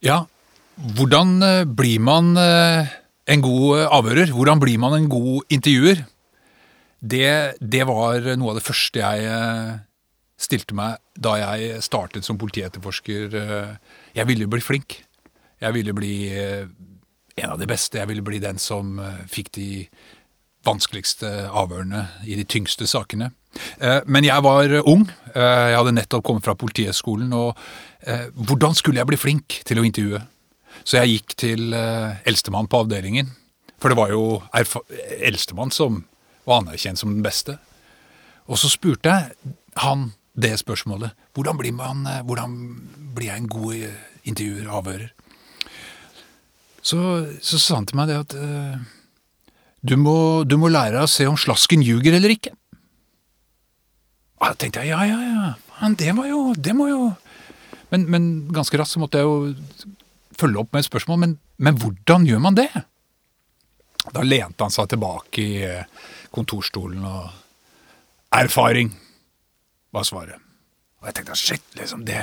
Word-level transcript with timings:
Ja, 0.00 0.24
hvordan 0.96 1.42
eh, 1.44 1.64
blir 1.64 2.00
man 2.00 2.32
eh, 2.40 2.88
en 3.28 3.42
god 3.44 3.84
avhører? 3.92 4.32
Hvordan 4.32 4.60
blir 4.60 4.78
man 4.80 4.96
en 4.96 5.08
god 5.12 5.44
intervjuer? 5.52 6.06
Det, 7.00 7.56
det 7.60 7.84
var 7.88 8.24
noe 8.36 8.52
av 8.52 8.60
det 8.60 8.64
første 8.64 9.00
jeg 9.00 9.26
eh, 9.28 9.74
stilte 10.40 10.76
meg 10.76 11.00
da 11.20 11.36
jeg 11.36 11.82
startet 11.84 12.24
som 12.24 12.38
politietterforsker. 12.40 13.36
Jeg 14.16 14.28
ville 14.28 14.48
bli 14.48 14.62
flink. 14.64 15.02
Jeg 15.60 15.76
ville 15.76 15.92
bli 15.92 16.14
en 16.32 17.50
av 17.52 17.58
de 17.60 17.68
beste. 17.68 18.00
Jeg 18.00 18.08
ville 18.08 18.24
bli 18.24 18.40
den 18.40 18.56
som 18.56 18.96
fikk 19.28 19.50
de 19.58 19.68
vanskeligste 20.64 21.28
avhørene 21.52 22.06
i 22.24 22.38
de 22.40 22.46
tyngste 22.48 22.88
sakene. 22.88 23.34
Men 24.08 24.24
jeg 24.24 24.46
var 24.48 24.72
ung. 24.80 25.04
Jeg 25.34 25.76
hadde 25.76 25.92
nettopp 25.98 26.24
kommet 26.24 26.48
fra 26.48 26.56
Politihøgskolen. 26.56 27.36
Og 27.36 27.52
hvordan 28.00 28.72
skulle 28.76 29.00
jeg 29.00 29.08
bli 29.10 29.18
flink 29.20 29.60
til 29.68 29.80
å 29.80 29.84
intervjue? 29.84 30.22
Så 30.84 31.00
jeg 31.00 31.16
gikk 31.16 31.36
til 31.40 31.74
uh, 31.74 32.16
eldstemann 32.28 32.68
på 32.70 32.84
avdelingen. 32.84 33.32
For 33.80 33.92
det 33.92 33.98
var 33.98 34.12
jo 34.12 34.40
eldstemann 35.24 35.72
som 35.74 36.02
var 36.48 36.62
anerkjent 36.62 37.00
som 37.00 37.12
den 37.14 37.24
beste. 37.24 37.56
Og 38.50 38.60
så 38.60 38.70
spurte 38.72 39.12
jeg 39.12 39.54
han 39.80 40.10
det 40.40 40.54
spørsmålet. 40.60 41.14
Hvordan 41.36 41.58
blir, 41.60 41.74
man, 41.76 42.04
uh, 42.08 42.20
hvordan 42.26 42.56
blir 43.16 43.32
jeg 43.32 43.42
en 43.42 43.50
god 43.50 43.74
uh, 43.90 44.06
intervjuer, 44.28 44.70
avhører? 44.70 45.10
Så, 46.80 47.00
så, 47.44 47.58
sa 47.60 47.76
han 47.76 47.86
til 47.88 47.98
meg 48.00 48.08
det 48.08 48.22
at 48.22 48.34
du 49.84 49.98
må, 50.00 50.14
du, 50.48 50.54
må, 50.56 50.70
lære 50.72 51.02
å 51.04 51.08
se 51.10 51.26
om 51.28 51.36
slasken 51.36 51.82
ljuger 51.84 52.16
eller 52.16 52.32
ikke. 52.32 52.54
Og 54.40 54.46
da 54.46 54.56
tenkte 54.56 54.86
jeg 54.86 54.94
ja, 54.94 55.02
ja, 55.04 55.18
ja. 55.20 55.50
Men 55.82 55.96
det 56.00 56.08
jo 56.08 56.54
Det 56.56 56.72
må 56.76 56.86
jo 56.88 57.02
men, 57.90 58.06
men 58.10 58.24
ganske 58.54 58.78
raskt 58.80 58.96
så 58.96 59.02
måtte 59.02 59.20
jeg 59.20 59.28
jo 59.28 59.94
følge 60.40 60.62
opp 60.62 60.72
med 60.72 60.82
et 60.82 60.88
spørsmål, 60.88 61.20
men, 61.24 61.36
men 61.60 61.78
hvordan 61.80 62.26
gjør 62.28 62.42
man 62.42 62.58
det? 62.58 62.68
Da 64.14 64.24
lente 64.24 64.64
han 64.64 64.72
seg 64.72 64.88
tilbake 64.92 65.42
i 65.42 65.64
eh, 65.66 66.06
kontorstolen, 66.32 67.04
og 67.04 68.36
erfaring 68.40 68.92
var 69.92 70.06
svaret. 70.08 70.38
Og 71.00 71.10
jeg 71.10 71.18
tenkte 71.18 71.36
shit, 71.38 71.66
liksom, 71.76 72.06
det, 72.08 72.22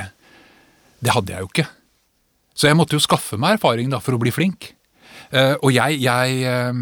det 1.04 1.14
hadde 1.14 1.36
jeg 1.36 1.46
jo 1.46 1.52
ikke. 1.52 1.68
Så 2.58 2.70
jeg 2.70 2.78
måtte 2.80 2.98
jo 2.98 3.04
skaffe 3.04 3.38
meg 3.38 3.58
erfaring 3.58 3.92
da, 3.94 4.02
for 4.02 4.18
å 4.18 4.22
bli 4.22 4.34
flink. 4.34 4.72
Uh, 5.28 5.54
og 5.60 5.74
jeg, 5.76 6.00
jeg 6.00 6.46
Eh, 6.48 6.74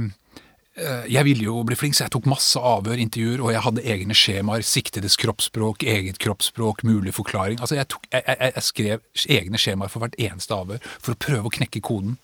jeg 0.76 1.24
ville 1.24 1.46
jo 1.46 1.62
bli 1.64 1.76
flink, 1.80 1.96
så 1.96 2.04
jeg 2.04 2.12
tok 2.12 2.26
masse 2.28 2.60
avhør, 2.60 3.00
intervjuer, 3.00 3.40
og 3.46 3.54
jeg 3.54 3.64
hadde 3.64 3.84
egne 3.94 4.16
skjemaer. 4.18 4.64
Siktedes 4.68 5.16
kroppsspråk, 5.22 5.86
eget 5.88 6.20
kroppsspråk, 6.20 6.84
mulig 6.84 7.14
forklaring. 7.16 7.62
Altså, 7.64 7.78
jeg, 7.80 7.88
tok, 7.94 8.04
jeg, 8.12 8.26
jeg, 8.28 8.52
jeg 8.58 8.66
skrev 8.68 9.38
egne 9.38 9.62
skjemaer 9.62 9.94
for 9.94 10.04
hvert 10.04 10.18
eneste 10.20 10.58
avhør 10.58 10.84
for 10.98 11.14
å 11.16 11.22
prøve 11.28 11.48
å 11.48 11.54
knekke 11.56 11.84
koden. 11.86 12.18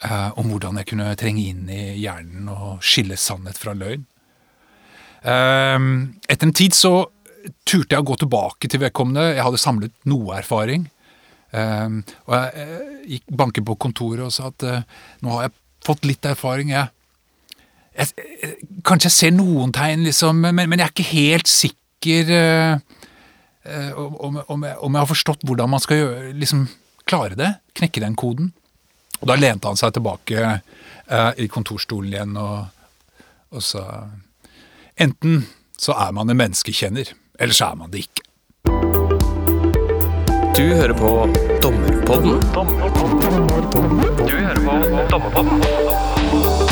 Uh, 0.00 0.32
om 0.40 0.48
hvordan 0.48 0.78
jeg 0.80 0.88
kunne 0.88 1.10
trenge 1.20 1.42
inn 1.50 1.66
i 1.68 1.82
hjernen 2.00 2.46
og 2.48 2.84
skille 2.84 3.18
sannhet 3.20 3.58
fra 3.60 3.74
løgn. 3.76 4.06
Uh, 5.24 6.08
etter 6.24 6.48
en 6.48 6.56
tid 6.56 6.76
så 6.76 6.94
turte 7.68 7.92
jeg 7.92 8.00
å 8.00 8.08
gå 8.08 8.16
tilbake 8.22 8.68
til 8.68 8.80
vedkommende. 8.84 9.34
Jeg 9.34 9.44
hadde 9.44 9.60
samlet 9.60 9.96
noe 10.08 10.38
erfaring. 10.40 10.88
Uh, 11.52 12.00
og 12.28 12.36
jeg 12.36 13.10
gikk 13.16 13.36
banket 13.42 13.68
på 13.68 13.80
kontoret 13.80 14.28
og 14.28 14.32
sa 14.32 14.48
at 14.52 14.64
nå 15.24 15.36
har 15.36 15.48
jeg 15.48 15.56
fått 15.84 16.08
litt 16.08 16.28
erfaring. 16.28 16.72
jeg 16.72 16.88
jeg, 18.00 18.54
Kanskje 18.86 19.10
jeg 19.10 19.16
ser 19.16 19.34
noen 19.36 19.74
tegn, 19.76 20.04
liksom, 20.06 20.40
men, 20.40 20.56
men 20.56 20.80
jeg 20.80 20.86
er 20.86 20.94
ikke 20.94 21.10
helt 21.10 21.50
sikker 21.50 22.30
uh, 22.32 22.78
om, 24.00 24.40
om, 24.40 24.64
jeg, 24.64 24.76
om, 24.80 24.94
jeg, 24.94 25.00
har 25.02 25.10
forstått 25.10 25.44
hvordan 25.46 25.70
man 25.74 25.82
skal 25.84 26.00
gjøre, 26.00 26.32
liksom, 26.40 26.64
klare 27.08 27.36
det. 27.38 27.50
Knekke 27.76 28.02
den 28.02 28.16
koden. 28.18 28.52
Og 29.20 29.28
da 29.28 29.36
lente 29.36 29.68
han 29.68 29.78
seg 29.78 29.92
tilbake 29.96 30.46
uh, 30.48 31.32
i 31.36 31.48
kontorstolen 31.52 32.14
igjen 32.14 32.36
og, 32.40 32.72
og 33.52 33.64
sa 33.64 33.84
Enten 35.00 35.46
så 35.80 35.94
er 35.96 36.10
man 36.12 36.28
en 36.28 36.36
menneskekjenner, 36.36 37.14
eller 37.40 37.56
så 37.56 37.70
er 37.72 37.78
man 37.80 37.92
det 37.92 38.04
ikke. 38.04 38.24
Du 40.60 40.66
hører 40.76 40.92
på 40.92 41.12
Dommerpodden. 41.62 42.40
Du 44.28 44.36
hører 44.36 44.60
på 44.60 44.72
Dommerpodden. 45.08 46.69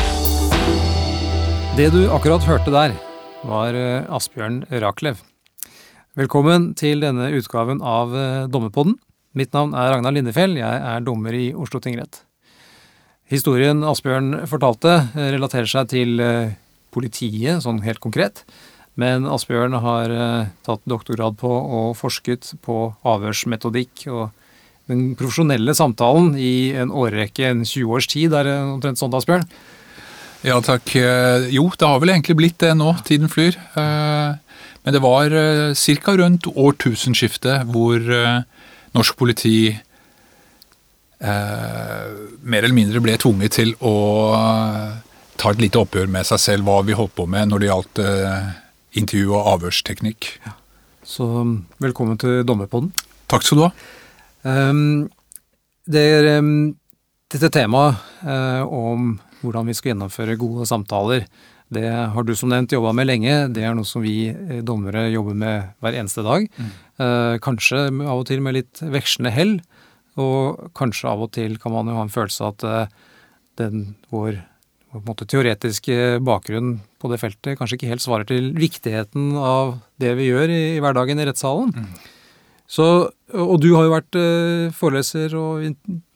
Det 1.78 1.92
du 1.94 2.08
akkurat 2.10 2.42
hørte 2.42 2.72
der, 2.74 2.90
var 3.46 3.76
eh, 3.78 4.06
Asbjørn 4.10 4.64
Raklev. 4.82 5.20
Velkommen 6.18 6.72
til 6.74 7.04
denne 7.04 7.28
utgaven 7.38 7.78
av 7.86 8.16
eh, 8.18 8.48
Dommerpodden. 8.50 8.96
Mitt 9.38 9.54
navn 9.54 9.76
er 9.78 9.92
Ragnar 9.92 10.16
Lindefjell, 10.16 10.56
jeg 10.58 10.80
er 10.88 11.06
dommer 11.06 11.36
i 11.38 11.52
Oslo 11.54 11.78
tingrett. 11.78 12.24
Historien 13.30 13.86
Asbjørn 13.86 14.40
fortalte, 14.50 14.96
eh, 15.12 15.30
relaterer 15.36 15.70
seg 15.70 15.94
til 15.94 16.18
politiet, 16.90 17.62
sånn 17.62 17.78
helt 17.86 18.02
konkret. 18.02 18.42
Men 18.98 19.30
Asbjørn 19.30 19.78
har 19.78 20.18
tatt 20.66 20.82
doktorgrad 20.82 21.38
på 21.38 21.54
og 21.54 21.94
forsket 22.02 22.56
på 22.66 22.88
avhørsmetodikk 23.06 24.08
og 24.10 24.32
den 24.90 25.12
profesjonelle 25.14 25.78
samtalen 25.78 26.32
i 26.34 26.72
en 26.74 26.90
årrekke, 26.90 27.52
en 27.52 27.62
20 27.62 27.98
års 28.00 28.10
tid, 28.10 28.34
er 28.34 28.50
det 28.50 28.60
omtrent 28.66 28.98
sånn, 28.98 29.14
Asbjørn? 29.14 29.46
Ja 30.46 30.60
takk. 30.62 30.92
Eh, 30.94 31.48
jo, 31.50 31.66
det 31.74 31.86
har 31.86 31.98
vel 31.98 32.12
egentlig 32.14 32.36
blitt 32.38 32.60
det 32.62 32.70
nå. 32.78 32.92
Tiden 33.06 33.30
flyr. 33.30 33.58
Eh, 33.58 34.62
men 34.84 34.94
det 34.94 35.02
var 35.02 35.34
eh, 35.34 35.74
ca. 35.74 36.14
rundt 36.20 36.46
årtusenskiftet 36.54 37.66
hvor 37.72 37.98
norsk 38.94 39.18
politi 39.18 39.76
mer 41.18 42.62
eller 42.62 42.76
mindre 42.76 43.00
ble 43.02 43.16
tvunget 43.18 43.56
til 43.56 43.72
å 43.82 43.94
ta 45.34 45.50
et 45.50 45.58
lite 45.58 45.80
oppgjør 45.80 46.06
med 46.14 46.28
seg 46.28 46.38
selv 46.38 46.68
hva 46.68 46.76
vi 46.86 46.94
holdt 46.94 47.16
på 47.18 47.26
med 47.26 47.50
når 47.50 47.58
det 47.58 47.68
gjaldt 47.72 48.00
intervju- 49.02 49.34
og 49.34 49.48
avhørsteknikk. 49.56 50.28
Ja. 50.46 50.54
Så 51.02 51.26
velkommen 51.82 52.20
til 52.22 52.44
Dommerpodden. 52.46 52.92
Takk 53.26 53.42
skal 53.42 53.58
du 53.58 53.64
ha. 53.66 53.72
Um, 54.46 55.10
det 55.90 56.04
er 56.06 56.30
um, 56.38 56.70
dette 57.34 57.50
temaet 57.50 57.98
om 58.70 59.16
hvordan 59.42 59.68
vi 59.68 59.76
skal 59.76 59.92
gjennomføre 59.92 60.38
gode 60.40 60.66
samtaler. 60.68 61.26
Det 61.68 61.84
har 61.84 62.24
du 62.24 62.32
som 62.36 62.48
nevnt 62.48 62.72
jobba 62.72 62.94
med 62.96 63.10
lenge. 63.10 63.34
Det 63.52 63.64
er 63.64 63.74
noe 63.76 63.88
som 63.88 64.02
vi 64.04 64.30
eh, 64.32 64.60
dommere 64.64 65.08
jobber 65.12 65.36
med 65.36 65.72
hver 65.84 65.98
eneste 66.00 66.24
dag. 66.24 66.46
Mm. 66.56 66.70
Eh, 67.04 67.34
kanskje 67.44 67.82
av 67.92 68.22
og 68.22 68.26
til 68.30 68.42
med 68.44 68.56
litt 68.56 68.80
vekslende 68.80 69.34
hell. 69.34 69.58
Og 70.18 70.70
kanskje 70.78 71.10
av 71.10 71.26
og 71.26 71.32
til 71.36 71.58
kan 71.60 71.74
man 71.74 71.90
jo 71.90 71.98
ha 71.98 72.06
en 72.06 72.14
følelse 72.14 72.46
av 72.46 72.56
at 72.56 72.68
eh, 72.68 72.94
den, 73.60 73.82
vår, 74.14 74.40
vår 74.96 75.26
teoretiske 75.26 76.18
bakgrunn 76.24 76.78
på 76.98 77.10
det 77.12 77.20
feltet 77.20 77.58
kanskje 77.58 77.78
ikke 77.78 77.92
helt 77.92 78.04
svarer 78.04 78.28
til 78.30 78.54
viktigheten 78.56 79.34
av 79.36 79.76
det 80.00 80.14
vi 80.18 80.30
gjør 80.30 80.48
i, 80.48 80.62
i 80.78 80.80
hverdagen 80.82 81.20
i 81.20 81.28
rettssalen. 81.28 81.74
Mm. 81.76 82.17
Så, 82.68 82.84
og 83.32 83.56
du 83.64 83.70
har 83.72 83.86
jo 83.86 83.94
vært 83.94 84.16
eh, 84.20 84.68
foreleser 84.76 85.32
og 85.40 85.64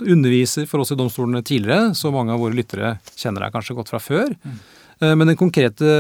underviser 0.05 0.67
for 0.69 0.85
oss 0.85 0.93
i 0.93 0.99
domstolene 1.01 1.41
tidligere, 1.49 1.95
så 1.97 2.13
mange 2.13 2.35
av 2.35 2.43
våre 2.43 2.57
lyttere 2.57 2.99
kjenner 3.17 3.47
deg 3.47 3.55
kanskje 3.55 3.77
godt 3.79 3.93
fra 3.93 4.01
før. 4.03 4.35
Mm. 4.45 4.59
Eh, 5.01 5.15
men 5.17 5.33
den 5.33 5.39
konkrete 5.41 5.95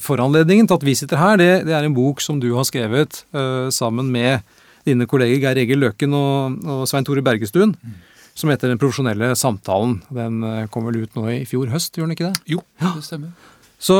foranledningen 0.00 0.70
til 0.70 0.78
at 0.80 0.86
vi 0.88 0.96
sitter 0.96 1.20
her, 1.20 1.36
det, 1.40 1.50
det, 1.68 1.74
er 1.76 1.84
en 1.84 1.96
bok 1.96 2.24
som 2.24 2.40
du 2.40 2.48
har 2.56 2.64
skrevet 2.68 3.26
uh, 3.36 3.68
sammen 3.74 4.08
med 4.14 4.40
dine 4.88 5.04
kolleger 5.04 5.42
Geir 5.42 5.60
Egil 5.60 5.84
Løken 5.84 6.16
og, 6.16 6.64
og 6.64 6.88
Svein 6.88 7.04
Tore 7.04 7.24
Bergestuen. 7.24 7.76
Mm. 7.76 8.00
Som 8.40 8.48
heter 8.48 8.70
Den 8.70 8.80
profesjonelle 8.80 9.34
samtalen. 9.36 9.98
Den 10.08 10.40
kom 10.72 10.86
vel 10.88 11.02
ut 11.02 11.16
nå 11.18 11.26
i 11.34 11.40
fjor 11.44 11.68
høst, 11.68 11.98
gjør 11.98 12.08
den 12.08 12.14
ikke 12.14 12.30
det? 12.30 12.54
Jo, 12.54 12.62
det 12.80 13.04
stemmer. 13.04 13.34
Så 13.76 13.98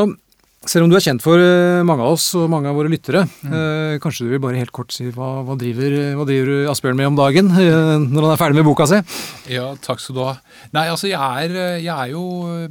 selv 0.68 0.84
om 0.84 0.90
du 0.92 0.96
er 0.98 1.00
kjent 1.00 1.22
for 1.24 1.40
eh, 1.40 1.80
mange 1.88 2.04
av 2.04 2.18
oss 2.18 2.26
og 2.36 2.50
mange 2.52 2.68
av 2.68 2.76
våre 2.76 2.90
lyttere, 2.92 3.22
mm. 3.24 3.52
eh, 3.56 3.94
kanskje 4.02 4.26
du 4.26 4.34
vil 4.34 4.42
bare 4.44 4.58
helt 4.60 4.74
kort 4.76 4.92
si 4.92 5.06
hva, 5.08 5.38
hva, 5.46 5.56
driver, 5.56 5.94
hva 6.18 6.26
driver, 6.28 6.66
Asbjørn 6.68 6.98
med 6.98 7.08
om 7.08 7.16
dagen 7.16 7.48
eh, 7.54 7.94
når 8.12 8.26
han 8.26 8.34
er 8.34 8.42
ferdig 8.42 8.58
med 8.60 8.68
boka 8.68 8.84
si? 8.90 9.00
Ja, 9.48 9.70
takk 9.80 10.02
skal 10.04 10.18
du 10.18 10.20
ha. 10.26 10.34
Nei, 10.76 10.84
altså 10.92 11.08
jeg 11.08 11.16
er, 11.46 11.56
jeg 11.80 11.94
er 11.94 12.12
jo 12.12 12.24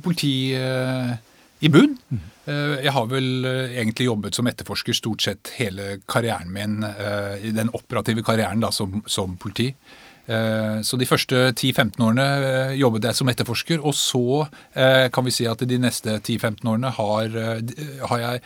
politi 0.05 0.33
eh, 0.53 1.15
i 1.65 1.71
bunn. 1.73 1.95
Mm. 2.13 2.27
Eh, 2.45 2.75
jeg 2.85 2.93
har 2.93 3.09
vel 3.09 3.49
eh, 3.49 3.79
egentlig 3.81 4.05
jobbet 4.11 4.37
som 4.37 4.51
etterforsker 4.53 4.97
stort 4.97 5.25
sett 5.25 5.55
hele 5.57 5.95
karrieren 6.05 6.53
min, 6.53 6.83
den 7.57 7.73
operative 7.73 8.21
karrieren 8.27 8.61
da, 8.61 8.69
som, 8.75 9.01
som 9.09 9.33
politi. 9.41 9.71
Eh, 10.29 10.81
så 10.85 10.97
de 10.99 11.07
første 11.09 11.37
10-15 11.55 12.03
årene 12.05 12.25
eh, 12.45 12.73
jobbet 12.77 13.07
jeg 13.07 13.17
som 13.17 13.31
etterforsker, 13.31 13.81
og 13.81 13.95
så 13.97 14.43
eh, 14.77 15.07
kan 15.13 15.25
vi 15.25 15.33
si 15.33 15.47
at 15.49 15.63
de 15.65 15.79
neste 15.81 16.19
10-15 16.19 16.69
årene 16.69 16.91
har, 16.99 17.37
har, 18.11 18.21
jeg 18.21 18.43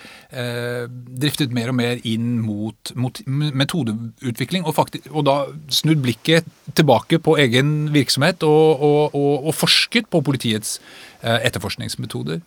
driftet 1.19 1.53
mer 1.55 1.73
og 1.73 1.77
mer 1.81 1.99
inn 2.07 2.37
mot, 2.43 2.93
mot 2.95 3.19
metodeutvikling, 3.27 4.63
og, 4.63 4.77
faktisk, 4.79 5.11
og, 5.11 5.25
da 5.27 5.37
snudd 5.73 6.03
blikket 6.05 6.47
tilbake 6.77 7.19
på 7.23 7.35
egen 7.43 7.91
virksomhet 7.93 8.45
og, 8.47 8.83
og, 8.83 9.47
og 9.49 9.53
forsket 9.57 10.07
på 10.11 10.23
politiets 10.23 10.77
etterforskningsmetoder. 11.23 12.41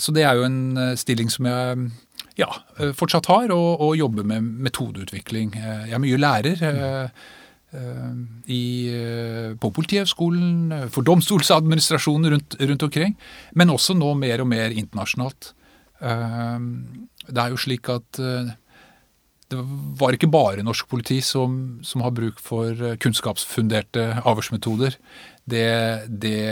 Så 0.00 0.12
det 0.12 0.24
er 0.28 0.36
jo 0.36 0.46
en 0.46 0.96
stilling 1.00 1.30
som 1.32 1.48
jeg 1.48 1.84
ja, 2.40 2.48
fortsatt 2.96 3.28
har, 3.32 3.52
og, 3.54 3.92
jobber 3.96 4.26
med 4.28 4.50
metodeutvikling. 4.68 5.54
Jeg 5.56 5.96
er 5.96 6.02
mye 6.02 6.20
lærer. 6.20 6.66
I, 7.72 8.64
eh, 8.92 9.54
på 9.56 9.70
Politihøgskolen, 9.72 10.72
eh, 10.72 10.88
for 10.92 11.02
domstolsadministrasjonen 11.02 12.30
rundt, 12.34 12.56
rundt 12.60 12.82
omkring, 12.82 13.16
men 13.54 13.72
også 13.72 13.96
nå 13.96 14.12
mer 14.18 14.42
og 14.44 14.48
mer 14.48 14.70
internasjonalt. 14.70 15.52
Eh, 16.00 16.58
Det 17.22 17.38
er 17.38 17.50
jo 17.50 17.56
slik 17.56 17.88
at 17.88 18.18
det 18.18 19.58
var 20.00 20.10
ikke 20.10 20.26
bare 20.26 20.64
norsk 20.64 20.88
politi 20.88 21.20
som, 21.22 21.78
som 21.84 22.00
har 22.02 22.10
bruk 22.10 22.40
for 22.40 22.74
kunnskapsfunderte 22.98 24.24
avhørsmetoder. 24.26 24.96
Det, 25.46 26.10
det 26.10 26.50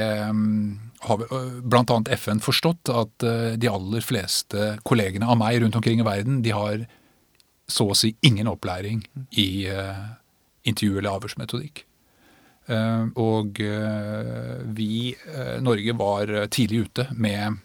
har 1.02 1.24
annet 1.26 2.12
FN 2.14 2.38
forstått 2.38 2.86
at 2.86 3.58
de 3.58 3.66
aller 3.66 4.00
fleste 4.00 4.78
kollegene 4.84 5.26
av 5.26 5.40
meg 5.42 5.58
rundt 5.60 5.74
omkring 5.74 5.98
i 5.98 6.06
verden, 6.06 6.40
de 6.42 6.54
har 6.54 6.86
så 7.70 7.90
å 7.90 7.96
si 7.96 8.14
ingen 8.22 8.46
opplæring 8.46 9.02
i 9.38 9.66
øh, 9.70 10.19
intervju- 10.66 10.98
eller 10.98 11.10
avhørsmetodikk. 11.16 11.84
Eh, 12.70 13.04
Og 13.16 13.60
øh, 13.60 14.60
vi, 14.76 15.16
øh, 15.26 15.60
Norge, 15.62 15.94
var 15.98 16.46
tidlig 16.52 16.84
ute 16.86 17.06
med 17.16 17.56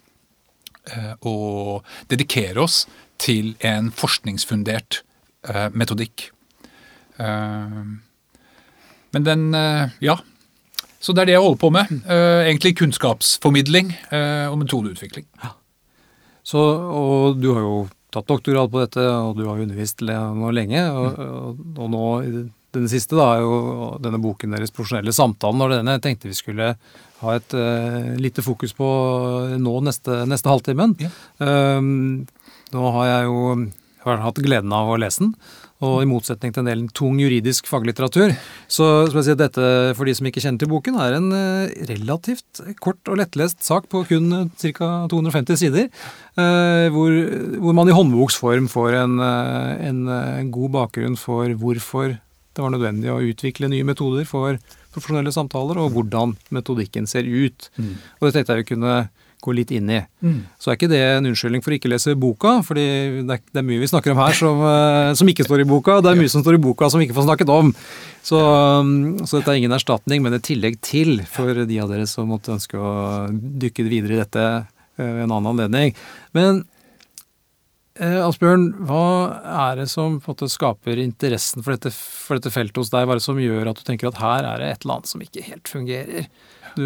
eh, 0.92 1.14
å 1.22 1.82
dedikere 2.10 2.64
oss 2.64 2.86
til 3.18 3.56
en 3.60 3.92
forskningsfundert 3.92 5.04
eh, 5.50 5.70
metodikk. 5.74 6.32
Eh, 7.20 7.84
men 9.14 9.24
den 9.24 9.54
eh, 9.54 9.90
Ja. 10.02 10.18
Så 11.00 11.14
det 11.14 11.22
er 11.22 11.26
det 11.30 11.34
jeg 11.36 11.44
holder 11.44 11.60
på 11.62 11.70
med. 11.70 11.92
Eh, 12.10 12.48
egentlig 12.50 12.78
kunnskapsformidling 12.80 13.92
eh, 14.10 14.48
og 14.50 14.58
metodeutvikling. 14.64 15.28
Så, 16.42 16.58
og 16.58 17.38
du 17.38 17.52
har 17.54 17.62
jo 17.62 17.76
tatt 18.10 18.26
doktorgrad 18.32 18.72
på 18.74 18.82
dette, 18.82 19.04
og 19.06 19.36
du 19.38 19.44
har 19.46 19.62
undervist 19.62 20.02
nå 20.02 20.50
lenge. 20.56 20.82
Og, 20.90 21.20
og, 21.22 21.62
og 21.78 21.92
nå 21.94 22.06
i 22.76 22.82
denne 22.82 22.92
siste, 22.92 23.16
da, 23.18 23.36
er 23.36 23.46
jo 23.46 23.96
denne 24.04 24.20
boken 24.22 24.56
deres 24.56 24.74
'Profesjonelle 24.76 25.16
samtalen'. 25.16 25.64
Og 25.64 25.74
denne 25.74 25.98
tenkte 26.04 26.30
vi 26.30 26.38
skulle 26.38 26.76
ha 27.22 27.36
et 27.36 27.56
uh, 27.56 28.14
lite 28.20 28.44
fokus 28.44 28.76
på 28.76 28.88
nå 29.58 29.76
neste, 29.88 30.26
neste 30.28 30.52
halvtimen. 30.52 30.98
Ja. 31.00 31.10
Um, 31.40 32.28
nå 32.76 32.92
har 32.98 33.08
jeg 33.08 33.30
jo 33.32 33.40
har 34.06 34.22
hatt 34.22 34.42
gleden 34.44 34.74
av 34.76 34.92
å 34.92 34.98
lese 35.02 35.24
den. 35.24 35.32
Og 35.84 35.98
i 36.02 36.08
motsetning 36.08 36.54
til 36.56 36.64
en 36.64 36.70
del 36.70 36.84
tung 36.96 37.18
juridisk 37.20 37.68
faglitteratur, 37.68 38.32
så 38.72 38.86
skal 39.10 39.20
jeg 39.20 39.26
si 39.28 39.34
at 39.34 39.42
dette, 39.42 39.66
for 39.98 40.08
de 40.08 40.14
som 40.16 40.30
ikke 40.30 40.44
kjenner 40.44 40.62
til 40.62 40.72
boken, 40.72 41.00
er 41.04 41.18
en 41.18 41.28
eh, 41.36 41.74
relativt 41.90 42.62
kort 42.84 43.12
og 43.12 43.20
lettlest 43.20 43.66
sak 43.66 43.90
på 43.92 44.06
kun 44.08 44.30
ca. 44.56 44.92
250 45.12 45.60
sider. 45.60 45.90
eh, 46.40 46.88
Hvor, 46.96 47.18
hvor 47.60 47.76
man 47.76 47.92
i 47.92 47.98
håndboksform 47.98 48.70
får 48.72 49.02
en, 49.02 49.20
en 49.20 50.54
god 50.54 50.72
bakgrunn 50.78 51.20
for 51.20 51.52
hvorfor 51.60 52.16
det 52.56 52.64
var 52.64 52.74
nødvendig 52.74 53.12
å 53.12 53.22
utvikle 53.22 53.70
nye 53.72 53.86
metoder 53.88 54.26
for 54.30 54.58
profesjonelle 54.96 55.34
samtaler, 55.36 55.80
og 55.82 55.92
hvordan 55.96 56.38
metodikken 56.56 57.08
ser 57.08 57.28
ut. 57.28 57.70
Og 58.20 58.28
det 58.28 58.34
tenkte 58.38 58.56
jeg 58.56 58.64
vi 58.64 58.72
kunne 58.74 58.96
gå 59.46 59.54
litt 59.54 59.72
inn 59.76 59.90
i. 59.94 60.00
Så 60.62 60.72
er 60.72 60.78
ikke 60.80 60.90
det 60.90 61.02
en 61.04 61.28
unnskyldning 61.30 61.64
for 61.66 61.76
ikke 61.76 61.92
lese 61.92 62.16
boka, 62.18 62.58
fordi 62.66 62.86
det 63.28 63.38
er, 63.38 63.42
det 63.54 63.62
er 63.62 63.68
mye 63.68 63.82
vi 63.84 63.90
snakker 63.92 64.16
om 64.16 64.22
her 64.24 64.38
som, 64.38 64.62
eh, 64.66 65.14
som 65.20 65.30
ikke 65.30 65.46
står 65.46 65.62
i 65.62 65.70
boka, 65.70 65.98
og 65.98 66.06
det 66.06 66.14
er 66.14 66.22
mye 66.22 66.32
som 66.32 66.42
står 66.46 66.58
i 66.58 66.64
boka 66.66 66.90
som 66.90 67.02
vi 67.02 67.08
ikke 67.10 67.18
får 67.20 67.28
snakket 67.28 67.52
om. 67.54 67.74
Så, 68.26 68.40
så 69.22 69.38
dette 69.38 69.54
er 69.54 69.60
ingen 69.62 69.76
erstatning, 69.76 70.24
men 70.26 70.34
et 70.34 70.46
tillegg 70.48 70.80
til 70.86 71.20
for 71.30 71.66
de 71.68 71.82
av 71.82 71.92
dere 71.92 72.08
som 72.10 72.32
måtte 72.32 72.56
ønske 72.56 72.80
å 72.80 73.28
dykke 73.66 73.86
videre 73.86 74.18
i 74.18 74.24
dette 74.24 74.46
eh, 74.48 75.04
ved 75.04 75.28
en 75.28 75.36
annen 75.36 75.52
anledning. 75.54 75.94
Men 76.38 76.64
eh, 78.00 78.18
Asbjørn, 78.26 78.66
hva 78.88 79.04
er 79.70 79.82
det 79.82 79.88
som 79.92 80.20
på 80.20 80.32
en 80.32 80.36
måte 80.36 80.50
skaper 80.52 81.00
interessen 81.02 81.64
for 81.66 81.76
dette, 81.76 81.92
for 81.96 82.40
dette 82.40 82.52
feltet 82.54 82.78
hos 82.82 82.92
deg? 82.94 83.06
Hva 83.08 83.16
er 83.16 83.22
det 83.22 83.28
som 83.28 83.40
gjør 83.42 83.72
at 83.72 83.80
du 83.80 83.86
tenker 83.88 84.10
at 84.12 84.20
her 84.22 84.48
er 84.52 84.62
det 84.64 84.70
et 84.74 84.86
eller 84.86 84.98
annet 85.00 85.12
som 85.12 85.24
ikke 85.26 85.46
helt 85.48 85.72
fungerer? 85.72 86.28
Du 86.76 86.86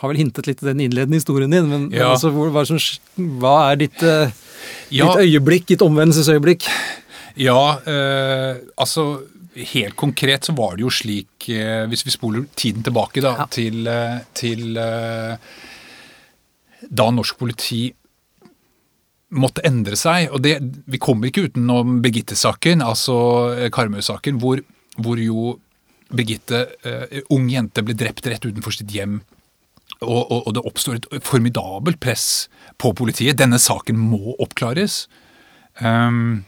har 0.00 0.10
vel 0.10 0.18
hintet 0.20 0.46
litt 0.50 0.60
i 0.62 0.66
den 0.68 0.82
innledende 0.84 1.16
historien 1.16 1.50
din, 1.54 1.68
men, 1.70 1.86
men 1.88 2.02
altså, 2.04 2.28
hvor, 2.34 2.50
hva, 2.52 2.60
er 2.64 2.68
som, 2.74 2.80
hva 3.40 3.54
er 3.72 3.78
ditt, 3.86 4.02
eh, 4.04 4.34
Ja, 4.92 5.08
ditt 5.14 5.24
øyeblikk, 5.24 5.68
ditt 5.72 5.84
omvendelsesøyeblikk? 5.86 6.68
ja 7.40 7.80
eh, 7.90 8.60
altså 8.78 9.24
helt 9.56 9.96
konkret 9.98 10.46
så 10.46 10.52
var 10.54 10.76
det 10.76 10.84
jo 10.84 10.90
slik, 10.92 11.48
eh, 11.50 11.82
hvis 11.90 12.04
vi 12.06 12.12
spoler 12.14 12.44
tiden 12.58 12.84
tilbake 12.86 13.22
da, 13.24 13.32
Ja. 13.40 13.46
til, 13.50 13.86
eh, 13.90 14.20
til 14.34 14.76
eh, 14.78 15.36
da 16.90 17.06
norsk 17.10 17.38
politi 17.40 17.88
måtte 19.34 19.64
endre 19.66 19.98
seg. 19.98 20.30
Og 20.34 20.42
det, 20.44 20.56
vi 20.90 21.00
kommer 21.02 21.28
ikke 21.28 21.48
utenom 21.48 21.98
Birgitte-saken, 22.04 22.84
altså 22.84 23.16
eh, 23.54 23.70
Karmøy-saken, 23.74 24.40
hvor, 24.42 24.62
hvor 24.98 25.20
jo 25.20 25.56
Birgitte, 26.14 26.66
eh, 26.86 27.20
ung 27.34 27.48
jente, 27.50 27.82
ble 27.84 27.96
drept 27.98 28.26
rett 28.30 28.46
utenfor 28.46 28.76
sitt 28.76 28.92
hjem. 28.94 29.20
Og, 30.04 30.20
og, 30.22 30.40
og 30.44 30.56
det 30.56 30.64
oppstår 30.68 30.98
et 30.98 31.24
formidabelt 31.24 32.00
press 32.02 32.48
på 32.80 32.92
politiet. 32.96 33.38
Denne 33.40 33.60
saken 33.62 33.98
må 33.98 34.36
oppklares. 34.42 35.04
Um, 35.80 36.44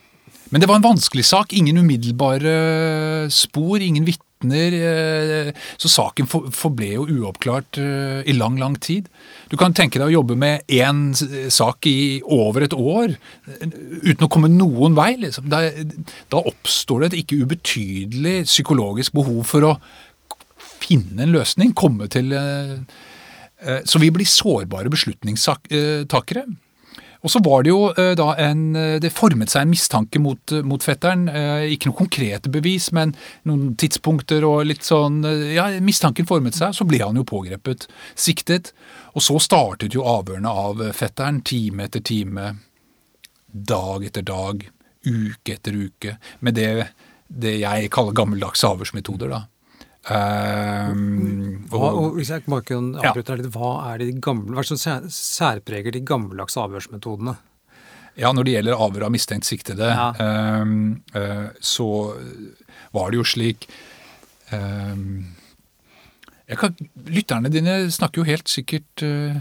men 0.50 0.62
det 0.62 0.68
var 0.70 0.78
en 0.78 0.86
vanskelig 0.86 1.24
sak. 1.26 1.54
Ingen 1.56 1.80
umiddelbare 1.82 3.30
spor, 3.34 3.80
ingen 3.82 4.06
vitner. 4.06 4.25
Eh, 4.44 5.52
Så 5.78 5.88
saken 5.88 6.26
for- 6.28 6.50
forble 6.50 6.92
jo 6.92 7.06
uoppklart 7.06 7.78
eh, 7.78 8.22
i 8.28 8.32
lang, 8.36 8.58
lang 8.58 8.76
tid. 8.80 9.08
Du 9.48 9.56
kan 9.56 9.72
tenke 9.72 9.98
deg 9.98 10.08
å 10.08 10.20
jobbe 10.22 10.36
med 10.36 10.62
én 10.68 11.14
sak 11.50 11.86
i 11.86 12.20
over 12.24 12.62
et 12.62 12.72
år 12.76 13.16
eh, 13.16 13.66
uten 14.02 14.26
å 14.26 14.28
komme 14.30 14.48
noen 14.48 14.94
vei. 14.94 15.16
Liksom. 15.16 15.48
Da, 15.48 15.70
da 16.30 16.36
oppstår 16.42 17.00
det 17.00 17.12
et 17.12 17.24
ikke 17.24 17.42
ubetydelig 17.46 18.44
psykologisk 18.46 19.12
behov 19.12 19.44
for 19.46 19.62
å 19.62 19.74
finne 20.58 21.22
en 21.24 21.32
løsning, 21.32 21.72
komme 21.74 22.06
til 22.12 22.32
eh, 22.36 22.76
eh, 23.64 23.80
Så 23.84 23.98
vi 23.98 24.10
blir 24.10 24.26
sårbare 24.28 24.90
beslutningstakere. 24.92 26.44
Og 27.26 27.32
så 27.32 27.40
var 27.42 27.64
det 27.66 27.72
jo 27.72 27.88
eh, 27.90 28.12
da 28.18 28.28
en 28.38 28.60
eh, 28.78 28.98
Det 29.02 29.10
formet 29.14 29.50
seg 29.50 29.64
en 29.64 29.72
mistanke 29.72 30.20
mot, 30.22 30.52
eh, 30.54 30.62
mot 30.62 30.82
fetteren. 30.82 31.26
Ikke 31.72 31.90
noen 31.90 31.98
konkrete 32.04 32.52
bevis, 32.52 32.92
men 32.94 33.16
noen 33.48 33.74
tidspunkter 33.78 34.46
og 34.46 34.66
litt 34.68 34.86
sånn 34.86 35.18
Ja, 35.56 35.66
mistanken 35.82 36.28
formet 36.28 36.54
seg, 36.58 36.74
så 36.76 36.86
ble 36.86 37.02
han 37.02 37.18
jo 37.18 37.26
pågrepet, 37.26 37.88
siktet. 38.14 38.72
Og 39.16 39.24
så 39.26 39.40
startet 39.42 39.96
jo 39.96 40.06
avhørene 40.06 40.50
av 40.50 40.84
fetteren 40.94 41.42
time 41.46 41.88
etter 41.88 42.04
time, 42.06 42.52
dag 43.50 44.06
etter 44.06 44.26
dag, 44.26 44.62
uke 45.06 45.56
etter 45.56 45.76
uke, 45.76 46.16
med 46.44 46.58
det, 46.58 46.70
det 47.26 47.56
jeg 47.62 47.90
kaller 47.94 48.16
gammeldagse 48.16 48.68
avhørsmetoder, 48.68 49.32
da. 49.32 49.44
Um, 50.06 51.64
Hva, 51.72 51.88
og 51.98 52.14
hvis 52.14 52.28
jeg 52.30 52.44
bare 52.46 52.62
kan 52.62 52.92
Ja. 53.02 53.12
litt, 53.12 53.26
hva 53.50 53.70
er 53.92 53.98
de 53.98 54.12
gamle, 54.22 54.54
hva 54.54 54.62
det 54.62 54.68
som 54.68 54.76
sær- 54.78 55.08
særpreger 55.10 55.92
de 55.92 56.00
gammeldagse 56.00 56.60
avhørsmetodene? 56.62 57.36
Ja, 58.16 58.30
når 58.32 58.44
det 58.44 58.54
gjelder 58.54 58.78
avhør 58.80 59.06
av 59.06 59.12
mistenkt 59.12 59.44
siktede, 59.44 59.90
Ja. 59.90 60.12
um, 60.62 61.02
uh, 61.14 61.48
så 61.60 62.14
var 62.94 63.10
det 63.10 63.18
jo 63.18 63.24
slik 63.24 63.66
um, 64.52 65.26
jeg 66.48 66.58
kan, 66.58 66.76
Lytterne 67.06 67.50
dine 67.50 67.90
snakker 67.90 68.22
jo 68.22 68.24
helt 68.30 68.46
sikkert 68.48 69.02
uh, 69.02 69.40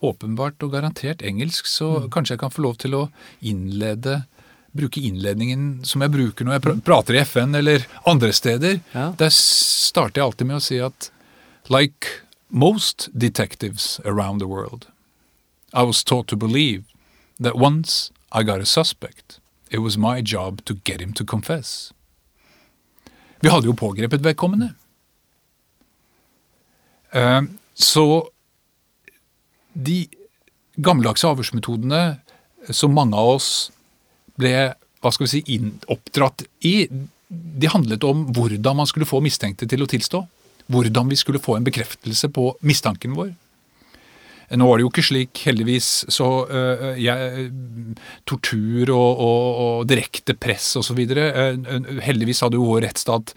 åpenbart 0.00 0.62
og 0.62 0.70
garantert 0.72 1.22
engelsk, 1.22 1.66
så 1.66 2.08
kanskje 2.08 2.36
jeg 2.36 2.38
kan 2.44 2.50
få 2.54 2.62
lov 2.62 2.76
til 2.78 2.92
å 2.94 3.10
innlede 3.42 4.24
Bruke 4.74 5.00
innledningen 5.00 5.84
som 5.86 6.02
jeg 6.02 6.10
bruker 6.10 6.46
når 6.46 6.56
jeg 6.56 6.64
pr 6.64 6.78
prater 6.86 7.18
i 7.18 7.22
FN 7.22 7.54
eller 7.54 7.86
andre 8.10 8.32
steder. 8.34 8.80
Ja. 8.92 9.12
Der 9.18 9.30
starter 9.30 10.20
jeg 10.20 10.26
alltid 10.26 10.50
med 10.50 10.58
å 10.58 10.64
si 10.64 10.80
at 10.82 11.10
like 11.70 12.20
most 12.50 13.08
detectives 13.14 14.00
around 14.04 14.40
the 14.42 14.50
world, 14.50 14.86
I 15.72 15.82
was 15.82 16.04
taught 16.04 16.28
to 16.28 16.36
believe 16.36 16.84
that 17.40 17.56
once 17.56 18.12
I 18.32 18.42
got 18.42 18.60
a 18.60 18.66
suspect, 18.66 19.40
it 19.70 19.78
was 19.78 19.96
my 19.96 20.20
job 20.20 20.64
to 20.66 20.74
get 20.84 21.00
him 21.00 21.12
to 21.14 21.24
confess. 21.24 21.92
Vi 23.40 23.50
hadde 23.50 23.66
jo 23.66 23.74
pågrepet 23.74 24.22
vedkommende. 24.24 24.74
Uh, 27.14 27.42
Så 27.74 28.28
de 29.74 30.06
gammeldagse 30.78 31.26
avhørsmetodene 31.26 32.20
som 32.70 32.94
mange 32.94 33.18
av 33.18 33.34
oss 33.36 33.48
ble 34.40 34.54
hva 35.04 35.12
skal 35.12 35.26
vi 35.26 35.32
si, 35.34 35.42
inn, 35.52 35.74
oppdratt 35.92 36.46
i, 36.64 36.88
de 37.28 37.68
handlet 37.68 38.04
om 38.08 38.24
hvordan 38.32 38.78
man 38.80 38.88
skulle 38.88 39.08
få 39.08 39.20
mistenkte 39.24 39.68
til 39.68 39.84
å 39.84 39.88
tilstå. 39.90 40.22
Hvordan 40.72 41.10
vi 41.10 41.18
skulle 41.20 41.42
få 41.44 41.58
en 41.58 41.66
bekreftelse 41.66 42.30
på 42.32 42.54
mistanken 42.64 43.16
vår. 43.18 43.34
Nå 44.54 44.68
var 44.68 44.78
det 44.78 44.84
jo 44.84 44.90
ikke 44.92 45.04
slik, 45.04 45.40
heldigvis, 45.44 45.88
så 46.12 46.28
øh, 46.46 46.82
jeg, 47.00 47.46
tortur 48.28 48.92
og, 48.92 49.20
og, 49.24 49.46
og 49.64 49.86
direkte 49.88 50.36
press 50.36 50.70
osv. 50.80 51.00
Uh, 51.00 52.00
heldigvis 52.04 52.44
hadde 52.44 52.60
jo 52.60 52.68
vår 52.68 52.84
rettsstat 52.86 53.32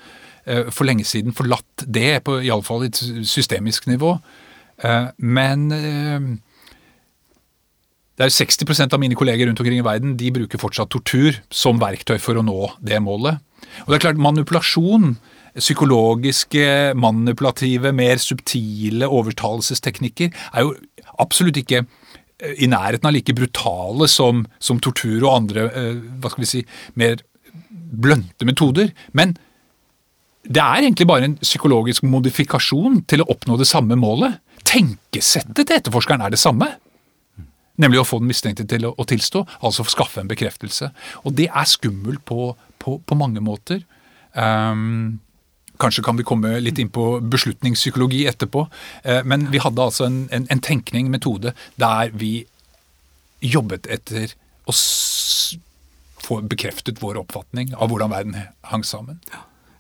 øh, 0.45 0.67
for 0.71 0.87
lenge 0.87 1.07
siden 1.07 1.35
forlatt 1.35 1.87
det, 1.87 2.23
på 2.27 2.39
iallfall 2.43 2.87
et 2.87 2.99
systemisk 3.27 3.87
nivå. 3.91 4.17
Eh, 4.83 5.07
men 5.17 5.71
øh, 5.71 6.37
det 8.17 8.25
er 8.25 8.31
jo 8.31 8.37
60% 8.39 8.95
av 8.95 9.01
mine 9.01 9.17
kolleger 9.17 9.45
rundt 9.45 9.59
omkring 9.61 9.77
i 9.77 9.85
verden 9.85 10.15
de 10.17 10.31
bruker 10.33 10.61
fortsatt 10.61 10.89
tortur 10.89 11.37
som 11.53 11.77
verktøy 11.81 12.17
for 12.21 12.39
å 12.39 12.45
nå 12.45 12.71
det 12.81 12.97
målet. 13.05 13.37
Og 13.85 13.91
det 13.91 13.99
er 13.99 14.05
klart, 14.07 14.21
Manipulasjon 14.21 15.15
psykologiske, 15.57 16.93
manipulative, 16.97 17.91
mer 17.95 18.21
subtile 18.21 19.09
overtalelsesteknikker 19.09 20.29
er 20.53 20.65
jo 20.65 20.75
absolutt 21.21 21.57
ikke 21.61 21.81
eh, 21.83 22.53
i 22.61 22.69
nærheten 22.69 23.09
av 23.09 23.15
like 23.15 23.35
brutale 23.37 24.09
som, 24.11 24.45
som 24.59 24.81
tortur 24.83 25.23
og 25.23 25.33
andre 25.33 25.67
eh, 25.71 25.93
hva 26.21 26.33
skal 26.33 26.45
vi 26.45 26.51
si, 26.51 26.63
mer 26.99 27.21
blønte 27.67 28.47
metoder. 28.47 28.93
Men 29.17 29.35
det 30.47 30.63
er 30.63 30.85
egentlig 30.85 31.09
bare 31.09 31.27
en 31.27 31.39
psykologisk 31.41 32.05
modifikasjon 32.07 33.01
til 33.09 33.23
å 33.23 33.31
oppnå 33.33 33.57
det 33.59 33.67
samme 33.69 33.97
målet. 33.99 34.37
Tenkesettet 34.67 35.65
til 35.65 35.79
etterforskeren 35.79 36.23
er 36.23 36.33
det 36.33 36.41
samme. 36.41 36.69
Nemlig 37.77 38.01
å 38.01 38.07
få 38.07 38.19
den 38.21 38.31
mistenkte 38.31 38.65
til 38.69 38.87
å, 38.89 38.93
å 38.97 39.05
tilstå, 39.07 39.43
altså 39.61 39.85
skaffe 39.89 40.23
en 40.23 40.31
bekreftelse. 40.31 40.89
Og 41.23 41.37
det 41.37 41.47
er 41.51 41.69
skummelt 41.69 42.23
på, 42.25 42.51
på, 42.81 42.97
på 43.05 43.17
mange 43.19 43.43
måter. 43.43 43.83
Um, 44.33 45.19
Kanskje 45.77 46.01
kan 46.01 46.17
vi 46.17 46.25
komme 46.25 46.55
litt 46.57 46.79
inn 46.81 46.89
på 46.89 47.19
beslutningspsykologi 47.21 48.23
etterpå. 48.31 48.63
Uh, 49.05 49.21
men 49.29 49.45
vi 49.53 49.61
hadde 49.61 49.83
altså 49.83 50.07
en, 50.07 50.23
en, 50.33 50.47
en 50.49 50.63
tenkning, 50.63 51.11
metode, 51.13 51.53
der 51.77 52.09
vi 52.17 52.47
jobbet 53.45 53.85
etter 53.93 54.33
å 54.65 54.73
få 56.25 56.39
bekreftet 56.49 56.97
vår 57.03 57.21
oppfatning 57.21 57.75
av 57.77 57.91
hvordan 57.91 58.11
verden 58.11 58.39
hang 58.71 58.83
sammen. 58.83 59.21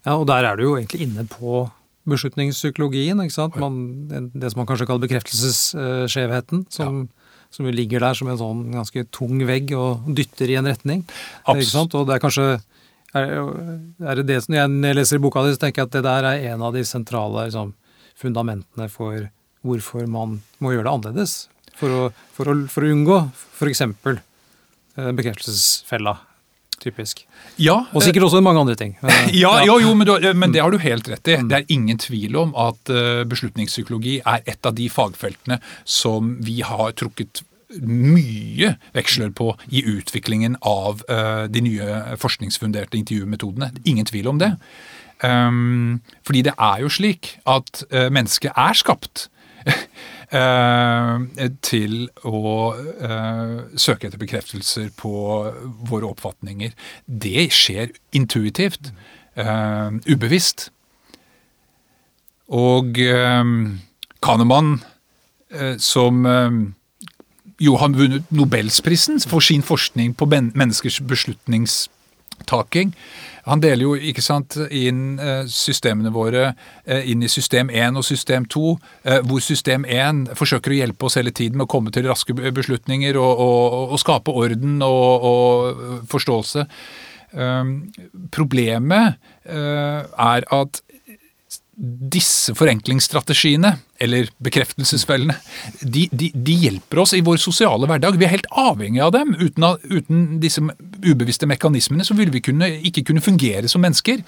Ja, 0.05 0.13
og 0.13 0.27
der 0.29 0.45
er 0.45 0.55
du 0.55 0.67
jo 0.67 0.77
egentlig 0.77 1.01
inne 1.07 1.25
på 1.27 1.65
beslutningspsykologien. 2.07 3.19
ikke 3.25 3.35
sant? 3.35 3.57
Man, 3.59 4.05
det 4.07 4.53
som 4.53 4.61
man 4.61 4.69
kanskje 4.69 4.85
kaller 4.85 5.09
bekreftelsesskjevheten. 5.09 6.67
som... 6.69 7.07
Ja 7.07 7.13
som 7.53 7.67
jo 7.67 7.73
ligger 7.73 8.03
der 8.03 8.17
som 8.17 8.29
en 8.31 8.39
sånn 8.39 8.63
ganske 8.75 9.05
tung 9.15 9.39
vegg 9.47 9.73
og 9.77 10.07
dytter 10.17 10.51
i 10.51 10.57
en 10.59 10.69
retning. 10.69 11.03
Absolutt. 11.47 11.95
Og 11.97 12.07
det 12.09 12.17
er 12.17 12.23
kanskje 12.23 12.47
er, 13.15 13.33
er 14.03 14.19
det 14.19 14.27
det 14.27 14.41
som 14.43 14.53
Når 14.53 14.91
jeg 14.91 14.97
leser 14.99 15.17
i 15.17 15.23
boka 15.23 15.43
di, 15.45 15.55
så 15.55 15.63
tenker 15.63 15.81
jeg 15.81 15.89
at 15.89 15.95
det 15.95 16.05
der 16.05 16.27
er 16.27 16.47
en 16.51 16.63
av 16.67 16.75
de 16.75 16.83
sentrale 16.85 17.47
liksom, 17.47 17.73
fundamentene 18.19 18.89
for 18.91 19.29
hvorfor 19.65 20.07
man 20.11 20.41
må 20.63 20.73
gjøre 20.75 20.87
det 20.87 20.93
annerledes. 20.93 21.35
For 21.77 21.93
å, 21.93 22.01
for 22.35 22.51
å, 22.51 22.57
for 22.71 22.85
å 22.85 22.93
unngå 22.93 23.19
f.eks. 23.31 23.83
Eh, 24.97 25.11
bekreftelsesfella 25.17 26.17
typisk. 26.83 27.23
Ja, 27.61 27.79
og 27.91 28.03
sikkert 28.05 28.27
også 28.27 28.41
mange 28.45 28.61
andre 28.61 28.75
ting. 28.79 28.95
ja, 29.43 29.53
jo, 29.65 29.79
jo 29.83 29.93
men, 29.97 30.07
du, 30.07 30.29
men, 30.33 30.53
det 30.53 30.63
har 30.63 30.73
du 30.73 30.79
helt 30.81 31.09
rett 31.09 31.27
i. 31.27 31.37
Mm. 31.37 31.49
Det 31.51 31.59
er 31.59 31.73
ingen 31.73 32.01
tvil 32.01 32.37
om 32.39 32.55
at 32.57 32.93
uh, 32.93 33.23
beslutningspsykologi 33.29 34.19
er 34.23 34.43
et 34.45 34.67
av 34.67 34.75
de 34.77 34.89
fagfeltene 34.91 35.59
som 35.83 36.35
vi 36.43 36.61
har 36.65 36.93
trukket 36.97 37.43
mye 37.83 38.77
veksler 38.95 39.33
på 39.35 39.51
i 39.75 39.81
utviklingen 39.83 40.53
av 40.65 41.01
de 41.51 41.61
nye 41.61 41.97
forskningsfunderte 42.15 42.95
intervjumetodene. 42.95 43.73
Ingen 43.83 44.07
tvil 44.07 44.29
om 44.31 44.39
det. 44.39 44.53
Um, 45.19 45.99
fordi 46.23 46.45
det 46.47 46.53
er 46.55 46.85
jo 46.85 46.93
slik 46.95 47.33
at 47.43 47.83
mennesket 47.91 48.55
er 48.55 48.79
skapt 48.79 49.25
Eh, 49.27 49.36
til 51.67 51.93
å 52.27 52.49
eh, 52.75 53.53
søke 53.79 54.09
etter 54.09 54.19
bekreftelser 54.19 54.89
på 54.99 55.11
våre 55.87 56.09
oppfatninger. 56.09 56.73
Det 57.07 57.47
skjer 57.55 57.93
intuitivt, 58.17 58.91
eh, 59.39 59.91
ubevisst. 60.07 60.69
Og 62.47 62.95
Kahneman, 64.23 64.77
som 65.83 66.21
jo 67.59 67.75
har 67.75 67.91
vunnet 67.91 68.31
Nobelsprisen 68.31 69.19
for 69.19 69.43
sin 69.43 69.63
forskning 69.65 70.13
på 70.15 70.29
menneskers 70.31 71.01
beslutningstaking, 72.37 72.93
han 73.45 73.61
deler 73.61 73.83
jo 73.83 73.95
ikke 73.95 74.21
sant, 74.21 74.57
inn 74.71 75.19
eh, 75.19 75.45
systemene 75.47 76.11
våre 76.11 76.53
eh, 76.85 77.09
inn 77.11 77.23
i 77.23 77.29
system 77.29 77.69
1 77.69 77.97
og 77.97 78.03
system 78.03 78.45
2, 78.45 78.77
eh, 79.05 79.21
hvor 79.23 79.39
system 79.39 79.85
1 79.85 80.35
forsøker 80.35 80.71
å 80.71 80.79
hjelpe 80.81 81.05
oss 81.05 81.15
hele 81.15 81.31
tiden 81.31 81.57
med 81.57 81.67
å 81.67 81.71
komme 81.71 81.91
til 81.91 82.07
raske 82.07 82.33
beslutninger 82.33 83.17
og, 83.17 83.39
og, 83.39 83.91
og 83.93 83.99
skape 83.99 84.31
orden 84.31 84.81
og, 84.81 85.23
og 85.23 86.07
forståelse. 86.11 86.67
Problemet 88.31 89.17
er 89.43 90.45
at 90.55 90.77
disse 91.77 92.55
forenklingsstrategiene, 92.57 93.75
eller 94.01 94.31
bekreftelsesfellene, 94.41 95.35
de, 95.81 96.07
de, 96.09 96.31
de, 96.33 96.55
hjelper 96.63 97.03
oss 97.03 97.13
i 97.13 97.21
vår 97.25 97.37
sosiale 97.41 97.85
hverdag. 97.89 98.17
Vi 98.17 98.25
er 98.25 98.33
helt 98.33 98.49
avhengig 98.57 99.03
av 99.05 99.11
dem. 99.13 99.35
Uten, 99.37 99.67
uten 99.85 100.23
disse 100.41 100.63
ubevisste 101.05 101.49
mekanismene 101.49 102.05
så 102.07 102.17
ville 102.17 102.33
vi 102.33 102.41
kunne, 102.47 102.71
ikke 102.89 103.03
kunne 103.05 103.21
fungere 103.21 103.69
som 103.69 103.85
mennesker. 103.85 104.23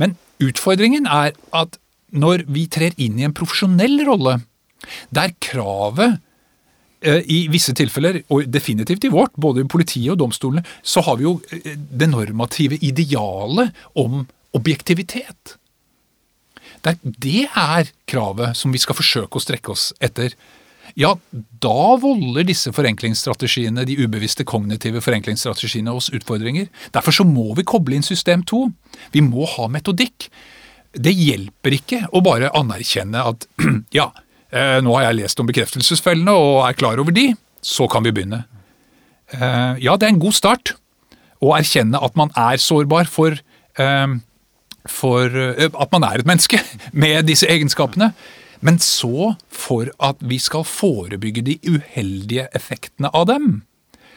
Men 0.00 0.16
utfordringen 0.44 1.04
er 1.04 1.34
at 1.52 1.76
når 2.14 2.46
vi 2.54 2.64
trer 2.72 2.96
inn 2.96 3.18
i 3.20 3.26
en 3.26 3.34
profesjonell 3.36 3.98
rolle, 4.08 4.38
der 5.12 5.34
kravet 5.44 6.22
eh, 7.04 7.20
i 7.20 7.42
visse 7.52 7.74
tilfeller, 7.76 8.22
og 8.32 8.48
definitivt 8.48 9.04
i 9.04 9.12
vårt, 9.12 9.34
både 9.36 9.64
i 9.64 9.68
politiet 9.68 10.14
og 10.14 10.22
domstolene, 10.22 10.64
så 10.80 11.04
har 11.04 11.20
vi 11.20 11.28
jo 11.28 11.34
eh, 11.52 11.76
det 11.76 12.08
normative 12.08 12.80
idealet 12.80 13.76
om 14.00 14.22
objektivitet. 14.56 15.56
Det 16.84 17.46
er 17.48 17.88
kravet 18.10 18.58
som 18.58 18.74
vi 18.74 18.80
skal 18.82 18.98
forsøke 18.98 19.38
å 19.38 19.42
strekke 19.42 19.72
oss 19.72 19.92
etter. 20.04 20.34
Ja, 21.00 21.14
da 21.64 21.94
volder 21.98 22.44
disse 22.46 22.70
forenklingsstrategiene, 22.76 23.86
de 23.88 23.96
ubevisste 24.04 24.44
kognitive 24.46 25.00
forenklingsstrategiene 25.02 25.94
oss 25.94 26.10
utfordringer. 26.14 26.68
Derfor 26.94 27.16
så 27.16 27.26
må 27.26 27.54
vi 27.58 27.64
koble 27.66 27.96
inn 27.96 28.04
system 28.06 28.44
2. 28.46 28.60
Vi 29.16 29.24
må 29.24 29.48
ha 29.56 29.70
metodikk. 29.72 30.28
Det 30.94 31.14
hjelper 31.16 31.78
ikke 31.78 32.02
å 32.14 32.22
bare 32.22 32.52
anerkjenne 32.54 33.24
at 33.32 33.48
ja, 33.98 34.10
eh, 34.52 34.78
nå 34.84 34.94
har 34.98 35.08
jeg 35.08 35.22
lest 35.22 35.40
om 35.40 35.48
bekreftelsesfellene 35.50 36.36
og 36.36 36.60
er 36.68 36.78
klar 36.78 37.00
over 37.02 37.16
de, 37.16 37.32
så 37.64 37.88
kan 37.90 38.04
vi 38.04 38.12
begynne. 38.14 38.44
Eh, 39.32 39.82
ja, 39.82 39.96
det 39.96 40.06
er 40.06 40.14
en 40.14 40.22
god 40.22 40.36
start 40.36 40.76
å 41.42 41.56
erkjenne 41.56 41.98
at 41.98 42.14
man 42.16 42.30
er 42.38 42.60
sårbar 42.62 43.10
for 43.10 43.34
eh, 43.34 44.14
for 44.90 45.28
eh, 45.28 45.68
at 45.68 45.92
man 45.94 46.06
er 46.06 46.20
et 46.20 46.28
menneske 46.28 46.60
med 47.04 47.28
disse 47.30 47.48
egenskapene. 47.50 48.12
Men 48.64 48.78
så, 48.80 49.34
for 49.52 49.90
at 50.00 50.20
vi 50.24 50.38
skal 50.40 50.64
forebygge 50.64 51.44
de 51.44 51.58
uheldige 51.68 52.48
effektene 52.56 53.10
av 53.12 53.28
dem, 53.28 53.62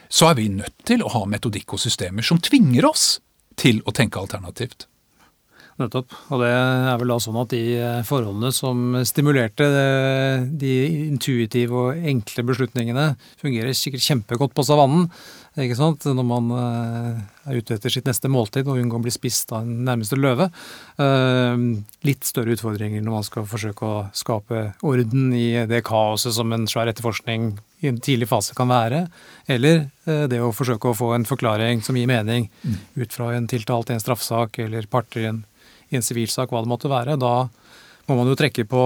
så 0.08 0.30
er 0.30 0.38
vi 0.40 0.48
nødt 0.52 0.76
til 0.88 1.04
å 1.04 1.12
ha 1.18 1.26
metodikk 1.28 1.76
og 1.76 1.84
systemer 1.84 2.24
som 2.24 2.40
tvinger 2.40 2.88
oss 2.88 3.18
til 3.60 3.82
å 3.84 3.92
tenke 3.96 4.22
alternativt. 4.22 4.88
Nettopp. 5.78 6.14
Og 6.34 6.42
det 6.42 6.50
er 6.50 6.96
vel 6.98 7.12
da 7.12 7.20
sånn 7.22 7.38
at 7.38 7.52
de 7.54 7.62
eh, 7.78 8.00
forholdene 8.08 8.50
som 8.56 8.96
stimulerte 9.06 9.68
eh, 9.68 10.46
de 10.50 10.72
intuitive 11.04 11.76
og 11.78 12.08
enkle 12.14 12.46
beslutningene, 12.48 13.12
fungerer 13.38 13.78
sikkert 13.78 14.06
kjempegodt 14.08 14.56
på 14.58 14.66
savannen. 14.66 15.06
Ikke 15.58 15.78
sant? 15.80 16.06
Når 16.06 16.26
man 16.28 16.52
eh, 16.54 17.20
er 17.50 17.58
ute 17.58 17.78
etter 17.78 17.94
sitt 17.94 18.06
neste 18.06 18.30
måltid 18.30 18.68
og 18.70 18.78
unngår 18.78 19.02
å 19.02 19.06
bli 19.08 19.14
spist 19.14 19.52
av 19.56 19.66
en 19.66 19.84
nærmeste 19.88 20.20
løve. 20.20 20.50
Litt 22.06 22.28
større 22.28 22.54
utfordringer 22.54 23.02
når 23.02 23.16
man 23.16 23.26
skal 23.26 23.48
forsøke 23.50 23.88
å 23.88 23.98
skape 24.18 24.64
orden 24.86 25.32
i 25.34 25.66
det 25.70 25.82
kaoset 25.88 26.36
som 26.38 26.54
en 26.54 26.68
svær 26.70 26.92
etterforskning 26.92 27.56
i 27.82 27.90
en 27.90 27.98
tidlig 28.02 28.30
fase 28.30 28.54
kan 28.58 28.70
være. 28.70 29.08
Eller 29.50 29.88
det 30.06 30.42
å 30.44 30.54
forsøke 30.54 30.92
å 30.92 30.98
få 30.98 31.12
en 31.16 31.26
forklaring 31.30 31.82
som 31.86 31.98
gir 31.98 32.10
mening 32.10 32.50
mm. 32.62 32.78
ut 33.02 33.18
fra 33.18 33.32
en 33.34 33.50
tiltalt 33.50 33.90
i 33.90 33.98
en 33.98 34.04
straffesak 34.04 34.62
eller 34.66 34.90
parter 34.92 35.26
i 35.26 35.30
en 35.32 35.46
i 35.90 35.98
en 35.98 36.04
sivilsak, 36.04 36.52
hva 36.52 36.64
det 36.64 36.72
måtte 36.72 36.92
være. 36.92 37.18
Da 37.20 37.48
må 38.08 38.20
man 38.20 38.30
jo 38.30 38.38
trekke 38.40 38.68
på 38.70 38.84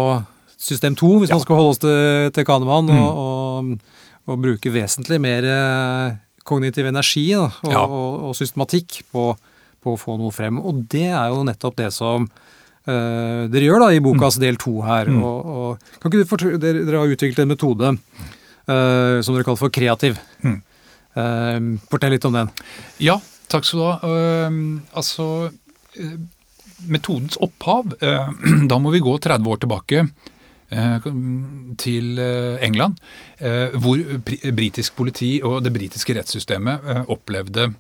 system 0.61 0.97
2, 0.97 1.11
hvis 1.21 1.31
ja. 1.31 1.37
man 1.37 1.45
skal 1.45 1.59
holde 1.59 1.73
oss 1.73 1.81
til, 1.81 2.31
til 2.35 2.47
Kahneman, 2.47 2.91
mm. 2.91 2.99
og, 3.01 3.21
og, 3.21 3.95
og, 4.27 4.35
bruke 4.43 4.73
vesentlig 4.73 5.17
mer 5.23 5.47
eh, 5.49 6.19
kognitiv 6.48 6.88
energi 6.89 7.27
da, 7.33 7.48
og, 7.63 7.74
ja. 7.74 7.83
og, 7.86 8.31
systematikk 8.38 9.01
på, 9.13 9.29
på, 9.81 9.93
å 9.93 10.00
få 10.00 10.17
noe 10.19 10.33
frem. 10.36 10.60
Og 10.60 10.83
det 10.91 11.10
er 11.10 11.31
jo 11.33 11.45
nettopp 11.48 11.77
det 11.81 11.91
som 11.95 12.27
uh, 12.27 13.43
dere 13.51 13.67
gjør 13.67 13.86
da 13.86 13.91
i 13.93 14.03
bokas 14.03 14.39
mm. 14.39 14.43
del 14.45 14.60
to 14.62 14.75
her. 14.86 15.12
Mm. 15.12 15.21
Og, 15.24 15.88
kan 16.00 16.12
ikke 16.12 16.24
du 16.24 16.29
fortelle, 16.29 16.62
dere, 16.62 16.83
dere, 16.88 17.03
har 17.03 17.15
utviklet 17.15 17.43
en 17.45 17.53
metode 17.53 17.93
uh, 17.93 19.17
som 19.21 19.36
dere 19.36 19.48
kaller 19.48 19.62
for 19.62 19.74
kreativ. 19.74 20.19
Mm. 20.45 20.60
Uh, 21.15 21.57
fortell 21.91 22.15
litt 22.15 22.27
om 22.29 22.38
den. 22.39 22.53
Ja, 23.03 23.19
takk 23.51 23.67
skal 23.67 23.81
du 23.81 23.89
ha. 23.89 24.13
altså 24.95 25.27
metodens 26.89 27.36
opphav, 27.43 27.91
da 28.71 28.77
må 28.81 28.93
vi 28.93 29.03
gå 29.03 29.12
30 29.21 29.50
år 29.51 29.60
tilbake 29.62 30.05
til 31.81 32.19
eh, 32.21 32.63
England, 32.63 32.95
hvor 33.83 33.99
britisk 34.55 34.95
politi 34.95 35.31
og 35.43 35.63
det 35.65 35.73
britiske 35.73 36.13
rettssystemet 36.15 37.07
opplevde 37.11 37.71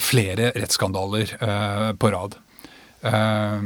flere 0.00 0.50
rettsskandaler 0.56 1.34
på 2.00 2.10
rad. 2.14 2.38
Eh, 3.06 3.62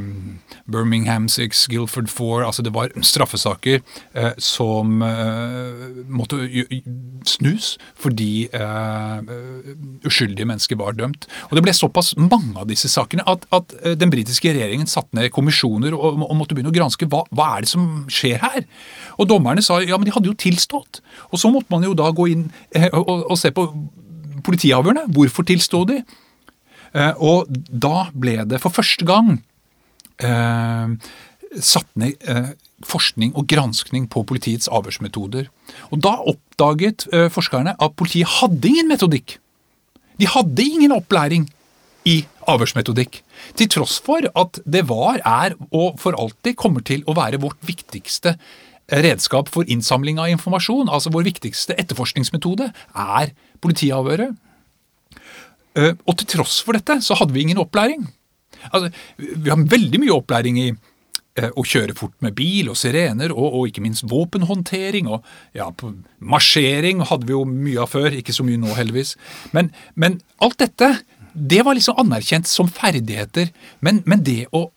Birmingham 0.70 1.28
Six, 1.28 1.66
Guilford 1.68 2.08
Four 2.08 2.44
altså 2.44 2.62
Det 2.62 2.74
var 2.74 2.92
straffesaker 3.02 3.80
eh, 4.14 4.32
som 4.38 5.02
eh, 5.02 6.04
måtte 6.08 6.40
snus 7.28 7.74
fordi 8.00 8.48
eh, 8.52 9.34
uskyldige 10.04 10.46
mennesker 10.48 10.78
var 10.80 10.96
dømt. 10.98 11.26
Og 11.50 11.56
Det 11.56 11.64
ble 11.64 11.74
såpass 11.76 12.14
mange 12.18 12.54
av 12.60 12.68
disse 12.68 12.88
sakene 12.88 13.24
at, 13.28 13.46
at 13.54 13.74
den 13.98 14.12
britiske 14.12 14.52
regjeringen 14.52 14.90
satte 14.90 15.16
ned 15.16 15.32
kommisjoner 15.34 15.96
og, 15.96 16.20
og 16.24 16.36
måtte 16.36 16.56
begynne 16.56 16.72
å 16.72 16.76
granske 16.76 17.08
hva, 17.10 17.24
hva 17.34 17.50
er 17.56 17.64
det 17.64 17.72
som 17.72 18.04
skjer 18.12 18.40
her. 18.42 18.64
Og 19.18 19.28
dommerne 19.30 19.64
sa 19.64 19.80
ja, 19.82 19.98
men 19.98 20.08
de 20.08 20.14
hadde 20.14 20.30
jo 20.30 20.38
tilstått. 20.38 21.02
Og 21.32 21.40
så 21.40 21.50
måtte 21.52 21.72
man 21.72 21.84
jo 21.86 21.94
da 21.98 22.10
gå 22.14 22.28
inn 22.32 22.48
og, 22.92 23.02
og, 23.02 23.24
og 23.32 23.40
se 23.40 23.52
på 23.54 23.68
politiavhørene. 24.44 25.08
Hvorfor 25.14 25.46
tilsto 25.48 25.84
de? 25.88 26.02
Eh, 26.94 27.14
og 27.18 27.50
da 27.68 28.08
ble 28.14 28.38
det 28.48 28.60
for 28.62 28.74
første 28.74 29.06
gang 29.08 29.38
eh, 30.22 30.94
satt 31.58 31.90
ned 31.98 32.22
eh, 32.30 32.52
forskning 32.86 33.34
og 33.38 33.48
granskning 33.50 34.06
på 34.10 34.22
politiets 34.28 34.70
avhørsmetoder. 34.70 35.48
Og 35.90 36.02
da 36.04 36.18
oppdaget 36.20 37.06
forskerne 37.32 37.72
at 37.80 37.94
politiet 37.96 38.28
hadde 38.40 38.68
ingen 38.68 38.90
metodikk. 38.90 39.38
De 40.20 40.28
hadde 40.28 40.66
ingen 40.66 40.92
opplæring 40.92 41.46
i 42.04 42.18
avhørsmetodikk. 42.50 43.22
Til 43.56 43.70
tross 43.72 43.96
for 44.04 44.28
at 44.36 44.60
det 44.68 44.84
var, 44.90 45.22
er 45.24 45.56
og 45.72 45.96
for 46.02 46.18
alltid 46.20 46.58
kommer 46.60 46.84
til 46.84 47.06
å 47.08 47.16
være 47.16 47.40
vårt 47.40 47.62
viktigste 47.64 48.36
redskap 48.92 49.48
for 49.48 49.64
innsamling 49.70 50.20
av 50.20 50.28
informasjon. 50.34 50.92
Altså 50.92 51.12
vår 51.14 51.24
viktigste 51.30 51.78
etterforskningsmetode 51.80 52.68
er 52.68 53.32
politiavhøret. 53.64 54.36
Eh, 55.76 55.94
Og 56.06 56.18
til 56.18 56.30
tross 56.36 56.60
for 56.64 56.76
dette 56.76 57.00
så 57.02 57.16
hadde 57.18 57.34
vi 57.34 57.44
ingen 57.46 57.60
opplæring. 57.62 58.06
Altså, 58.72 58.90
vi 59.18 59.50
har 59.50 59.60
veldig 59.60 60.00
mye 60.00 60.14
opplæring 60.14 60.58
i 60.62 60.68
eh, 60.70 61.50
å 61.50 61.64
kjøre 61.66 61.96
fort 61.98 62.14
med 62.24 62.36
bil 62.38 62.70
og 62.72 62.78
sirener, 62.80 63.34
og, 63.34 63.48
og 63.58 63.68
ikke 63.68 63.82
minst 63.84 64.06
våpenhåndtering. 64.10 65.08
og 65.10 65.24
ja, 65.56 65.70
Marsjering 66.20 67.02
hadde 67.10 67.26
vi 67.26 67.34
jo 67.36 67.44
mye 67.48 67.82
av 67.82 67.90
før, 67.92 68.14
ikke 68.14 68.32
så 68.36 68.46
mye 68.46 68.60
nå 68.60 68.76
heldigvis. 68.78 69.16
Men, 69.52 69.72
men 69.94 70.20
alt 70.40 70.58
dette 70.62 70.94
det 71.34 71.64
var 71.66 71.74
liksom 71.74 71.98
anerkjent 71.98 72.46
som 72.46 72.68
ferdigheter. 72.70 73.50
Men, 73.82 74.02
men 74.06 74.22
det 74.22 74.44
å 74.54 74.68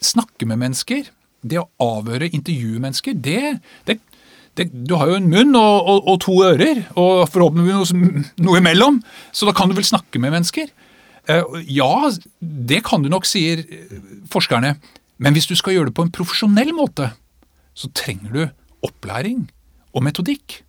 snakke 0.00 0.48
med 0.48 0.62
mennesker, 0.62 1.10
det 1.46 1.60
å 1.60 1.68
avhøre, 1.82 2.30
intervjue 2.32 2.80
mennesker, 2.82 3.12
det, 3.20 3.58
det, 3.86 3.98
det 4.56 4.66
Du 4.88 4.94
har 4.98 5.10
jo 5.10 5.18
en 5.18 5.28
munn 5.30 5.54
og, 5.58 5.88
og, 5.88 6.08
og 6.12 6.18
to 6.24 6.34
ører, 6.46 6.82
og 6.98 7.26
forhåpentligvis 7.32 7.92
noe, 7.96 8.24
noe 8.42 8.60
imellom, 8.60 9.00
så 9.32 9.48
da 9.48 9.54
kan 9.56 9.70
du 9.70 9.76
vel 9.78 9.86
snakke 9.86 10.20
med 10.22 10.34
mennesker? 10.34 10.70
Eh, 11.28 11.42
Ja, 11.68 12.10
det 12.40 12.82
kan 12.86 13.02
du 13.04 13.10
nok, 13.12 13.26
sier 13.28 13.64
forskerne. 14.32 14.76
Men 15.18 15.36
hvis 15.36 15.48
du 15.48 15.54
skal 15.56 15.76
gjøre 15.76 15.90
det 15.90 15.96
på 15.96 16.04
en 16.06 16.12
profesjonell 16.14 16.72
måte, 16.76 17.10
så 17.76 17.88
trenger 17.96 18.32
du 18.32 18.42
opplæring 18.86 19.46
og 19.96 20.04
metodikk. 20.04 20.60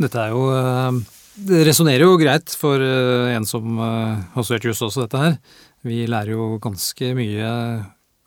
Dette 0.00 0.18
er 0.18 0.32
jo 0.32 0.46
eh, 0.56 1.02
Det 1.48 1.62
resonnerer 1.68 2.04
jo 2.06 2.16
greit 2.20 2.52
for 2.58 2.80
eh, 2.82 3.34
en 3.36 3.46
som 3.48 3.78
har 3.80 4.44
studert 4.44 4.70
juss 4.70 4.82
også, 4.84 5.06
dette 5.06 5.20
her. 5.20 5.36
Vi 5.82 6.04
lærer 6.06 6.34
jo 6.36 6.56
ganske 6.62 7.12
mye 7.18 7.48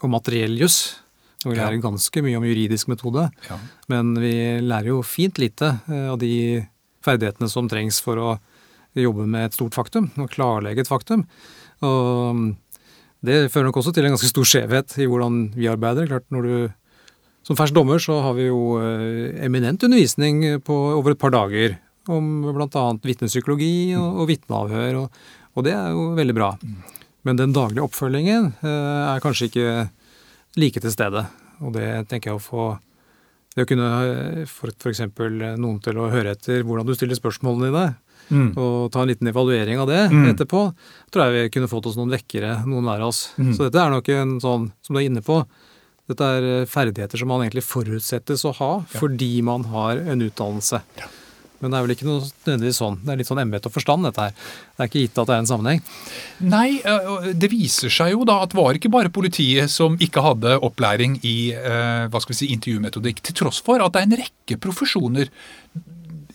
om 0.03 0.11
materiell 0.11 0.57
juss. 0.59 0.97
Og 1.45 1.53
vi 1.53 1.59
lærer 1.59 1.81
ganske 1.83 2.23
mye 2.25 2.39
om 2.39 2.45
juridisk 2.47 2.89
metode. 2.89 3.27
Ja. 3.49 3.59
Men 3.91 4.15
vi 4.17 4.33
lærer 4.65 4.91
jo 4.95 5.01
fint 5.05 5.37
lite 5.41 5.75
eh, 5.85 6.07
av 6.11 6.19
de 6.21 6.65
ferdighetene 7.05 7.49
som 7.51 7.69
trengs 7.69 8.01
for 8.01 8.21
å 8.21 8.29
jobbe 8.95 9.27
med 9.29 9.49
et 9.49 9.57
stort 9.57 9.75
faktum, 9.75 10.09
og 10.17 10.31
klarlegge 10.33 10.85
et 10.85 10.89
faktum. 10.89 11.25
Og 11.85 12.37
mm, 12.37 12.47
det 13.27 13.37
fører 13.53 13.69
nok 13.69 13.81
også 13.81 13.93
til 13.95 14.07
en 14.07 14.15
ganske 14.15 14.31
stor 14.31 14.47
skjevhet 14.47 14.97
i 15.01 15.07
hvordan 15.09 15.49
vi 15.57 15.69
arbeider. 15.71 16.09
Klart 16.09 16.27
når 16.33 16.49
du 16.49 16.57
Som 17.45 17.53
fersk 17.53 17.75
dommer 17.77 17.99
så 18.01 18.15
har 18.25 18.33
vi 18.33 18.47
jo 18.47 18.79
eh, 18.81 19.37
eminent 19.45 19.83
undervisning 19.85 20.63
på, 20.65 20.73
over 20.97 21.13
et 21.13 21.19
par 21.21 21.29
dager 21.29 21.75
om 22.09 22.41
bl.a. 22.41 22.85
vitnepsykologi 23.05 23.93
og, 23.99 24.23
og 24.23 24.29
vitneavhør, 24.31 24.97
og, 25.03 25.19
og 25.53 25.65
det 25.67 25.75
er 25.77 25.91
jo 25.93 26.07
veldig 26.17 26.33
bra. 26.33 26.47
Men 27.21 27.37
den 27.37 27.53
daglige 27.53 27.85
oppfølgingen 27.85 28.49
eh, 28.65 29.03
er 29.11 29.21
kanskje 29.21 29.51
ikke 29.51 29.67
like 30.57 30.79
til 30.81 30.91
stede. 30.93 31.25
Og 31.61 31.73
det 31.75 32.07
tenker 32.09 32.31
jeg 32.33 32.39
å 32.39 32.43
få 32.43 32.65
Det 33.55 33.63
å 33.63 33.67
kunne 33.69 33.85
eh, 34.03 34.45
for 34.51 34.67
f.eks. 34.75 34.99
noen 35.55 35.77
til 35.79 35.95
å 35.95 36.09
høre 36.11 36.33
etter 36.35 36.63
hvordan 36.67 36.85
du 36.85 36.93
stiller 36.93 37.15
spørsmålene 37.15 37.69
dine, 37.71 37.95
Mm. 38.25 38.57
og 38.57 38.91
ta 38.91 39.03
en 39.03 39.07
liten 39.07 39.27
evaluering 39.29 39.77
av 39.79 39.85
det 39.87 40.09
Mm. 40.09 40.25
etterpå, 40.33 40.73
tror 41.13 41.23
jeg 41.31 41.33
vi 41.43 41.49
kunne 41.53 41.69
fått 41.69 41.85
oss 41.85 41.95
noen 41.95 42.09
vekkere, 42.09 42.65
noen 42.65 42.83
hver 42.83 42.99
av 43.05 43.07
oss. 43.13 43.29
Mm. 43.37 43.53
Så 43.55 43.69
dette 43.69 43.77
er 43.79 43.91
nok 43.91 44.09
en 44.09 44.39
sånn, 44.41 44.71
som 44.81 44.95
du 44.95 44.99
er 44.99 45.05
inne 45.07 45.21
på, 45.21 45.45
dette 46.09 46.21
er 46.25 46.43
eh, 46.63 46.65
ferdigheter 46.65 47.17
som 47.21 47.27
man 47.29 47.41
egentlig 47.47 47.63
forutsettes 47.63 48.43
å 48.43 48.51
ha 48.57 48.71
fordi 48.89 49.43
man 49.43 49.63
har 49.65 49.97
en 49.97 50.19
utdannelse. 50.25 50.81
Men 51.61 51.71
det 51.71 51.77
er 51.77 51.85
vel 51.85 51.93
ikke 51.95 52.07
noe 52.07 52.21
nødvendigvis 52.21 52.79
sånn. 52.81 52.97
Det 53.01 53.11
er 53.13 53.19
litt 53.21 53.29
sånn 53.29 53.41
embete 53.41 53.69
og 53.69 53.75
forstand, 53.77 54.05
dette 54.09 54.25
her. 54.25 54.33
Det 54.75 54.83
er 54.83 54.89
ikke 54.89 55.03
gitt 55.05 55.19
at 55.21 55.29
det 55.29 55.35
er 55.35 55.43
en 55.43 55.49
sammenheng. 55.49 55.81
Nei, 56.51 56.69
det 57.31 57.49
viser 57.53 57.93
seg 57.93 58.11
jo 58.11 58.27
da 58.27 58.41
at 58.43 58.51
det 58.51 58.59
var 58.59 58.75
ikke 58.77 58.91
bare 58.93 59.13
politiet 59.15 59.71
som 59.71 59.95
ikke 60.03 60.23
hadde 60.25 60.57
opplæring 60.67 61.19
i 61.23 61.37
hva 61.55 62.19
skal 62.19 62.33
vi 62.35 62.39
si, 62.41 62.51
intervjumetodikk, 62.55 63.23
til 63.23 63.39
tross 63.39 63.61
for 63.63 63.79
at 63.81 63.95
det 63.95 64.01
er 64.03 64.09
en 64.09 64.19
rekke 64.23 64.59
profesjoner. 64.61 65.31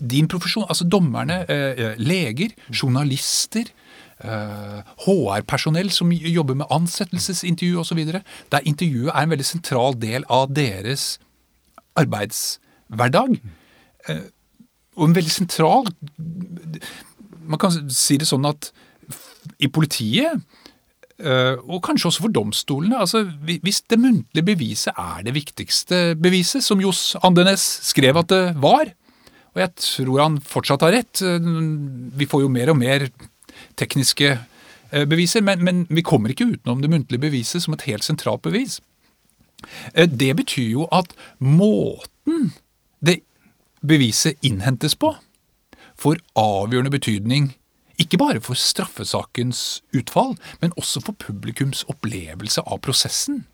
Din 0.00 0.30
profesjon, 0.33 0.64
altså 0.72 0.88
dommerne, 0.88 1.44
leger, 2.00 2.56
journalister, 2.72 3.68
HR-personell 4.20 5.88
som 5.92 6.11
jobber 6.12 6.56
med 6.61 6.72
ansettelsesintervju 6.72 7.78
osv., 7.80 8.00
der 8.52 8.66
intervjuet 8.68 9.12
er 9.14 9.22
en 9.22 9.33
veldig 9.33 9.46
sentral 9.48 9.96
del 10.00 10.24
av 10.33 10.50
deres 10.56 11.14
arbeidshverdag. 12.00 13.38
Og 15.00 15.08
en 15.08 15.16
veldig 15.16 15.32
sentral 15.32 15.88
Man 17.48 17.60
kan 17.60 17.74
si 17.90 18.18
det 18.20 18.28
sånn 18.28 18.46
at 18.48 18.70
i 19.60 19.70
politiet, 19.72 20.42
eh, 21.20 21.56
og 21.64 21.80
kanskje 21.84 22.10
også 22.10 22.24
for 22.26 22.32
domstolene 22.32 22.98
altså 23.00 23.22
Hvis 23.24 23.82
det 23.88 23.98
muntlige 24.00 24.44
beviset 24.44 24.96
er 24.96 25.24
det 25.24 25.34
viktigste 25.34 26.00
beviset, 26.20 26.64
som 26.64 26.80
Johs 26.82 27.16
Andenes 27.24 27.64
skrev 27.88 28.20
at 28.20 28.28
det 28.32 28.42
var, 28.60 28.92
og 29.50 29.62
jeg 29.62 29.72
tror 29.80 30.22
han 30.22 30.38
fortsatt 30.44 30.84
har 30.86 30.94
rett 30.98 31.22
eh, 31.24 31.50
Vi 32.20 32.28
får 32.28 32.44
jo 32.44 32.52
mer 32.52 32.72
og 32.72 32.78
mer 32.80 33.08
tekniske 33.80 34.30
eh, 34.36 35.06
beviser, 35.08 35.44
men, 35.44 35.64
men 35.64 35.84
vi 35.90 36.04
kommer 36.04 36.32
ikke 36.32 36.52
utenom 36.52 36.84
det 36.84 36.92
muntlige 36.92 37.24
beviset 37.24 37.64
som 37.64 37.76
et 37.76 37.88
helt 37.88 38.06
sentralt 38.06 38.44
bevis. 38.44 38.80
Det 39.94 40.30
betyr 40.36 40.70
jo 40.72 40.86
at 40.94 41.12
måten 41.40 42.52
beviset 43.80 44.38
innhentes 44.44 44.94
på, 44.94 45.14
får 46.00 46.20
avgjørende 46.38 46.92
betydning 46.92 47.50
ikke 48.00 48.18
bare 48.20 48.40
for 48.40 48.56
straffesakens 48.56 49.82
utfall, 49.96 50.36
men 50.62 50.72
også 50.80 51.02
for 51.04 51.16
publikums 51.20 51.82
opplevelse 51.92 52.62
av 52.64 52.80
prosessen. 52.84 53.44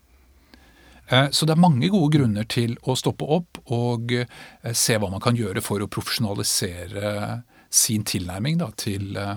Eh, 1.07 1.29
Så 1.31 1.45
det 1.45 1.55
er 1.55 1.59
mange 1.63 1.89
gode 1.89 2.17
grunner 2.17 2.47
til 2.47 2.77
å 2.83 2.95
stoppe 2.95 3.25
opp 3.25 3.59
og 3.65 4.11
eh, 4.11 4.27
se 4.73 4.97
hva 4.97 5.09
man 5.11 5.23
kan 5.23 5.35
gjøre 5.35 5.61
for 5.61 5.83
å 5.83 5.87
profesjonalisere 5.91 7.43
sin 7.69 8.03
tilnærming 8.03 8.59
da, 8.59 8.71
til 8.79 9.17
eh, 9.17 9.35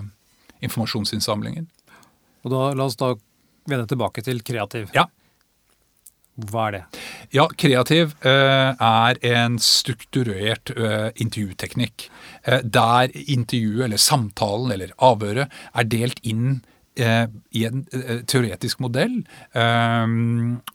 informasjonsinnsamlingen. 0.63 1.67
Og 2.43 2.51
da, 2.51 2.73
la 2.73 2.87
oss 2.87 2.99
da 2.99 3.13
vende 3.67 3.87
tilbake 3.87 4.23
til 4.23 4.41
kreativ. 4.43 4.89
Ja. 4.95 5.09
Hva 6.49 6.67
er 6.69 6.75
det? 6.75 6.81
Ja, 7.35 7.45
kreativ 7.59 8.15
eh, 8.27 8.71
er 8.73 9.19
en 9.27 9.57
strukturert 9.61 10.71
eh, 10.73 11.11
intervjuteknikk. 11.21 12.07
Eh, 12.43 12.61
der 12.63 13.13
intervjuet, 13.13 13.85
eller 13.85 14.01
samtalen, 14.01 14.73
eller 14.73 14.93
avhøret 14.97 15.51
er 15.73 15.89
delt 15.91 16.21
inn 16.27 16.61
eh, 16.99 17.27
i 17.55 17.65
en 17.67 17.83
eh, 17.95 18.23
teoretisk 18.27 18.81
modell 18.83 19.21
eh, 19.53 20.15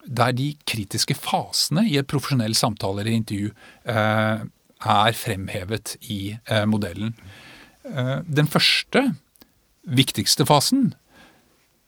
der 0.06 0.36
de 0.36 0.50
kritiske 0.68 1.16
fasene 1.18 1.86
i 1.90 1.96
et 2.00 2.10
profesjonell 2.10 2.56
samtale 2.56 3.04
eller 3.04 3.18
intervju 3.18 3.52
er 3.86 5.16
fremhevet 5.16 5.94
i 6.12 6.36
modellen. 6.68 7.14
Den 8.28 8.48
første, 8.50 9.00
viktigste 9.88 10.44
fasen, 10.46 10.90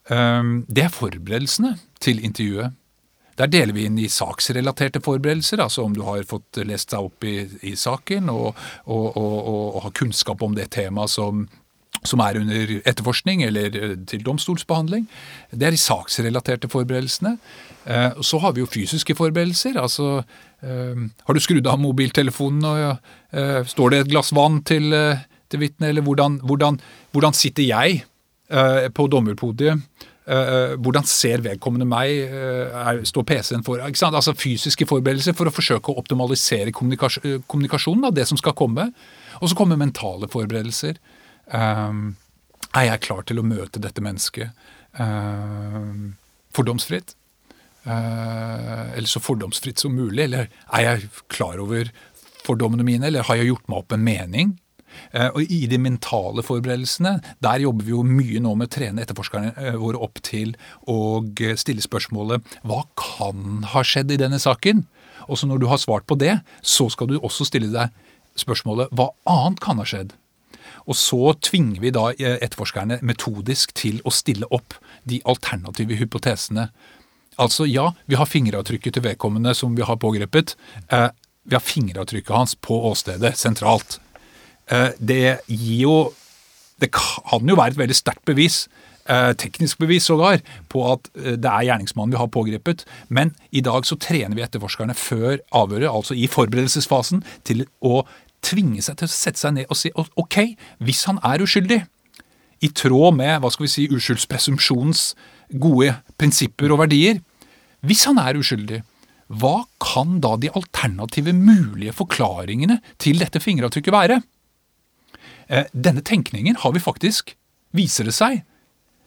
det 0.09 0.85
er 0.87 0.95
forberedelsene 0.95 1.75
til 2.01 2.23
intervjuet. 2.25 2.78
Der 3.39 3.51
deler 3.51 3.75
vi 3.77 3.87
inn 3.87 3.99
i 4.03 4.11
saksrelaterte 4.11 5.03
forberedelser, 5.05 5.63
altså 5.63 5.85
om 5.87 5.95
du 5.95 6.03
har 6.07 6.27
fått 6.27 6.59
lest 6.67 6.91
deg 6.91 7.07
opp 7.07 7.25
i, 7.27 7.37
i 7.71 7.77
saken 7.79 8.33
og, 8.33 8.51
og, 8.87 9.07
og, 9.15 9.39
og, 9.53 9.81
har 9.87 9.97
kunnskap 9.99 10.43
om 10.43 10.57
det 10.59 10.71
temaet 10.75 11.13
som, 11.13 11.45
som 12.03 12.23
er 12.25 12.41
under 12.41 12.75
etterforskning 12.81 13.45
eller 13.47 13.79
til 14.11 14.25
domstolsbehandling. 14.27 15.07
Det 15.55 15.69
er 15.69 15.77
de 15.77 15.81
saksrelaterte 15.83 16.71
forberedelsene. 16.73 17.37
Eh, 17.87 18.21
så 18.27 18.43
har 18.43 18.57
vi 18.57 18.65
jo 18.65 18.71
fysiske 18.71 19.15
forberedelser. 19.15 19.79
altså 19.81 20.25
eh, 20.63 21.07
Har 21.25 21.35
du 21.35 21.41
skrudd 21.41 21.67
av 21.71 21.79
mobiltelefonen 21.83 22.67
og 22.67 22.85
eh, 23.33 23.63
står 23.65 23.91
det 23.95 24.03
et 24.03 24.13
glass 24.13 24.35
vann 24.35 24.63
til, 24.67 24.91
til 25.49 25.63
vitnet, 25.63 25.93
eller 25.93 26.03
hvordan, 26.03 26.41
hvordan, 26.43 26.81
hvordan 27.13 27.37
sitter 27.37 27.71
jeg 27.71 28.05
på 28.49 29.05
dommerpodiet 29.13 29.77
hvordan 30.29 31.07
ser 31.09 31.41
vedkommende 31.45 31.87
meg? 31.89 32.11
Eh, 32.29 33.03
står 33.09 33.25
PC-en 33.25 33.65
for? 33.65 33.81
Altså 33.81 34.35
Fysiske 34.37 34.85
forberedelser 34.89 35.37
for 35.37 35.49
å 35.49 35.55
forsøke 35.55 35.93
å 35.93 36.01
optimalisere 36.03 36.75
kommunikasjon, 36.77 37.25
eh, 37.25 37.45
kommunikasjonen 37.49 38.05
av 38.05 38.15
det 38.15 38.27
som 38.29 38.37
skal 38.37 38.53
komme. 38.53 38.91
Og 39.41 39.49
så 39.49 39.57
kommer 39.57 39.81
mentale 39.81 40.29
forberedelser. 40.29 40.99
Um, 41.49 42.17
er 42.75 42.91
jeg 42.91 43.01
klar 43.07 43.23
til 43.25 43.41
å 43.41 43.47
møte 43.47 43.81
dette 43.81 44.03
mennesket 44.05 44.51
um, 45.01 46.17
fordomsfritt? 46.53 47.15
Eller 47.89 49.09
så 49.09 49.23
fordomsfritt 49.23 49.81
som 49.81 49.95
mulig? 49.97 50.27
Eller 50.27 50.51
er 50.77 50.83
jeg 50.85 51.09
klar 51.33 51.57
over 51.63 51.89
fordommene 52.45 52.85
mine, 52.85 53.07
eller 53.09 53.25
har 53.25 53.39
jeg 53.41 53.49
gjort 53.49 53.69
meg 53.71 53.79
opp 53.79 53.95
en 53.97 54.05
mening? 54.05 54.59
Eh, 55.13 55.29
og 55.29 55.43
I 55.53 55.67
de 55.71 55.79
mentale 55.81 56.45
forberedelsene 56.45 57.19
der 57.45 57.65
jobber 57.65 57.87
vi 57.87 57.95
jo 57.95 58.05
mye 58.07 58.43
nå 58.45 58.55
med 58.59 58.69
å 58.71 58.75
trene 58.77 59.05
etterforskerne 59.05 59.53
eh, 59.57 59.79
våre 59.81 60.01
opp 60.05 60.21
til 60.27 60.55
å 60.91 60.99
eh, 61.41 61.57
stille 61.61 61.85
spørsmålet 61.85 62.59
hva 62.69 62.85
kan 62.99 63.65
ha 63.73 63.85
skjedd 63.87 64.13
i 64.15 64.21
denne 64.21 64.41
saken? 64.43 64.85
Og 65.29 65.41
så 65.41 65.49
når 65.49 65.63
du 65.63 65.69
har 65.71 65.81
svart 65.83 66.07
på 66.09 66.19
det, 66.21 66.39
så 66.63 66.89
skal 66.93 67.11
du 67.11 67.19
også 67.19 67.49
stille 67.49 67.71
deg 67.73 67.95
spørsmålet 68.39 68.93
hva 68.97 69.11
annet 69.29 69.63
kan 69.65 69.81
ha 69.81 69.87
skjedd? 69.89 70.15
Og 70.89 70.97
så 70.97 71.35
tvinger 71.45 71.83
vi 71.83 71.91
da 71.93 72.07
etterforskerne 72.17 73.01
metodisk 73.05 73.75
til 73.77 73.99
å 74.09 74.13
stille 74.15 74.49
opp 74.55 74.77
de 75.09 75.19
alternative 75.29 75.99
hypotesene. 75.99 76.69
Altså 77.37 77.67
ja, 77.69 77.91
vi 78.09 78.17
har 78.17 78.29
fingeravtrykket 78.29 78.97
til 78.97 79.05
vedkommende 79.05 79.53
som 79.59 79.77
vi 79.77 79.85
har 79.85 80.01
pågrepet. 80.01 80.55
vi 80.89 81.57
har 81.57 81.65
fingeravtrykket 81.65 82.35
hans 82.37 82.55
på 82.55 82.81
åstedet 82.89 83.37
sentralt. 83.37 83.99
Eh, 84.71 84.91
det 85.01 85.41
gir 85.49 85.83
jo 85.83 85.99
Det 86.79 86.93
kan 86.95 87.43
jo 87.43 87.57
være 87.59 87.75
et 87.75 87.79
veldig 87.81 87.95
sterkt 87.97 88.23
bevis, 88.23 88.69
eh, 89.11 89.33
teknisk 89.35 89.81
bevis 89.83 90.05
sågar, 90.07 90.39
på 90.71 90.85
at 90.93 91.09
eh, 91.17 91.35
det 91.35 91.51
er 91.51 91.65
gjerningsmannen 91.67 92.13
vi 92.13 92.21
har 92.21 92.29
pågrepet. 92.31 92.85
Men 93.09 93.33
i 93.51 93.61
dag 93.67 93.83
så 93.83 93.99
trener 93.99 94.37
vi 94.37 94.45
etterforskerne 94.45 94.95
før 94.95 95.41
avhøret, 95.51 95.91
altså 95.91 96.15
i 96.15 96.29
forberedelsesfasen, 96.31 97.25
til 97.43 97.65
å 97.83 98.05
tvinge 98.47 98.79
seg 98.79 99.01
til 99.01 99.11
å 99.11 99.11
sette 99.11 99.43
seg 99.43 99.57
ned 99.57 99.67
og 99.67 99.81
si 99.81 99.91
ok, 99.91 100.39
hvis 100.79 101.03
han 101.11 101.19
er 101.27 101.43
uskyldig, 101.43 101.81
i 102.63 102.71
tråd 102.71 103.19
med 103.19 103.43
hva 103.43 103.51
skal 103.51 103.67
vi 103.67 103.73
si, 103.75 103.89
uskyldspresumpsjonens 103.91 105.03
gode 105.59 105.97
prinsipper 106.19 106.71
og 106.75 106.85
verdier 106.85 107.21
Hvis 107.87 108.05
han 108.07 108.19
er 108.19 108.39
uskyldig, 108.39 108.81
hva 109.29 109.61
kan 109.79 110.19
da 110.23 110.37
de 110.37 110.51
alternative 110.51 111.35
mulige 111.35 111.95
forklaringene 111.95 112.81
til 112.99 113.19
dette 113.19 113.43
fingeravtrykket 113.43 113.95
være? 113.95 114.23
Eh, 115.49 115.69
denne 115.73 116.05
tenkningen 116.05 116.57
har 116.61 116.73
vi 116.73 116.81
faktisk, 116.81 117.35
viser 117.73 118.09
det 118.09 118.17
seg, 118.17 118.43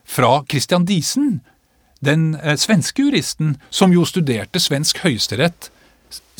fra 0.06 0.41
Christian 0.49 0.88
Diesen, 0.89 1.39
den 2.01 2.34
eh, 2.41 2.58
svenske 2.58 3.06
juristen 3.06 3.56
som 3.69 3.93
jo 3.93 4.06
studerte 4.10 4.62
svensk 4.62 5.04
høyesterett 5.06 5.69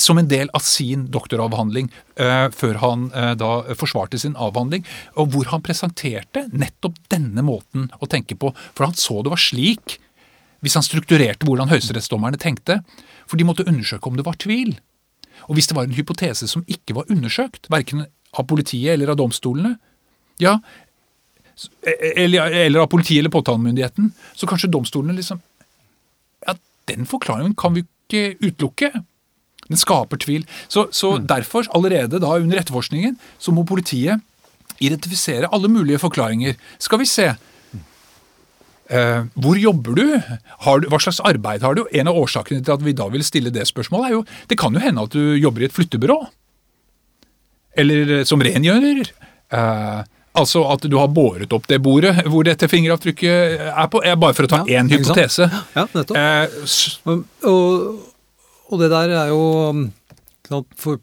som 0.02 0.18
en 0.18 0.28
del 0.28 0.50
av 0.58 0.64
sin 0.66 1.04
doktoravhandling 1.14 1.92
uh, 2.18 2.48
før 2.50 2.80
han 2.82 3.04
da 3.38 3.50
forsvarte 3.78 4.18
sin 4.18 4.34
avhandling, 4.34 4.82
og 5.14 5.30
hvor 5.36 5.52
han 5.52 5.62
presenterte 5.62 6.48
nettopp 6.50 6.98
denne 7.14 7.44
måten 7.46 7.86
å 8.02 8.10
tenke 8.10 8.34
på. 8.36 8.50
For 8.74 8.88
han 8.88 8.98
så 8.98 9.20
det 9.22 9.32
var 9.32 9.40
slik, 9.40 10.00
hvis 10.66 10.78
han 10.80 10.88
strukturerte 10.88 11.46
hvordan 11.46 11.70
høyesterettsdommerne 11.70 12.42
tenkte, 12.42 12.80
for 13.30 13.38
de 13.38 13.46
måtte 13.46 13.68
undersøke 13.70 14.10
om 14.10 14.18
det 14.18 14.26
var 14.26 14.42
tvil. 14.42 14.74
Og 15.50 15.58
hvis 15.58 15.70
det 15.70 15.78
var 15.78 15.88
en 15.88 15.96
hypotese 15.96 16.50
som 16.50 16.66
ikke 16.70 16.98
var 16.98 17.10
undersøkt, 17.14 17.70
verken 17.72 18.06
av 18.08 18.48
politiet 18.50 18.96
eller 18.96 19.14
av 19.14 19.20
domstolene, 19.22 19.76
ja, 20.42 20.58
eller, 22.16 22.52
eller 22.66 22.80
av 22.82 22.90
politiet 22.90 23.22
eller 23.22 23.34
påtalemyndigheten, 23.34 24.12
så 24.34 24.50
kanskje 24.50 24.72
domstolene 24.74 25.18
liksom 25.18 25.42
Ja, 26.48 26.56
den 26.90 27.06
forklaringen 27.06 27.54
kan 27.56 27.76
vi 27.76 27.84
ikke 27.86 28.34
utelukke. 28.42 28.90
Den 29.68 29.80
skaper 29.80 30.20
tvil. 30.20 30.48
Så, 30.68 30.88
så 30.92 31.14
mm. 31.16 31.28
derfor, 31.30 31.68
allerede 31.76 32.20
da 32.20 32.34
under 32.40 32.60
etterforskningen, 32.60 33.16
så 33.40 33.54
må 33.56 33.64
politiet 33.68 34.24
identifisere 34.82 35.50
alle 35.54 35.70
mulige 35.70 36.02
forklaringer. 36.02 36.58
Skal 36.82 37.02
vi 37.04 37.08
se. 37.08 37.30
Uh, 38.92 39.30
hvor 39.40 39.56
jobber 39.56 39.96
du? 39.96 40.06
du? 40.18 40.88
Hva 40.92 41.00
slags 41.00 41.22
arbeid 41.24 41.64
har 41.64 41.78
du? 41.78 41.86
En 41.94 42.10
av 42.12 42.18
årsakene 42.20 42.66
til 42.66 42.74
at 42.74 42.84
vi 42.84 42.96
da 42.98 43.08
vil 43.14 43.24
stille 43.24 43.54
det 43.54 43.64
spørsmålet, 43.70 44.10
er 44.10 44.18
jo 44.18 44.26
Det 44.50 44.58
kan 44.60 44.74
jo 44.74 44.84
hende 44.84 45.06
at 45.06 45.14
du 45.14 45.38
jobber 45.38 45.62
i 45.62 45.70
et 45.70 45.76
flyttebyrå. 45.78 46.18
Eller 47.80 48.18
eh, 48.18 48.26
som 48.28 48.42
rengjører. 48.44 49.14
Uh, 49.54 50.02
Altså 50.40 50.62
at 50.72 50.86
du 50.88 50.96
har 50.96 51.10
båret 51.12 51.52
opp 51.52 51.66
det 51.68 51.82
bordet 51.84 52.14
hvor 52.32 52.46
dette 52.48 52.70
fingeravtrykket 52.72 53.66
er 53.68 53.88
på. 53.92 54.00
Bare 54.00 54.36
for 54.38 54.48
å 54.48 54.52
ta 54.52 54.62
ja, 54.64 54.80
én 54.80 54.92
hypotese. 54.92 55.48
Ja, 55.76 55.88
nettopp. 55.92 56.16
Eh, 56.16 57.18
og, 57.52 58.06
og, 58.70 58.78
det 58.80 58.92
der 58.94 59.16
er 59.26 59.34
jo 59.34 59.42
for, 60.80 61.02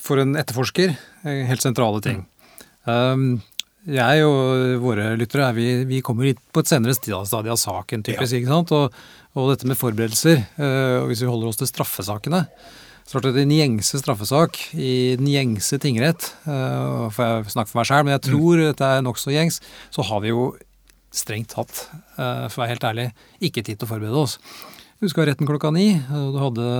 for, 0.00 0.22
en 0.22 0.36
etterforsker 0.40 0.94
helt 1.24 1.64
sentrale 1.64 2.00
ting. 2.04 2.24
Um, 2.88 3.42
jeg 3.84 4.24
og 4.24 4.80
våre 4.80 5.10
lyttere 5.20 5.50
vi, 5.56 5.66
vi, 5.88 6.00
kommer 6.04 6.30
hit 6.30 6.40
på 6.52 6.62
et 6.64 6.70
senere 6.70 6.96
stadie 6.96 7.52
av 7.52 7.60
saken, 7.60 8.04
typisk. 8.06 8.32
Ja. 8.32 8.40
ikke 8.40 8.52
sant? 8.52 8.72
Og, 8.72 8.96
og, 9.36 9.50
dette 9.52 9.68
med 9.68 9.80
forberedelser, 9.80 10.40
uh, 10.56 11.02
og 11.02 11.12
hvis 11.12 11.24
vi 11.24 11.28
holder 11.28 11.52
oss 11.52 11.60
til 11.60 11.68
straffesakene, 11.68 12.46
startet 13.04 13.36
en 13.40 13.52
gjengse 13.52 14.00
straffesak 14.00 14.60
i 14.72 15.14
den 15.20 15.28
gjengse 15.28 15.78
tingrett. 15.82 16.30
Uh, 16.46 17.10
får 17.12 17.26
jeg 17.26 17.54
snakke 17.54 17.70
for 17.70 17.80
meg 17.80 17.88
sjøl, 17.90 18.06
men 18.06 18.16
jeg 18.16 18.24
tror 18.30 18.60
mm. 18.60 18.64
dette 18.70 18.92
er 18.96 19.04
nokså 19.04 19.34
gjengs. 19.34 19.60
Så 19.94 20.06
har 20.08 20.24
vi 20.24 20.32
jo 20.32 20.48
strengt 21.14 21.52
tatt, 21.54 21.84
uh, 22.16 22.46
for 22.48 22.58
å 22.58 22.64
være 22.64 22.74
helt 22.74 22.88
ærlig, 22.88 23.08
ikke 23.44 23.62
tid 23.62 23.78
til 23.78 23.86
å 23.86 23.92
forberede 23.92 24.24
oss. 24.24 24.38
Du 25.02 25.10
skal 25.10 25.24
ha 25.24 25.30
retten 25.32 25.48
klokka 25.48 25.70
ni, 25.74 25.90
og 26.08 26.32
du 26.34 26.40
hadde 26.40 26.70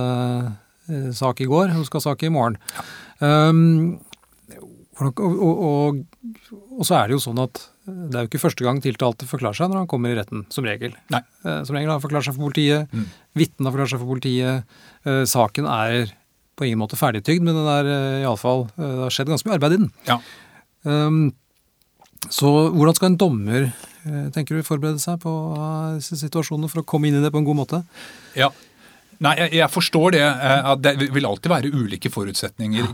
uh, 0.89 1.11
sak 1.15 1.45
i 1.45 1.49
går, 1.51 1.75
og 1.75 1.85
du 1.85 1.87
skal 1.87 2.01
ha 2.01 2.07
sak 2.09 2.25
i 2.25 2.33
morgen. 2.33 2.57
Um, 3.21 4.01
og, 4.95 5.19
og, 5.19 5.39
og, 5.45 6.03
og, 6.71 6.83
så 6.87 6.97
er 6.97 7.07
det 7.07 7.17
jo 7.17 7.23
sånn 7.27 7.41
at 7.43 7.61
det 7.85 8.17
er 8.17 8.25
jo 8.25 8.29
ikke 8.31 8.41
første 8.41 8.65
gang 8.65 8.79
tiltalte 8.81 9.27
forklarer 9.29 9.57
seg 9.59 9.69
når 9.69 9.83
han 9.83 9.89
kommer 9.91 10.09
i 10.11 10.17
retten, 10.17 10.45
som 10.53 10.65
regel. 10.65 10.95
Nei. 11.13 11.21
Som 11.43 11.77
regel 11.77 11.91
har 11.91 11.99
han 11.99 12.03
forklart 12.03 12.25
seg 12.25 12.33
for 12.33 12.47
politiet, 12.47 12.89
mm. 12.89 13.05
vitnet 13.37 13.67
har 13.67 13.75
forklart 13.75 13.93
seg 13.93 14.01
for 14.01 14.13
politiet, 14.15 14.75
Eh, 15.05 15.23
saken 15.29 15.67
er 15.69 16.09
på 16.57 16.65
ingen 16.65 16.79
måte 16.81 16.97
ferdigtygd, 16.97 17.43
men 17.43 17.57
den 17.57 17.67
er 17.67 17.87
uh, 17.89 18.21
iallfall 18.23 18.69
Det 18.77 18.87
har 19.03 19.11
skjedd 19.13 19.27
ganske 19.27 19.49
mye 19.49 19.57
arbeid 19.57 19.75
i 19.75 19.79
den. 19.81 19.89
Ja. 20.07 20.15
Um, 20.87 21.25
så 22.31 22.47
hvordan 22.73 22.95
skal 22.95 23.11
en 23.11 23.19
dommer 23.21 23.67
tenker 24.33 24.53
du, 24.53 24.61
forberede 24.65 25.01
seg 25.01 25.17
på 25.23 25.31
disse 25.97 26.13
situasjonene 26.19 26.69
for 26.69 26.83
å 26.83 26.85
komme 26.87 27.09
inn 27.09 27.17
i 27.17 27.21
det 27.23 27.31
på 27.33 27.41
en 27.41 27.47
god 27.47 27.57
måte? 27.57 27.79
Ja, 28.37 28.51
Nei, 29.23 29.33
jeg, 29.39 29.51
jeg, 29.59 29.69
forstår 29.71 30.15
det. 30.15 30.23
at 30.25 30.81
Det 30.83 30.93
vil 31.13 31.27
alltid 31.27 31.51
være 31.51 31.71
ulike 31.73 32.11
forutsetninger. 32.11 32.89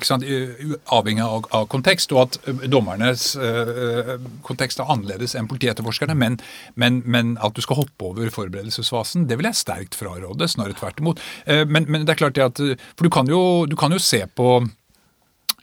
Avhengig 0.94 1.24
av, 1.26 1.48
av, 1.50 1.68
kontekst, 1.72 2.14
og 2.14 2.28
at 2.28 2.68
dommernes 2.72 3.32
uh, 3.40 4.16
kontekst 4.46 4.82
er 4.82 4.92
annerledes 4.92 5.36
enn 5.38 5.50
politietterforskerne. 5.52 6.18
Men, 6.18 6.38
men, 6.76 7.02
men, 7.06 7.34
at 7.42 7.56
du 7.58 7.64
skal 7.66 7.82
hoppe 7.82 8.12
over 8.12 8.30
forberedelsesfasen, 8.34 9.28
det 9.30 9.40
vil 9.40 9.50
jeg 9.50 9.62
sterkt 9.62 9.98
fraråde. 9.98 10.50
Snarere 10.52 10.78
tvert 10.78 11.02
imot. 11.02 11.24
Uh, 11.48 11.64
men, 11.66 11.90
men, 11.90 12.06
det 12.06 12.16
er 12.16 12.22
klart 12.26 12.38
det 12.38 12.48
at 12.50 12.62
For 12.96 13.08
du 13.08 13.14
kan 13.14 13.30
jo, 13.30 13.42
du 13.70 13.78
kan 13.80 13.94
jo 13.94 14.02
se 14.02 14.24
på 14.36 14.62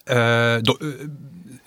uh, 0.08 0.58
do, 0.64 0.76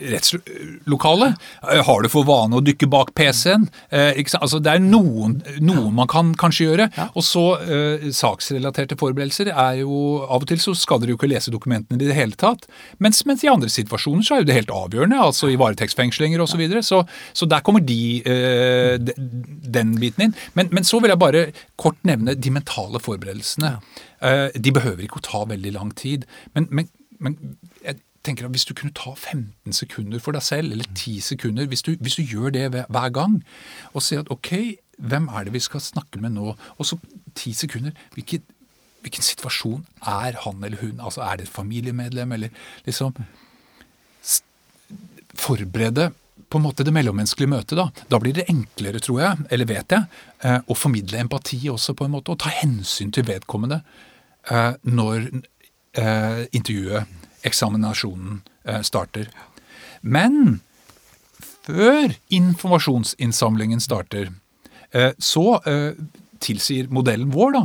rettslokalet. 0.01 1.35
Eh, 1.71 1.83
har 1.85 2.01
du 2.01 2.09
for 2.11 2.27
vane 2.27 2.57
å 2.57 2.63
dykke 2.63 2.89
bak 2.91 3.13
PC-en? 3.17 3.67
Eh, 3.93 4.19
altså, 4.39 4.59
det 4.63 4.75
er 4.75 4.83
noen, 4.83 5.39
noen 5.63 5.93
man 5.97 6.09
kan 6.11 6.33
kanskje 6.39 6.69
gjøre. 6.69 6.89
Ja. 6.97 7.07
Og 7.17 7.25
så 7.25 7.45
eh, 7.61 8.07
saksrelaterte 8.15 8.97
forberedelser 8.99 9.51
er 9.51 9.81
jo 9.81 9.99
Av 10.21 10.43
og 10.43 10.47
til 10.49 10.61
så 10.61 10.73
skal 10.77 11.01
dere 11.01 11.13
jo 11.13 11.19
ikke 11.19 11.29
lese 11.29 11.53
dokumentene 11.53 11.99
i 11.99 12.09
det 12.09 12.17
hele 12.17 12.37
tatt. 12.39 12.67
Mens, 13.03 13.23
mens 13.29 13.43
i 13.45 13.51
andre 13.51 13.71
situasjoner 13.71 14.25
så 14.25 14.35
er 14.35 14.43
jo 14.43 14.49
det 14.49 14.57
helt 14.57 14.75
avgjørende. 14.75 15.19
Altså 15.21 15.51
i 15.51 15.59
varetektsfengslinger 15.61 16.41
osv. 16.41 16.51
Så, 16.51 16.59
videre. 16.59 16.83
så 16.83 17.03
Så 17.33 17.47
der 17.47 17.63
kommer 17.63 17.79
de, 17.79 18.21
eh, 18.27 18.97
de, 18.99 19.15
den 19.79 19.95
biten 20.01 20.27
inn. 20.27 20.37
Men, 20.53 20.71
men, 20.71 20.87
så 20.87 20.99
vil 20.99 21.13
jeg 21.13 21.21
bare 21.21 21.45
kort 21.79 21.99
nevne 22.07 22.35
de 22.35 22.51
mentale 22.53 22.99
forberedelsene. 22.99 23.77
Eh, 24.21 24.47
de 24.57 24.73
behøver 24.75 25.05
ikke 25.05 25.21
å 25.21 25.27
ta 25.29 25.45
veldig 25.47 25.77
lang 25.77 25.93
tid. 25.95 26.27
men, 26.55 26.67
men 26.71 26.89
men 27.21 27.35
tenker 28.23 28.45
at 28.45 28.51
Hvis 28.51 28.65
du 28.65 28.73
kunne 28.73 28.93
ta 28.93 29.13
15 29.15 29.73
sekunder 29.73 30.19
for 30.19 30.31
deg 30.31 30.43
selv, 30.45 30.71
eller 30.71 30.85
10 30.95 31.19
sekunder, 31.19 31.65
hvis 31.65 31.81
du, 31.81 31.95
hvis 31.99 32.15
du 32.15 32.23
gjør 32.23 32.49
det 32.49 32.69
hver 32.71 33.09
gang, 33.09 33.43
og 33.93 34.01
si 34.05 34.15
at 34.15 34.29
ok, 34.29 34.77
hvem 34.97 35.27
er 35.27 35.43
det 35.43 35.53
vi 35.53 35.59
skal 35.59 35.81
snakke 35.81 36.21
med 36.21 36.35
nå? 36.35 36.55
Og 36.77 36.85
så 36.85 36.97
10 37.35 37.53
sekunder. 37.53 37.91
Hvilken, 38.13 38.43
hvilken 39.01 39.25
situasjon 39.25 39.85
er 40.05 40.37
han 40.45 40.63
eller 40.63 40.77
hun? 40.81 40.99
Altså 40.99 41.21
Er 41.21 41.35
det 41.35 41.47
et 41.47 41.53
familiemedlem, 41.53 42.31
eller 42.31 42.49
liksom 42.85 43.13
Forberede 45.31 46.11
på 46.51 46.59
en 46.59 46.65
måte 46.65 46.83
det 46.83 46.91
mellommenneskelige 46.93 47.49
møtet. 47.49 47.77
Da 47.77 47.89
Da 48.11 48.19
blir 48.19 48.33
det 48.33 48.49
enklere, 48.49 48.99
tror 48.99 49.19
jeg, 49.21 49.37
eller 49.49 49.65
vet 49.65 49.91
jeg, 49.91 50.03
eh, 50.43 50.59
å 50.67 50.75
formidle 50.75 51.19
empati 51.19 51.69
også, 51.69 51.93
på 51.93 52.05
en 52.05 52.11
måte, 52.11 52.31
og 52.31 52.39
ta 52.39 52.49
hensyn 52.49 53.11
til 53.11 53.23
vedkommende 53.23 53.81
eh, 54.51 54.73
når 54.83 55.29
eh, 55.95 56.45
intervjuet 56.51 57.07
eksaminasjonen 57.47 58.41
eh, 58.65 58.81
starter. 58.85 59.29
Men 60.01 60.59
før 61.65 62.15
informasjonsinnsamlingen 62.29 63.81
starter, 63.83 64.31
Eh, 64.91 65.13
Så 65.17 65.61
eh, 65.65 65.93
tilsier 66.43 66.89
modellen 66.91 67.31
vår 67.31 67.55
da, 67.55 67.63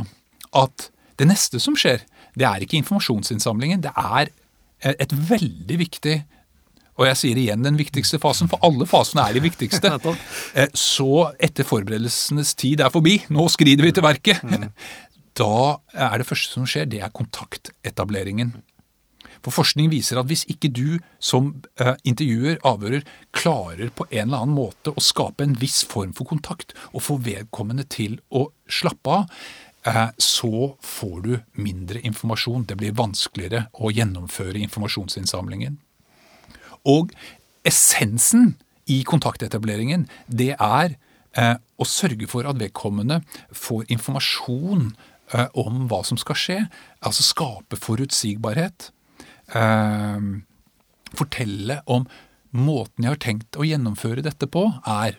at 0.63 0.89
det 1.19 1.27
neste 1.27 1.59
som 1.59 1.75
skjer, 1.75 2.03
det 2.37 2.45
er 2.47 2.63
ikke 2.63 2.77
informasjonsinnsamlingen. 2.79 3.81
Det 3.83 3.93
er 3.97 4.31
et 4.85 5.11
veldig 5.11 5.77
viktig 5.81 6.19
og 6.97 7.05
jeg 7.05 7.17
sier 7.19 7.37
igjen 7.37 7.61
den 7.61 7.75
viktigste 7.77 8.17
fasen, 8.17 8.47
for 8.49 8.57
alle 8.65 8.85
fasene 8.89 9.21
er 9.27 9.35
de 9.35 9.41
viktigste. 9.43 9.91
Så 10.73 11.27
etter 11.37 11.65
forberedelsenes 11.65 12.55
tid 12.57 12.81
er 12.81 12.89
forbi, 12.89 13.19
nå 13.29 13.45
skrider 13.53 13.85
vi 13.85 13.91
til 13.93 14.05
verket, 14.05 14.41
da 15.41 15.77
er 15.93 16.17
det 16.17 16.25
første 16.25 16.57
som 16.57 16.65
skjer, 16.65 16.87
det 16.89 17.03
er 17.05 17.13
kontaktetableringen. 17.13 18.55
For 19.45 19.53
forskning 19.53 19.91
viser 19.91 20.19
at 20.19 20.29
hvis 20.29 20.45
ikke 20.51 20.71
du 20.73 20.97
som 21.23 21.53
eh, 21.81 21.95
intervjuer, 22.07 22.59
avhører, 22.67 23.05
klarer 23.35 23.91
på 23.95 24.07
en 24.09 24.27
eller 24.27 24.43
annen 24.43 24.57
måte 24.57 24.93
å 24.93 25.03
skape 25.03 25.45
en 25.45 25.57
viss 25.59 25.83
form 25.87 26.13
for 26.17 26.29
kontakt 26.29 26.75
og 26.93 27.03
få 27.07 27.19
vedkommende 27.25 27.87
til 27.91 28.19
å 28.29 28.47
slappe 28.71 29.17
av, 29.19 29.41
eh, 29.87 30.05
så 30.21 30.73
får 30.83 31.17
du 31.25 31.33
mindre 31.61 32.03
informasjon. 32.03 32.67
Det 32.69 32.79
blir 32.79 32.95
vanskeligere 32.97 33.67
å 33.73 33.91
gjennomføre 33.93 34.61
informasjonsinnsamlingen. 34.67 35.79
Og 36.87 37.11
essensen 37.67 38.55
i 38.87 39.01
kontaktetableringen, 39.03 40.07
det 40.27 40.53
er 40.55 40.95
eh, 41.35 41.55
å 41.77 41.85
sørge 41.85 42.29
for 42.31 42.47
at 42.47 42.59
vedkommende 42.59 43.21
får 43.51 43.87
informasjon 43.93 44.91
om 45.59 45.89
hva 45.91 45.97
som 46.07 46.15
skal 46.15 46.37
skje. 46.39 46.55
Altså 47.03 47.25
skape 47.25 47.75
forutsigbarhet. 47.75 48.93
Eh, 49.55 50.19
fortelle 51.17 51.81
om 51.87 52.07
måten 52.57 53.03
jeg 53.05 53.13
har 53.13 53.21
tenkt 53.23 53.57
å 53.59 53.63
gjennomføre 53.67 54.23
dette 54.25 54.47
på, 54.51 54.65
er 54.87 55.15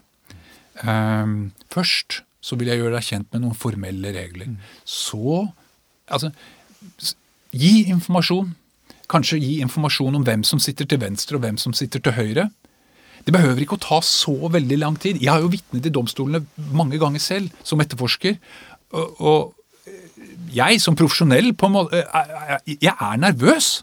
eh, 0.85 1.35
Først 1.73 2.23
så 2.45 2.57
vil 2.57 2.69
jeg 2.71 2.79
gjøre 2.83 2.95
deg 2.99 3.07
kjent 3.09 3.33
med 3.35 3.43
noen 3.43 3.57
formelle 3.59 4.13
regler. 4.15 4.53
Så 4.87 5.49
altså 6.09 6.31
Gi 7.53 7.87
informasjon. 7.89 8.51
Kanskje 9.09 9.39
gi 9.41 9.55
informasjon 9.65 10.19
om 10.19 10.25
hvem 10.27 10.43
som 10.45 10.61
sitter 10.61 10.85
til 10.87 11.01
venstre 11.01 11.39
og 11.39 11.43
hvem 11.47 11.57
som 11.59 11.73
sitter 11.73 12.03
til 12.05 12.13
høyre. 12.13 12.45
Det 13.25 13.33
behøver 13.35 13.63
ikke 13.65 13.79
å 13.79 13.81
ta 13.83 13.99
så 14.05 14.35
veldig 14.53 14.77
lang 14.79 14.99
tid. 15.01 15.17
Jeg 15.25 15.33
har 15.33 15.41
jo 15.41 15.49
vitnet 15.53 15.89
i 15.89 15.93
domstolene 15.93 16.43
mange 16.77 17.01
ganger 17.01 17.21
selv 17.25 17.49
som 17.67 17.81
etterforsker. 17.81 18.37
Og, 18.93 19.17
og 19.19 19.97
jeg 20.55 20.79
som 20.85 20.97
profesjonell 20.97 21.55
på 21.59 21.67
en 21.71 21.75
måte, 21.79 22.05
er- 22.05 22.35
er- 22.59 22.63
Jeg 22.77 22.95
er 22.95 23.17
nervøs. 23.25 23.83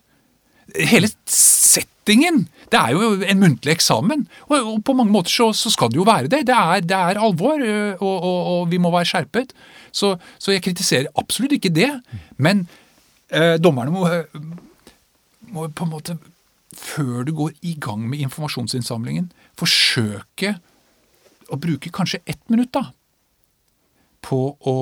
Hele 0.74 1.10
settingen. 1.30 2.46
Det 2.72 2.80
er 2.80 2.96
jo 2.96 3.14
en 3.22 3.42
muntlig 3.42 3.76
eksamen. 3.76 4.26
Og, 4.50 4.56
og 4.58 4.80
på 4.88 4.96
mange 4.98 5.14
måter 5.14 5.34
så, 5.34 5.52
så 5.54 5.72
skal 5.74 5.92
det 5.94 6.00
jo 6.00 6.08
være 6.08 6.32
det. 6.32 6.46
Det 6.50 6.56
er, 6.56 6.86
det 6.86 6.98
er 6.98 7.22
alvor, 7.22 7.62
og, 7.62 8.06
og, 8.06 8.40
og 8.54 8.72
vi 8.72 8.82
må 8.82 8.92
være 8.94 9.12
skjerpet. 9.12 9.54
Så, 9.96 10.16
så 10.42 10.56
jeg 10.56 10.66
kritiserer 10.66 11.12
absolutt 11.20 11.56
ikke 11.58 11.74
det. 11.76 11.92
Men 12.42 12.66
eh, 13.30 13.56
dommerne 13.62 13.94
må, 13.94 14.10
må 15.54 15.70
på 15.70 15.88
en 15.88 15.94
måte, 15.94 16.18
før 16.76 17.24
du 17.28 17.32
går 17.38 17.54
i 17.64 17.78
gang 17.80 18.04
med 18.10 18.26
informasjonsinnsamlingen, 18.26 19.30
forsøke 19.56 20.58
å 21.54 21.60
bruke 21.62 21.94
kanskje 21.94 22.24
ett 22.26 22.42
minutt 22.52 22.74
da, 22.76 22.90
på 24.26 24.40
å 24.66 24.78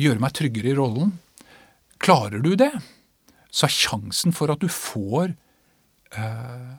gjøre 0.00 0.22
meg 0.22 0.34
tryggere 0.34 0.72
i 0.72 0.78
rollen. 0.78 1.12
Klarer 2.02 2.42
du 2.42 2.54
det, 2.58 2.72
så 3.50 3.66
er 3.66 3.74
sjansen 3.74 4.34
for 4.36 4.52
at 4.52 4.60
du 4.60 4.68
får 4.72 5.32
eh, 6.16 6.72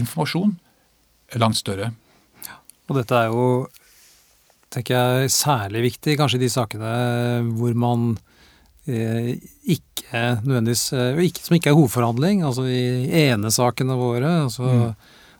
informasjon 0.00 0.56
langt 1.40 1.58
større. 1.58 1.90
Og 2.86 2.94
dette 3.00 3.18
er 3.18 3.32
jo, 3.32 3.66
tenker 4.70 4.94
jeg, 4.94 5.34
særlig 5.34 5.82
viktig 5.88 6.14
kanskje 6.20 6.38
i 6.38 6.44
de 6.44 6.52
sakene 6.52 6.92
hvor 7.58 7.74
man 7.78 8.12
eh, 8.86 9.34
ikke 9.66 10.22
nødvendigvis 10.44 10.92
eh, 10.94 11.22
ikke, 11.26 11.42
Som 11.42 11.58
ikke 11.58 11.72
er 11.72 11.78
hovedforhandling, 11.78 12.44
altså 12.46 12.68
i 12.70 13.08
enesakene 13.26 13.98
våre. 13.98 14.30
altså 14.44 14.94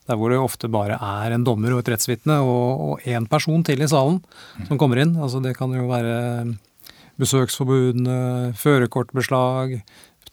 Der 0.06 0.18
hvor 0.18 0.30
det 0.30 0.38
ofte 0.42 0.70
bare 0.70 0.98
er 0.98 1.34
en 1.34 1.44
dommer 1.46 1.74
og 1.74 1.84
et 1.84 1.92
rettsvitne 1.94 2.40
og 2.42 3.02
én 3.06 3.28
person 3.30 3.62
til 3.66 3.82
i 3.82 3.90
salen 3.90 4.20
som 4.66 4.78
kommer 4.78 5.02
inn. 5.02 5.16
altså 5.16 5.42
Det 5.42 5.56
kan 5.56 5.70
jo 5.74 5.86
være 5.86 6.56
besøksforbudene, 7.20 8.52
førerkortbeslag, 8.58 9.78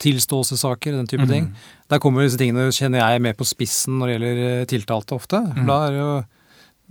tilståelsessaker, 0.04 0.96
den 0.98 1.10
type 1.10 1.28
ting. 1.30 1.52
Der 1.92 2.02
kommer 2.04 2.26
disse 2.26 2.40
tingene, 2.42 2.72
kjenner 2.76 3.04
jeg, 3.04 3.24
mer 3.24 3.36
på 3.38 3.48
spissen 3.48 4.00
når 4.00 4.10
det 4.10 4.16
gjelder 4.16 4.42
eh, 4.48 4.70
tiltalte 4.70 5.16
ofte. 5.16 5.40
Mm. 5.54 5.68
Da 5.70 5.78
er 5.86 5.94
det 5.94 6.02
jo 6.02 6.14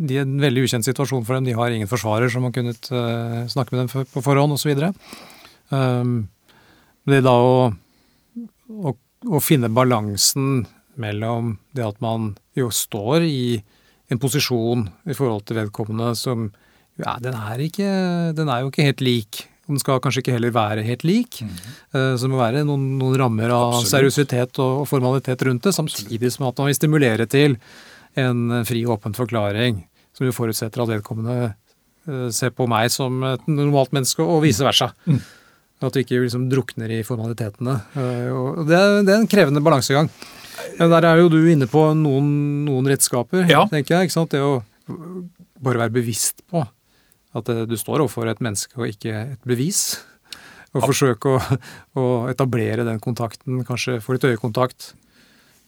de 0.02 0.16
er 0.18 0.24
en 0.24 0.40
veldig 0.40 0.64
ukjent 0.66 0.86
situasjon 0.86 1.24
for 1.26 1.36
dem. 1.36 1.46
De 1.46 1.56
har 1.56 1.70
ingen 1.70 1.90
forsvarer 1.90 2.30
som 2.32 2.46
har 2.46 2.54
kunnet 2.54 2.88
uh, 2.90 3.44
snakke 3.50 3.74
med 3.74 3.82
dem 3.82 3.90
for, 3.92 4.08
på 4.08 4.22
forhånd 4.24 4.56
osv. 4.56 4.72
Um, 5.68 6.14
det 7.06 7.20
er 7.20 7.26
da 7.26 7.34
å, 7.36 7.52
å, 8.72 8.94
å 9.28 9.42
finne 9.44 9.70
balansen 9.70 10.64
mellom 11.00 11.56
det 11.76 11.84
at 11.86 12.00
man 12.04 12.32
jo 12.58 12.70
står 12.72 13.28
i 13.28 13.60
en 14.12 14.20
posisjon 14.20 14.88
i 15.08 15.16
forhold 15.16 15.46
til 15.48 15.60
vedkommende 15.60 16.12
som 16.18 16.50
ja, 17.00 17.16
den 17.22 17.36
er, 17.36 17.62
ikke, 17.64 17.88
den 18.36 18.50
er 18.52 18.62
jo 18.62 18.72
ikke 18.72 18.88
helt 18.90 19.04
lik. 19.04 19.44
Den 19.68 19.78
skal 19.78 20.00
kanskje 20.02 20.22
ikke 20.24 20.32
heller 20.34 20.50
være 20.54 20.82
helt 20.82 21.04
lik. 21.06 21.38
Mm. 21.46 21.52
Så 21.94 22.24
det 22.26 22.30
må 22.32 22.40
være 22.40 22.64
noen, 22.66 22.98
noen 22.98 23.14
rammer 23.20 23.52
av 23.54 23.76
Absolutt. 23.78 23.92
seriøsitet 23.92 24.58
og, 24.58 24.80
formalitet 24.90 25.44
rundt 25.46 25.62
det, 25.62 25.72
samtidig 25.76 26.32
som 26.34 26.48
at 26.48 26.58
man 26.58 26.66
vil 26.66 26.74
stimulere 26.74 27.26
til 27.30 27.54
en 28.18 28.64
fri 28.68 28.82
og 28.84 28.96
åpen 28.98 29.14
forklaring, 29.16 29.84
som 30.18 30.26
jo 30.26 30.34
forutsetter 30.34 30.82
at 30.82 30.90
vedkommende 30.96 31.36
eh, 32.08 32.26
ser 32.34 32.50
på 32.58 32.66
meg 32.68 32.90
som 32.92 33.22
et 33.30 33.46
normalt 33.48 33.94
menneske, 33.94 34.20
og 34.26 34.42
vice 34.42 34.66
versa. 34.66 34.90
Mm. 35.06 35.20
At 35.82 35.96
vi 35.96 36.04
ikke 36.04 36.20
liksom 36.26 36.44
drukner 36.50 36.90
i 36.98 37.00
formalitetene. 37.06 37.78
Eh, 37.94 38.66
Det 38.66 38.76
er, 38.76 38.98
det 39.06 39.14
er 39.14 39.20
en 39.22 39.30
krevende 39.30 39.62
balansegang. 39.62 40.10
Men 40.78 40.90
der 40.92 41.06
er 41.08 41.22
jo 41.22 41.30
du 41.32 41.38
inne 41.48 41.66
på 41.70 41.86
noen, 41.96 42.28
noen 42.66 42.90
redskaper, 42.90 43.46
Ja. 43.48 43.64
tenker 43.70 43.94
jeg. 44.00 44.10
ikke 44.10 44.18
sant? 44.18 44.30
Det 44.34 44.42
å 44.42 44.62
bare 45.62 45.78
være 45.86 45.94
bevisst 46.02 46.42
på 46.50 46.66
at 47.38 47.48
eh, 47.52 47.64
du 47.68 47.76
står 47.78 48.04
overfor 48.04 48.28
et 48.30 48.42
menneske 48.44 48.76
og 48.78 48.88
ikke 48.90 49.14
et 49.34 49.48
bevis. 49.48 50.00
Og 50.72 50.86
forsøke 50.86 51.34
å, 51.34 51.40
å 52.00 52.04
etablere 52.32 52.86
den 52.86 53.00
kontakten, 53.02 53.60
kanskje 53.68 53.98
få 54.00 54.16
litt 54.16 54.24
øyekontakt. 54.24 54.94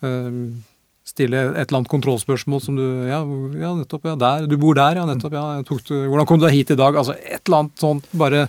Um, 0.00 0.62
stille 1.04 1.42
et 1.52 1.66
eller 1.66 1.82
annet 1.82 1.90
kontrollspørsmål 1.92 2.62
som 2.64 2.78
du 2.78 2.84
Ja, 3.10 3.18
ja 3.60 3.74
nettopp, 3.76 4.06
ja, 4.08 4.14
der. 4.20 4.46
Du 4.48 4.56
bor 4.60 4.76
der, 4.76 4.96
ja, 4.96 5.04
nettopp, 5.08 5.36
ja. 5.36 5.44
Du, 5.60 5.92
hvordan 6.08 6.28
kom 6.28 6.40
du 6.40 6.46
deg 6.46 6.56
hit 6.56 6.72
i 6.72 6.78
dag? 6.80 6.96
Altså 6.96 7.18
et 7.20 7.42
eller 7.44 7.64
annet 7.64 7.84
sånt, 7.84 8.08
bare 8.16 8.46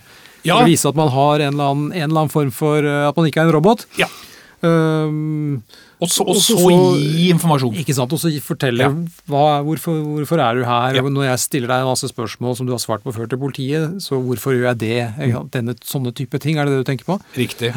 Ja. 0.48 0.62
vise 0.64 0.88
at 0.88 0.96
man 0.96 1.12
har 1.12 1.44
en 1.44 1.54
eller 1.54 1.74
annen, 1.74 1.92
en 1.92 2.08
eller 2.08 2.22
annen 2.24 2.32
form 2.32 2.54
for 2.56 2.80
uh, 2.80 3.10
At 3.10 3.20
man 3.20 3.28
ikke 3.28 3.44
er 3.44 3.50
en 3.50 3.56
robot. 3.58 3.84
Ja. 4.00 4.08
Um, 4.64 5.64
Og 6.04 6.10
så, 6.12 6.26
og 6.28 6.36
så 6.36 6.58
gi 7.00 7.30
informasjon. 7.32 7.76
ikke 7.80 7.94
sant, 7.96 8.12
og 8.12 8.20
så 8.20 8.28
fortelle 8.44 8.88
hva, 9.32 9.44
hvorfor, 9.64 10.02
hvorfor 10.18 10.42
er 10.44 10.58
du 10.60 10.64
her, 10.68 10.98
og 11.02 11.12
når 11.16 11.30
jeg 11.30 11.40
stiller 11.46 11.72
deg 11.72 11.86
en 11.86 11.92
masse 11.94 12.10
spørsmål 12.12 12.58
som 12.60 12.68
du 12.68 12.74
har 12.76 12.82
svart 12.84 13.04
på 13.06 13.14
før 13.16 13.30
til 13.32 13.40
politiet, 13.40 14.02
så 14.04 14.20
hvorfor 14.20 14.52
gjør 14.58 14.68
jeg 14.74 14.80
det? 14.84 14.98
Ikke? 15.30 15.44
Denne, 15.56 15.76
sånne 15.88 16.12
type 16.18 16.42
ting, 16.44 16.58
er 16.60 16.66
det 16.68 16.76
det 16.76 16.82
du 16.84 16.90
tenker 16.92 17.08
på? 17.08 17.20
Riktig. 17.40 17.72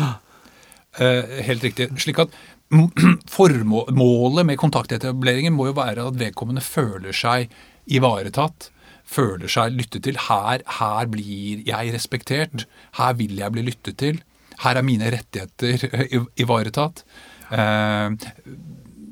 Eh, 0.99 1.37
helt 1.47 1.63
riktig. 1.63 1.91
Slik 2.03 2.19
at 2.25 2.35
Formålet 3.39 4.45
med 4.49 4.59
kontaktetableringen 4.61 5.55
må 5.57 5.69
jo 5.71 5.77
være 5.79 6.09
at 6.11 6.19
vedkommende 6.21 6.61
føler 6.65 7.15
seg 7.17 7.53
ivaretatt. 7.89 8.71
Føler 9.09 9.49
seg 9.49 9.73
lyttet 9.79 10.05
til. 10.05 10.19
Her, 10.29 10.61
her 10.81 11.09
blir 11.09 11.63
jeg 11.65 11.95
respektert. 11.95 12.67
Her 12.99 13.15
vil 13.17 13.39
jeg 13.41 13.55
bli 13.55 13.65
lyttet 13.71 13.97
til. 14.03 14.19
Her 14.65 14.81
er 14.81 14.85
mine 14.85 15.09
rettigheter 15.15 15.87
i- 16.11 16.25
ivaretatt. 16.45 17.05
Eh, 17.51 18.29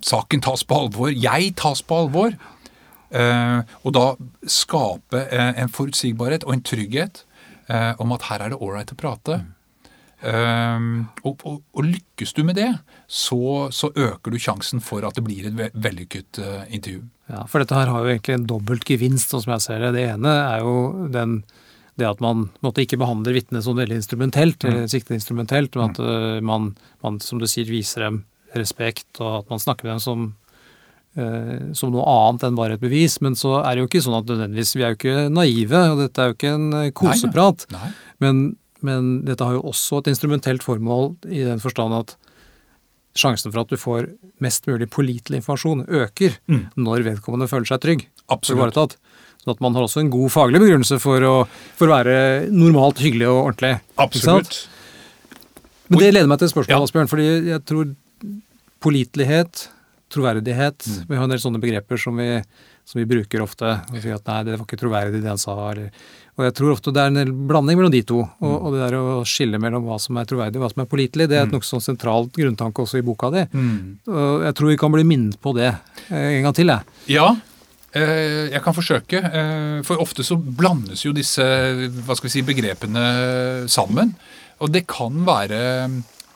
saken 0.07 0.45
tas 0.45 0.65
på 0.65 0.83
alvor. 0.85 1.11
Jeg 1.13 1.55
tas 1.59 1.83
på 1.83 2.03
alvor. 2.05 2.37
Eh, 3.11 3.61
og 3.87 3.95
da 3.97 4.07
skape 4.51 5.27
eh, 5.31 5.53
en 5.63 5.73
forutsigbarhet 5.73 6.47
og 6.47 6.57
en 6.57 6.65
trygghet 6.67 7.23
eh, 7.71 7.93
om 8.03 8.15
at 8.17 8.27
her 8.31 8.43
er 8.43 8.55
det 8.55 8.63
ålreit 8.63 8.93
å 8.93 8.99
prate. 8.99 9.43
Um, 10.17 11.11
og, 11.29 11.43
og, 11.45 11.59
og 11.77 11.85
lykkes 11.85 12.33
du 12.33 12.41
med 12.49 12.57
det, 12.57 12.71
så, 13.07 13.69
så 13.69 13.91
øker 13.93 14.33
du 14.33 14.39
sjansen 14.41 14.81
for 14.81 15.05
at 15.05 15.19
det 15.19 15.23
blir 15.27 15.45
et 15.47 15.55
ve 15.55 15.69
vellykket 15.75 16.41
eh, 16.41 16.63
intervju. 16.73 17.03
Ja, 17.29 17.43
For 17.51 17.61
dette 17.61 17.77
her 17.77 17.93
har 17.93 18.03
jo 18.03 18.15
egentlig 18.15 18.39
en 18.39 18.47
dobbelt 18.49 18.87
gevinst, 18.89 19.31
sånn 19.31 19.45
som 19.45 19.53
jeg 19.55 19.65
ser 19.67 19.85
det. 19.85 19.93
Det 19.99 20.07
ene 20.15 20.33
er 20.33 20.65
jo 20.65 20.75
den, 21.13 21.37
det 21.97 22.07
at 22.09 22.21
man 22.21 22.49
måtte 22.65 22.83
ikke 22.85 22.99
behandler 23.01 23.33
vitnet 23.37 23.65
som 23.65 23.77
veldig 23.79 23.97
instrumentelt, 24.03 24.65
eller 24.69 24.89
siktet 24.93 25.17
instrumentelt, 25.17 25.77
men 25.79 25.91
at 25.95 26.01
øh, 26.03 26.41
man, 26.45 26.75
man, 27.05 27.21
som 27.25 27.41
du 27.41 27.47
sier, 27.49 27.69
viser 27.71 28.05
dem 28.05 28.25
respekt, 28.57 29.09
og 29.21 29.39
at 29.43 29.51
man 29.53 29.63
snakker 29.63 29.87
med 29.89 29.95
dem 29.97 30.03
som 30.05 30.27
eh, 31.17 31.73
som 31.77 31.93
noe 31.95 32.05
annet 32.05 32.45
enn 32.47 32.59
bare 32.59 32.77
et 32.77 32.85
bevis. 32.85 33.19
Men 33.25 33.37
så 33.39 33.59
er 33.63 33.75
det 33.75 33.85
jo 33.85 33.89
ikke 33.91 34.05
sånn 34.05 34.19
at 34.21 34.29
nødvendigvis 34.29 34.75
Vi 34.77 34.85
er 34.85 34.93
jo 34.95 34.99
ikke 35.01 35.27
naive, 35.33 35.83
og 35.95 36.05
dette 36.05 36.23
er 36.23 36.31
jo 36.31 36.37
ikke 36.39 36.55
en 36.55 36.69
øh, 36.83 36.93
koseprat. 36.97 37.67
Nei. 37.73 37.91
Men, 38.25 38.45
men 38.85 39.11
dette 39.27 39.45
har 39.45 39.57
jo 39.57 39.65
også 39.73 40.03
et 40.03 40.13
instrumentelt 40.13 40.65
formål 40.67 41.15
i 41.33 41.45
den 41.49 41.63
forstand 41.65 41.97
at 41.97 42.17
sjansen 43.17 43.49
for 43.53 43.63
at 43.65 43.73
du 43.73 43.79
får 43.81 44.11
mest 44.45 44.67
mulig 44.69 44.91
pålitelig 44.93 45.41
informasjon, 45.41 45.87
øker 45.89 46.37
Mm. 46.53 46.67
når 46.77 47.05
vedkommende 47.07 47.49
føler 47.49 47.65
seg 47.73 47.81
trygg. 47.81 48.07
Absolutt. 48.29 48.97
Sånn 49.47 49.55
at 49.55 49.61
man 49.63 49.77
har 49.79 49.85
også 49.87 50.01
en 50.03 50.11
god 50.11 50.33
faglig 50.35 50.59
begrunnelse 50.59 50.99
for 50.99 51.23
å, 51.23 51.35
for 51.79 51.87
å 51.87 51.95
være 52.01 52.17
normalt 52.51 52.99
hyggelig 52.99 53.29
og 53.31 53.45
ordentlig. 53.53 53.77
Absolutt. 54.03 54.65
Men 55.87 56.01
det 56.03 56.09
leder 56.17 56.27
meg 56.27 56.41
til 56.41 56.49
et 56.49 56.55
spørsmål, 56.57 56.75
Ja. 56.75 56.83
Asbjørn. 56.83 57.09
Fordi 57.13 57.27
jeg 57.53 57.63
tror 57.65 57.95
pålitelighet, 58.83 59.69
troverdighet 60.11 60.87
Mm. 60.87 61.07
Vi 61.09 61.17
har 61.17 61.25
en 61.25 61.31
del 61.31 61.39
sånne 61.43 61.61
begreper 61.63 61.99
som 61.99 62.17
vi, 62.17 62.43
som 62.85 62.99
vi 63.01 63.07
bruker 63.07 63.43
ofte. 63.43 63.81
Og 63.93 64.03
sier 64.03 64.15
at 64.19 64.27
nei, 64.27 64.43
det 64.45 64.59
var 64.59 64.67
ikke 64.67 64.79
troverdig 64.83 65.23
det 65.23 65.29
han 65.31 65.39
sa. 65.39 65.55
Eller, 65.71 65.91
og 66.37 66.45
jeg 66.45 66.55
tror 66.55 66.73
ofte 66.75 66.93
det 66.93 67.03
er 67.03 67.07
en 67.07 67.15
del 67.21 67.33
blanding 67.33 67.79
mellom 67.79 67.91
de 67.95 68.03
to. 68.03 68.19
Og, 68.21 68.51
Mm. 68.51 68.65
og 68.67 68.73
det 68.75 68.81
der 68.83 68.97
å 68.99 69.25
skille 69.25 69.59
mellom 69.63 69.85
hva 69.87 69.99
som 70.01 70.17
er 70.19 70.25
troverdig 70.25 70.57
og 70.57 70.63
hva 70.67 70.73
som 70.75 70.83
er 70.83 70.91
pålitelig, 70.91 71.29
det 71.29 71.39
er 71.39 71.47
et 71.47 71.53
nokså 71.55 71.81
sentralt 71.83 72.33
grunntanke 72.35 72.83
også 72.83 72.99
i 72.99 73.03
boka 73.03 73.31
di. 73.31 73.47
Mm. 73.55 73.99
Og 74.09 74.43
jeg 74.45 74.55
tror 74.55 74.69
vi 74.69 74.77
kan 74.77 74.93
bli 74.93 75.03
minnet 75.05 75.41
på 75.41 75.55
det 75.55 75.71
eh, 76.11 76.39
en 76.39 76.43
gang 76.43 76.55
til, 76.55 76.67
jeg. 76.67 76.81
Ja, 77.09 77.37
jeg 77.95 78.63
kan 78.65 78.75
forsøke. 78.75 79.21
eh, 79.25 79.83
For 79.87 80.03
ofte 80.03 80.25
så 80.27 80.37
blandes 80.37 81.05
jo 81.05 81.13
disse 81.13 81.43
hva 81.43 82.17
skal 82.17 82.29
vi 82.29 82.35
si, 82.35 82.43
begrepene 82.43 83.69
sammen. 83.69 84.15
Og 84.61 84.73
det 84.73 84.87
kan 84.89 85.25
være, 85.27 85.89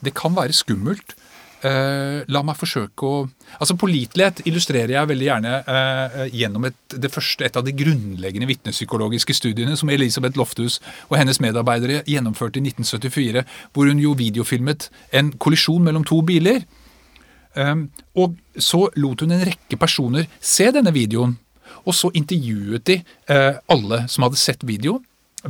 det 0.05 0.15
kan 0.15 0.37
være 0.37 0.53
skummelt. 0.57 1.17
Eh, 1.61 2.23
la 2.33 2.41
meg 2.41 2.57
forsøke 2.57 3.05
å 3.05 3.17
Altså 3.61 3.75
Pålitelighet 3.77 4.39
illustrerer 4.49 4.95
jeg 4.95 5.09
veldig 5.11 5.27
gjerne 5.27 5.51
eh, 5.69 6.21
gjennom 6.33 6.65
et, 6.71 6.79
det 6.97 7.11
første, 7.13 7.45
et 7.45 7.59
av 7.59 7.67
de 7.67 7.75
grunnleggende 7.77 8.49
vitnepsykologiske 8.49 9.37
studiene 9.37 9.77
som 9.77 9.91
Elisabeth 9.93 10.41
Lofthus 10.41 10.79
og 11.11 11.19
hennes 11.19 11.41
medarbeidere 11.45 12.01
gjennomførte 12.09 12.63
i 12.63 12.65
1974, 12.65 13.45
hvor 13.75 13.91
hun 13.91 14.01
jo 14.01 14.15
videofilmet 14.17 14.89
en 15.13 15.35
kollisjon 15.37 15.85
mellom 15.85 16.07
to 16.09 16.23
biler. 16.25 16.65
Um, 17.59 17.89
og 18.15 18.37
så 18.55 18.85
lot 19.01 19.25
hun 19.25 19.35
en 19.35 19.47
rekke 19.49 19.79
personer 19.81 20.29
se 20.39 20.69
denne 20.75 20.93
videoen, 20.95 21.35
og 21.85 21.97
så 21.97 22.11
intervjuet 22.17 22.85
de 22.89 22.99
eh, 23.31 23.61
alle 23.71 24.05
som 24.11 24.27
hadde 24.27 24.41
sett 24.41 24.67
videoen, 24.67 25.05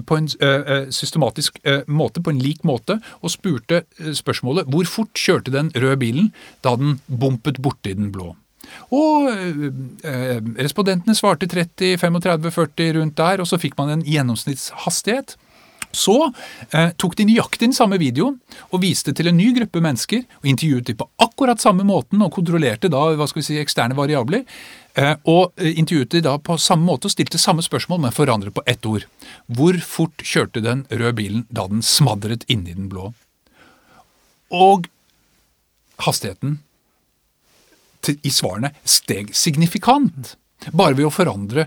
på 0.07 0.21
en 0.21 0.29
eh, 0.39 0.69
eh, 0.71 0.85
systematisk 0.95 1.57
måte, 1.91 2.23
på 2.23 2.31
en 2.31 2.39
lik 2.39 2.61
måte, 2.63 3.01
og 3.27 3.33
spurte 3.33 3.83
spørsmålet 3.99 4.69
hvor 4.71 4.87
fort 4.87 5.19
kjørte 5.19 5.51
den 5.51 5.73
røde 5.75 5.97
bilen 5.99 6.29
da 6.63 6.77
den 6.79 7.01
bumpet 7.09 7.59
borti 7.59 7.97
den 7.99 8.13
blå. 8.15 8.37
Og 8.95 9.27
respondentene 10.61 11.17
svarte 11.19 11.49
30, 11.51 11.97
35, 11.99 12.53
40 12.55 12.93
rundt 13.01 13.17
der, 13.19 13.43
og 13.43 13.49
så 13.51 13.59
fikk 13.59 13.75
man 13.81 13.91
en 13.97 14.05
gjennomsnittshastighet. 14.07 15.35
Så 15.93 16.17
eh, 16.71 16.93
tok 17.01 17.17
de 17.19 17.27
nøyaktig 17.27 17.67
den 17.67 17.75
samme 17.75 17.99
videoen 17.99 18.37
og 18.71 18.83
viste 18.85 19.15
til 19.17 19.31
en 19.31 19.39
ny 19.39 19.51
gruppe 19.57 19.83
mennesker 19.83 20.23
og 20.39 20.47
intervjuet 20.53 20.87
dem 20.87 21.01
på 21.01 21.09
akkurat 21.23 21.63
samme 21.63 21.87
måten 21.87 22.23
og 22.23 22.33
kontrollerte 22.37 22.91
da 22.93 23.09
hva 23.19 23.27
skal 23.31 23.43
vi 23.43 23.47
si, 23.49 23.59
eksterne 23.59 23.99
variabler. 23.99 24.45
Eh, 24.95 25.17
og 25.31 25.51
eh, 25.59 25.75
intervjuet 25.75 26.15
de 26.15 26.23
da 26.29 26.37
på 26.39 26.59
samme 26.63 26.87
måte 26.87 27.11
og 27.11 27.15
stilte 27.15 27.41
samme 27.43 27.65
spørsmål, 27.67 28.05
men 28.07 28.15
forandret 28.15 28.55
på 28.55 28.65
ett 28.71 28.87
ord. 28.87 29.09
Hvor 29.51 29.79
fort 29.83 30.23
kjørte 30.23 30.63
den 30.65 30.87
røde 30.91 31.17
bilen 31.19 31.45
da 31.51 31.67
den 31.71 31.83
smadret 31.87 32.47
inni 32.51 32.77
den 32.77 32.91
blå? 32.93 33.11
Og 34.55 34.87
hastigheten 36.07 36.61
til, 38.07 38.17
i 38.23 38.33
svarene 38.33 38.73
steg 38.89 39.35
signifikant. 39.37 40.37
Bare 40.71 40.97
ved 40.97 41.09
å 41.09 41.15
forandre 41.15 41.67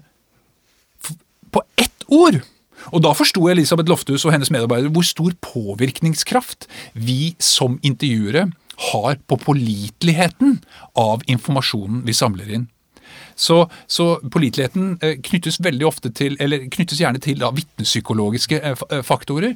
på 1.54 1.62
ett 1.78 2.08
ord. 2.08 2.42
Og 2.92 3.04
da 3.06 3.14
forsto 3.18 3.46
Elisabeth 3.52 3.90
Lofthus 3.92 4.26
og 4.26 4.34
hennes 4.36 4.52
medarbeidere 4.54 4.92
hvor 4.94 5.08
stor 5.08 5.34
påvirkningskraft 5.44 6.68
vi 6.94 7.34
som 7.42 7.80
intervjuere 7.84 8.50
har 8.92 9.18
på 9.30 9.38
påliteligheten 9.38 10.60
av 10.98 11.24
informasjonen 11.30 12.02
vi 12.08 12.16
samler 12.18 12.56
inn. 12.58 12.70
Så, 13.36 13.70
så 13.88 14.20
påliteligheten 14.32 14.98
eh, 15.02 15.18
knyttes 15.26 15.60
veldig 15.64 15.88
ofte 15.88 16.12
til, 16.14 16.36
eller 16.42 16.68
knyttes 16.74 17.02
gjerne 17.02 17.22
til 17.22 17.40
da, 17.42 17.50
vitnepsykologiske 17.56 18.60
eh, 18.60 18.84
eh, 18.90 19.04
faktorer. 19.06 19.56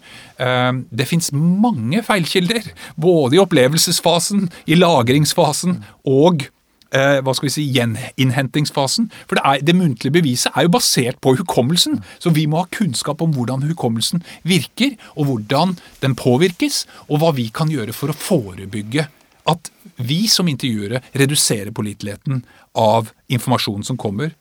Det 0.90 1.08
fins 1.10 1.32
mange 1.34 2.02
feilkilder, 2.06 2.72
både 2.98 3.38
i 3.38 3.42
opplevelsesfasen, 3.42 4.48
i 4.66 4.78
lagringsfasen 4.78 5.82
og 6.10 6.48
eh, 6.92 7.20
hva 7.24 7.34
skal 7.36 7.48
vi 7.48 7.54
si, 7.54 7.66
gjeninnhentingsfasen. 7.76 9.10
For 9.28 9.40
det, 9.40 9.44
er, 9.44 9.66
det 9.66 9.76
muntlige 9.78 10.16
beviset 10.20 10.56
er 10.56 10.68
jo 10.68 10.74
basert 10.78 11.20
på 11.24 11.36
hukommelsen, 11.40 12.02
så 12.20 12.34
vi 12.36 12.48
må 12.50 12.64
ha 12.64 12.72
kunnskap 12.74 13.22
om 13.24 13.34
hvordan 13.36 13.66
hukommelsen 13.70 14.24
virker, 14.48 14.96
og 15.16 15.32
hvordan 15.32 15.78
den 16.04 16.18
påvirkes, 16.20 16.86
og 17.08 17.22
hva 17.24 17.34
vi 17.38 17.50
kan 17.54 17.72
gjøre 17.74 17.96
for 17.96 18.14
å 18.14 18.18
forebygge 18.18 19.08
at 19.48 19.70
vi 20.04 20.26
som 20.28 20.50
intervjuere 20.52 21.02
reduserer 21.16 21.72
påliteligheten 21.76 22.42
av 22.78 23.14
informasjonen 23.32 23.86
som 23.88 24.00
kommer. 24.00 24.34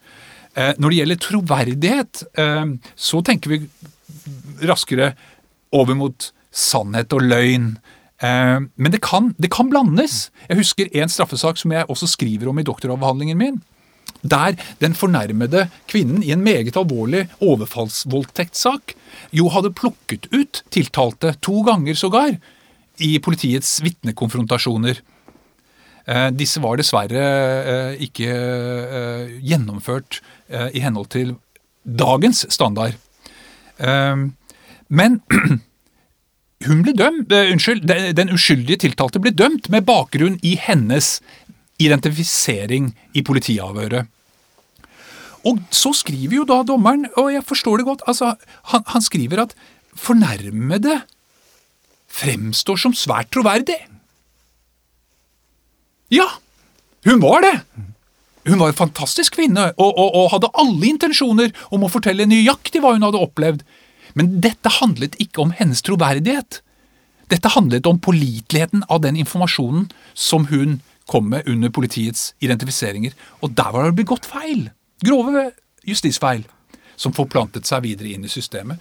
Eh, 0.54 0.74
Når 0.78 0.90
det 0.90 0.98
gjelder 1.00 1.22
troverdighet, 1.22 2.22
eh, 2.38 2.66
så 2.96 3.22
tenker 3.22 3.50
vi 3.50 3.68
raskere 4.66 5.14
over 5.72 5.94
mot 5.94 6.32
sannhet 6.50 7.12
og 7.12 7.22
løgn. 7.22 7.76
Eh, 8.22 8.60
Men 8.76 8.92
det 8.92 9.00
kan, 9.04 9.34
det 9.38 9.50
kan 9.52 9.68
blandes. 9.70 10.30
Jeg 10.48 10.56
husker 10.58 10.88
en 10.92 11.08
straffesak 11.12 11.58
som 11.60 11.72
jeg 11.72 11.86
også 11.88 12.06
skriver 12.08 12.48
om 12.48 12.58
i 12.58 12.64
doktoravhandlingen 12.66 13.38
min. 13.38 13.62
Der 14.26 14.56
den 14.80 14.94
fornærmede 14.94 15.68
kvinnen 15.88 16.22
i 16.24 16.32
en 16.32 16.42
meget 16.42 16.76
alvorlig 16.76 17.26
overfallsvoldtektssak 17.40 18.94
jo 19.36 19.48
hadde 19.52 19.70
plukket 19.76 20.26
ut 20.32 20.62
tiltalte 20.72 21.34
to 21.44 21.60
ganger 21.66 21.94
sågar 21.94 22.38
i 22.98 23.18
politiets 23.20 23.76
vitnekonfrontasjoner. 23.84 25.00
Eh, 26.08 26.30
Disse 26.32 26.62
var 26.62 26.78
dessverre 26.80 27.22
eh, 27.22 28.02
ikke 28.06 28.30
eh, 28.30 29.36
gjennomført 29.42 30.20
eh, 30.48 30.70
i 30.74 30.80
henhold 30.80 31.10
til 31.12 31.34
dagens 31.84 32.46
standard. 32.54 32.96
Eh, 33.78 34.16
Men 34.88 35.20
hun 36.64 36.80
ble 36.86 36.94
dømt, 36.96 37.32
uh, 37.32 37.52
unnskyld, 37.52 37.84
den 38.16 38.32
uskyldige 38.32 38.86
tiltalte 38.86 39.20
ble 39.20 39.34
dømt 39.36 39.68
med 39.72 39.84
bakgrunn 39.88 40.38
i 40.46 40.54
hennes 40.56 41.18
identifisering 41.82 42.94
i 43.12 43.22
politiavhøret. 43.26 44.08
Og 45.46 45.60
så 45.70 45.92
skriver 45.94 46.40
jo 46.40 46.46
da 46.48 46.62
dommeren, 46.66 47.04
og 47.14 47.28
jeg 47.34 47.44
forstår 47.46 47.78
det 47.78 47.86
godt, 47.86 48.06
altså, 48.10 48.32
han, 48.72 48.86
han 48.88 49.04
skriver 49.04 49.44
at 49.44 49.52
fornærmede 49.96 51.02
fremstår 52.16 52.80
som 52.80 52.96
svært 52.96 53.30
troverdig. 53.34 53.76
Ja, 56.12 56.26
hun 57.06 57.22
var 57.22 57.44
det. 57.44 57.54
Hun 58.46 58.60
var 58.62 58.70
en 58.70 58.78
fantastisk 58.78 59.34
kvinne 59.34 59.72
og, 59.74 59.90
og, 59.90 60.08
og 60.14 60.28
hadde 60.34 60.52
alle 60.54 60.86
intensjoner 60.88 61.50
om 61.74 61.82
å 61.82 61.90
fortelle 61.90 62.28
nøyaktig 62.30 62.82
hva 62.82 62.94
hun 62.94 63.06
hadde 63.06 63.22
opplevd. 63.22 63.64
Men 64.16 64.38
dette 64.44 64.72
handlet 64.78 65.16
ikke 65.22 65.44
om 65.44 65.52
hennes 65.56 65.82
troverdighet. 65.84 66.60
Dette 67.30 67.52
handlet 67.52 67.86
om 67.90 67.98
påliteligheten 68.00 68.86
av 68.88 69.02
den 69.04 69.18
informasjonen 69.20 69.90
som 70.14 70.46
hun 70.50 70.80
kom 71.10 71.28
med 71.30 71.48
under 71.50 71.70
politiets 71.70 72.32
identifiseringer. 72.42 73.14
Og 73.42 73.54
der 73.58 73.72
var 73.74 73.90
det 73.90 73.98
begått 74.00 74.26
feil. 74.28 74.70
Grove 75.04 75.50
justisfeil. 75.86 76.46
Som 76.96 77.12
forplantet 77.12 77.68
seg 77.68 77.84
videre 77.84 78.14
inn 78.14 78.24
i 78.24 78.32
systemet. 78.32 78.80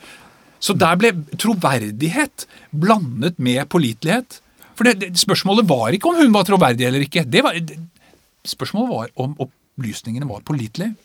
Så 0.64 0.74
der 0.80 0.96
ble 0.98 1.12
troverdighet 1.36 2.48
blandet 2.72 3.42
med 3.44 3.68
pålitelighet. 3.70 4.40
For 4.76 4.88
det, 4.88 4.96
det, 5.02 5.12
Spørsmålet 5.20 5.68
var 5.70 5.96
ikke 5.96 6.12
om 6.12 6.22
hun 6.22 6.34
var 6.34 6.48
troverdig 6.48 6.88
eller 6.88 7.04
ikke. 7.06 7.26
Var, 7.28 7.60
det, 7.60 7.78
spørsmålet 8.48 8.94
var 8.94 9.12
om 9.26 9.36
opplysningene 9.46 10.30
var 10.30 10.46
pålitelige. 10.48 10.96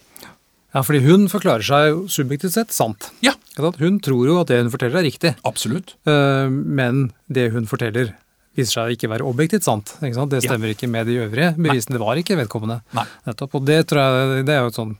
Ja, 0.74 0.83
fordi 0.87 1.00
hun 1.02 1.24
forklarer 1.33 1.64
seg 1.66 2.04
subjektivt 2.12 2.54
sett 2.54 2.70
sant. 2.74 3.09
Ja? 3.26 3.33
Hun 3.59 3.98
tror 4.00 4.26
jo 4.28 4.37
at 4.40 4.48
det 4.52 4.61
hun 4.62 4.70
forteller 4.72 5.00
er 5.00 5.06
riktig, 5.09 5.33
absolutt. 5.44 5.96
Eh, 6.06 6.48
men 6.50 7.09
det 7.28 7.48
hun 7.52 7.66
forteller 7.66 8.12
viser 8.56 8.76
seg 8.85 8.94
ikke 8.96 9.11
være 9.11 9.26
objektivt 9.26 9.66
sant. 9.66 9.94
Ikke 10.00 10.14
sant? 10.14 10.30
Det 10.30 10.42
Ja. 10.44 10.50
stemmer 10.52 10.70
ikke 10.74 10.88
med 10.90 11.06
de 11.06 11.18
øvrige 11.26 11.54
bevisene. 11.56 11.96
Det 11.98 12.00
var 12.02 12.16
ikke 12.16 12.37
vedkommende. 12.38 12.80
Nei. 12.94 13.04
Nettopp. 13.26 13.54
Og 13.54 13.64
det 13.66 13.87
tror 13.90 14.00
jeg 14.00 14.46
det 14.46 14.54
er 14.54 14.61
jo 14.62 14.70
et 14.72 14.78
sånn 14.78 14.96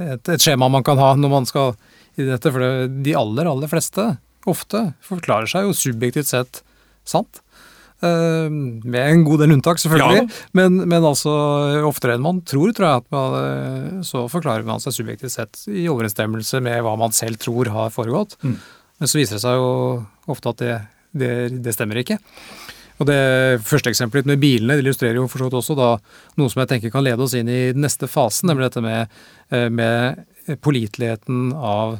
et, 0.00 0.28
et 0.28 0.40
skjema 0.42 0.68
man 0.70 0.82
kan 0.82 0.98
ha 0.98 1.14
når 1.14 1.30
man 1.30 1.46
skal 1.46 1.76
i 2.18 2.22
dette, 2.26 2.50
for 2.50 2.58
det, 2.62 3.02
de 3.04 3.14
aller, 3.14 3.46
aller 3.46 3.66
fleste, 3.70 4.18
ofte, 4.46 4.94
forklarer 5.02 5.46
seg 5.50 5.66
jo 5.66 5.72
subjektivt 5.74 6.26
sett 6.30 6.62
sant. 7.04 7.40
Eh, 8.04 8.50
med 8.50 9.00
en 9.00 9.24
god 9.24 9.44
del 9.44 9.54
unntak, 9.56 9.80
selvfølgelig. 9.80 10.24
Ja. 10.24 10.42
Men, 10.58 10.80
men 10.90 11.06
altså 11.06 11.32
oftere 11.88 12.16
enn 12.16 12.24
man 12.24 12.42
tror, 12.46 12.74
tror 12.76 12.88
jeg, 12.88 13.04
at 13.04 13.14
man, 13.14 13.36
eh, 13.40 14.02
så 14.06 14.26
forklarer 14.32 14.66
man 14.68 14.82
seg 14.82 14.96
subjektivt 14.96 15.34
sett 15.34 15.64
i 15.70 15.86
overensstemmelse 15.92 16.60
med 16.64 16.82
hva 16.84 16.96
man 17.00 17.14
selv 17.16 17.40
tror 17.42 17.70
har 17.72 17.94
foregått. 17.94 18.36
Mm. 18.44 18.58
Men 19.00 19.10
så 19.10 19.20
viser 19.20 19.38
det 19.38 19.44
seg 19.46 19.58
jo 19.58 19.70
ofte 20.34 20.52
at 20.52 20.62
det, 20.62 20.76
det, 21.16 21.32
det 21.64 21.74
stemmer 21.76 22.02
ikke. 22.02 22.18
Og 23.02 23.08
det 23.08 23.62
første 23.66 23.90
eksempelet 23.90 24.28
med 24.28 24.42
bilene 24.42 24.76
det 24.76 24.84
illustrerer 24.84 25.18
jo 25.18 25.26
for 25.30 25.42
så 25.42 25.48
vidt 25.48 25.58
også 25.58 25.74
da 25.78 25.90
noe 26.38 26.50
som 26.52 26.62
jeg 26.62 26.70
tenker 26.70 26.92
kan 26.94 27.02
lede 27.02 27.24
oss 27.24 27.34
inn 27.34 27.50
i 27.50 27.72
den 27.74 27.82
neste 27.82 28.06
fasen, 28.10 28.50
nemlig 28.50 28.68
dette 28.68 28.84
med, 28.84 29.16
eh, 29.50 29.66
med 29.72 30.60
påliteligheten 30.62 31.50
av 31.56 31.98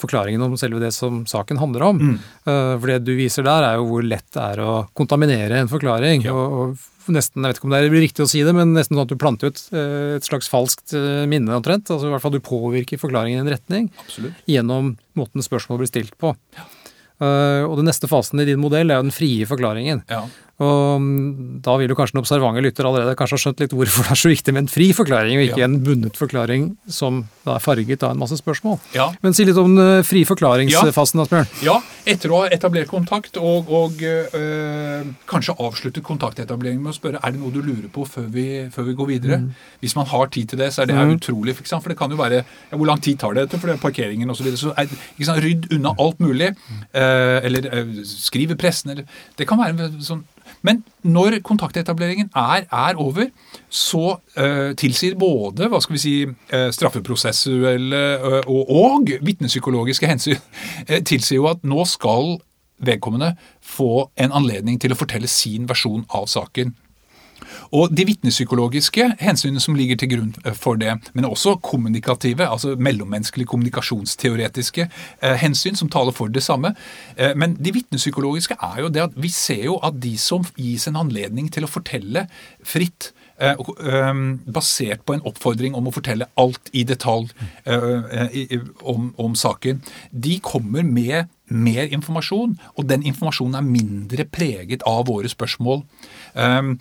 forklaringen 0.00 0.42
om 0.42 0.56
selve 0.58 0.80
det 0.82 0.92
som 0.96 1.22
saken 1.28 1.60
handler 1.60 1.84
om. 1.86 2.00
Mm. 2.02 2.16
Eh, 2.46 2.72
For 2.80 2.90
det 2.90 2.98
du 3.06 3.12
viser 3.18 3.46
der, 3.46 3.62
er 3.70 3.78
jo 3.80 3.86
hvor 3.90 4.02
lett 4.06 4.26
det 4.34 4.42
er 4.42 4.62
å 4.64 4.74
kontaminere 4.96 5.60
en 5.62 5.70
forklaring. 5.70 6.24
Ja. 6.26 6.34
Og, 6.34 6.76
og 7.06 7.12
nesten, 7.14 7.44
jeg 7.44 7.52
vet 7.52 7.60
ikke 7.60 7.68
om 7.68 7.74
det 7.76 7.80
er 7.84 7.94
riktig 7.94 8.24
å 8.24 8.30
si 8.30 8.42
det, 8.42 8.54
men 8.56 8.74
nesten 8.74 8.96
sånn 8.96 9.04
at 9.06 9.12
du 9.12 9.20
planter 9.20 9.52
ut 9.52 9.60
eh, 9.72 10.16
et 10.18 10.26
slags 10.26 10.50
falskt 10.50 10.96
eh, 10.98 11.22
minne 11.30 11.54
omtrent. 11.54 11.92
Altså 11.94 12.08
i 12.08 12.14
hvert 12.14 12.24
fall 12.24 12.34
du 12.34 12.42
påvirker 12.42 12.98
forklaringen 12.98 13.38
i 13.38 13.44
en 13.46 13.52
retning 13.54 13.90
Absolutt. 14.02 14.40
gjennom 14.50 14.96
måten 15.18 15.44
spørsmålet 15.46 15.84
blir 15.84 15.92
stilt 15.92 16.18
på. 16.18 16.34
Ja. 16.56 16.66
og 17.64 17.78
den 17.78 17.86
neste 17.88 18.04
fasen 18.10 18.42
i 18.42 18.44
din 18.44 18.60
modell 18.60 18.90
er 18.92 18.98
jo 18.98 19.06
den 19.06 19.14
frie 19.14 19.46
forklaringen. 19.48 20.02
Ja. 20.12 20.26
Og 20.58 21.00
mm, 21.02 21.60
da 21.60 21.74
vil 21.76 21.90
jo 21.92 21.96
kanskje 21.98 22.16
den 22.16 22.22
observante 22.22 22.62
lytter 22.64 22.86
allerede 22.88 23.12
kanskje 23.18 23.36
ha 23.36 23.42
skjønt 23.42 23.58
litt 23.60 23.74
hvorfor 23.76 24.06
det 24.06 24.12
er 24.14 24.20
så 24.22 24.30
viktig 24.32 24.54
med 24.56 24.62
en 24.64 24.68
fri 24.72 24.86
forklaring, 24.96 25.36
og 25.36 25.44
ikke 25.50 25.58
Ja. 25.60 25.66
en 25.68 25.78
bundet 25.84 26.16
forklaring 26.16 26.76
som 26.88 27.26
da 27.44 27.56
er 27.56 27.60
farget 27.60 28.02
av 28.02 28.14
en 28.14 28.18
masse 28.22 28.38
spørsmål. 28.40 28.78
Ja. 28.96 29.10
Men 29.22 29.34
si 29.36 29.44
litt 29.44 29.56
om 29.60 29.74
den 29.76 29.98
eh, 29.98 30.02
fri 30.02 30.24
forklaringsfasen, 30.24 31.20
Asbjørn. 31.26 31.46
Ja, 31.66 31.76
etter 32.08 32.32
å 32.32 32.40
ha 32.44 32.48
etablert 32.56 32.88
kontakt 32.88 33.36
og, 33.36 33.68
og 33.68 34.00
øh, 34.02 35.04
kanskje 35.28 35.56
avsluttet 35.60 36.04
kontaktetableringen 36.06 36.82
med 36.82 36.94
å 36.94 36.96
spørre 36.96 37.20
er 37.22 37.34
det 37.34 37.40
noe 37.42 37.52
du 37.52 37.60
lurer 37.60 37.88
på 37.92 38.06
før 38.08 38.28
vi, 38.32 38.46
før 38.72 38.88
vi 38.88 38.94
går 38.98 39.10
videre. 39.12 39.38
Hvis 39.84 39.96
man 39.98 40.06
har 40.10 40.30
tid 40.32 40.48
til 40.54 40.58
det, 40.64 40.72
så 40.72 40.82
er 40.82 40.86
det 40.90 40.96
Mm. 40.96 41.16
utrolig. 41.18 41.52
For, 41.54 41.80
for 41.80 41.88
det 41.92 41.98
kan 41.98 42.10
jo 42.10 42.16
være 42.16 42.38
ja, 42.40 42.76
Hvor 42.76 42.86
lang 42.88 43.00
tid 43.04 43.18
tar 43.20 43.34
det 43.36 43.42
etter 43.46 43.58
for 43.60 43.68
det 43.68 43.76
er 43.76 43.82
parkeringen 43.82 44.30
osv. 44.32 44.38
Så, 44.40 44.44
videre. 44.46 44.60
så 44.62 44.72
er, 44.78 44.88
ikke 45.18 45.26
sant, 45.28 45.42
rydd 45.44 45.68
unna 45.76 45.92
alt 46.00 46.18
mulig. 46.24 46.48
øh, 46.94 47.40
eller 47.44 47.68
øh, 47.72 47.92
skriv 48.04 48.50
i 48.50 48.54
pressen. 48.58 48.90
Eller, 48.90 49.04
det 49.36 49.46
kan 49.46 49.58
være 49.60 49.76
en 49.76 50.00
sånn 50.00 50.24
men 50.62 50.82
når 51.02 51.40
kontaktetableringen 51.44 52.30
er, 52.36 52.66
er 52.72 52.96
over, 52.96 53.28
så 53.68 54.16
øh, 54.38 54.74
tilsier 54.76 55.18
både 55.18 55.68
hva 55.70 55.80
skal 55.80 55.96
vi 55.96 56.02
si, 56.02 56.14
øh, 56.26 56.72
straffeprosessuelle 56.72 58.02
øh, 58.18 58.42
og, 58.46 58.70
og 58.70 59.14
vitnepsykologiske 59.22 60.10
hensyn 60.10 60.42
tilsier 61.10 61.40
jo 61.40 61.50
at 61.52 61.64
nå 61.64 61.84
skal 61.84 62.36
vedkommende 62.78 63.34
få 63.62 64.10
en 64.20 64.34
anledning 64.36 64.80
til 64.80 64.92
å 64.92 64.98
fortelle 64.98 65.30
sin 65.30 65.68
versjon 65.68 66.04
av 66.14 66.26
saken. 66.28 66.74
Og 67.74 67.90
de 67.96 68.06
vitnepsykologiske 68.06 69.08
hensynene 69.20 69.62
som 69.62 69.76
ligger 69.78 69.98
til 69.98 70.12
grunn 70.12 70.32
eh, 70.44 70.54
for 70.54 70.78
det, 70.80 70.94
men 71.14 71.28
også 71.28 71.56
kommunikative, 71.64 72.46
altså 72.46 72.76
mellommenneskelige 72.78 73.50
kommunikasjonsteoretiske 73.50 74.86
eh, 74.86 75.36
hensyn 75.42 75.78
som 75.78 75.90
taler 75.92 76.14
for 76.16 76.32
det 76.32 76.44
samme. 76.46 76.74
Eh, 77.16 77.34
men 77.36 77.56
de 77.58 77.74
vitnepsykologiske 77.76 78.58
er 78.62 78.80
jo 78.84 78.90
det 78.92 79.06
at 79.08 79.16
vi 79.16 79.32
ser 79.34 79.64
jo 79.66 79.78
at 79.84 80.00
de 80.02 80.16
som 80.20 80.46
gis 80.56 80.86
en 80.88 81.00
anledning 81.00 81.50
til 81.52 81.66
å 81.66 81.70
fortelle 81.70 82.26
fritt, 82.64 83.12
eh, 83.38 83.54
og, 83.58 83.74
eh, 83.82 84.12
basert 84.46 85.04
på 85.04 85.16
en 85.16 85.24
oppfordring 85.26 85.74
om 85.74 85.88
å 85.88 85.94
fortelle 85.94 86.28
alt 86.36 86.70
i 86.72 86.84
detalj 86.84 87.32
om, 87.66 89.12
om 89.18 89.34
saken, 89.34 89.82
de 90.12 90.38
kommer 90.40 90.84
med 90.86 91.26
mer 91.46 91.86
informasjon, 91.94 92.56
og 92.74 92.88
den 92.90 93.04
informasjonen 93.06 93.58
er 93.58 93.66
mindre 93.66 94.24
preget 94.24 94.82
av 94.86 95.06
våre 95.06 95.30
spørsmål. 95.30 95.84
Um, 96.36 96.76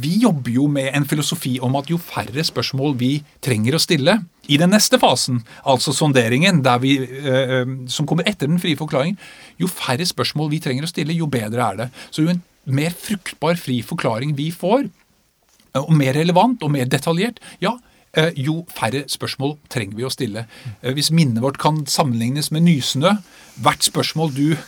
vi 0.00 0.18
jobber 0.20 0.52
jo 0.52 0.66
med 0.68 0.90
en 0.94 1.06
filosofi 1.08 1.54
om 1.64 1.76
at 1.78 1.88
jo 1.88 1.96
færre 2.00 2.42
spørsmål 2.44 2.96
vi 3.00 3.10
trenger 3.44 3.76
å 3.76 3.80
stille 3.80 4.18
i 4.52 4.58
den 4.60 4.70
neste 4.74 4.98
fasen, 5.00 5.40
altså 5.64 5.94
sonderingen, 5.96 6.60
der 6.62 6.82
vi, 6.82 6.98
eh, 7.00 7.64
som 7.90 8.06
kommer 8.06 8.28
etter 8.28 8.50
den 8.50 8.60
frie 8.62 8.76
forklaringen, 8.78 9.16
jo 9.58 9.70
færre 9.70 10.04
spørsmål 10.06 10.52
vi 10.52 10.60
trenger 10.62 10.86
å 10.86 10.90
stille, 10.92 11.16
jo 11.16 11.26
bedre 11.30 11.64
er 11.64 11.80
det. 11.80 11.88
Så 12.10 12.26
jo 12.26 12.34
en 12.34 12.44
mer 12.66 12.92
fruktbar 12.92 13.56
fri 13.58 13.80
forklaring 13.82 14.36
vi 14.36 14.50
får, 14.52 14.86
eh, 14.86 15.80
og 15.80 15.92
mer 15.96 16.14
relevant 16.14 16.62
og 16.62 16.70
mer 16.76 16.84
detaljert, 16.84 17.40
ja, 17.60 17.78
eh, 18.14 18.30
jo 18.36 18.66
færre 18.68 19.06
spørsmål 19.08 19.56
trenger 19.68 19.96
vi 19.96 20.04
å 20.04 20.12
stille. 20.12 20.46
Hvis 20.82 21.10
minnet 21.10 21.42
vårt 21.42 21.58
kan 21.58 21.86
sammenlignes 21.86 22.52
med 22.52 22.62
nysnø, 22.68 23.16
hvert 23.56 23.82
spørsmål 23.82 24.34
du 24.34 24.52
eh, 24.52 24.58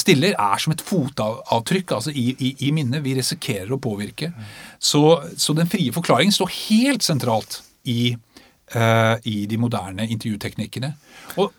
stiller, 0.00 0.32
er 0.40 0.58
som 0.58 0.72
et 0.72 0.80
fotavtrykk 0.80 1.92
altså 1.92 2.10
i, 2.16 2.30
i, 2.40 2.54
i 2.68 2.70
minnet 2.72 3.02
vi 3.04 3.14
risikerer 3.18 3.70
å 3.74 3.78
påvirke. 3.78 4.30
Så, 4.80 5.02
så 5.36 5.52
den 5.54 5.68
frie 5.68 5.92
forklaringen 5.92 6.32
står 6.32 6.48
helt 6.70 7.02
sentralt 7.04 7.60
i, 7.84 8.16
eh, 8.74 9.16
i 9.28 9.46
de 9.50 9.58
moderne 9.60 10.06
intervjuteknikkene. 10.08 10.94
Og 11.36 11.52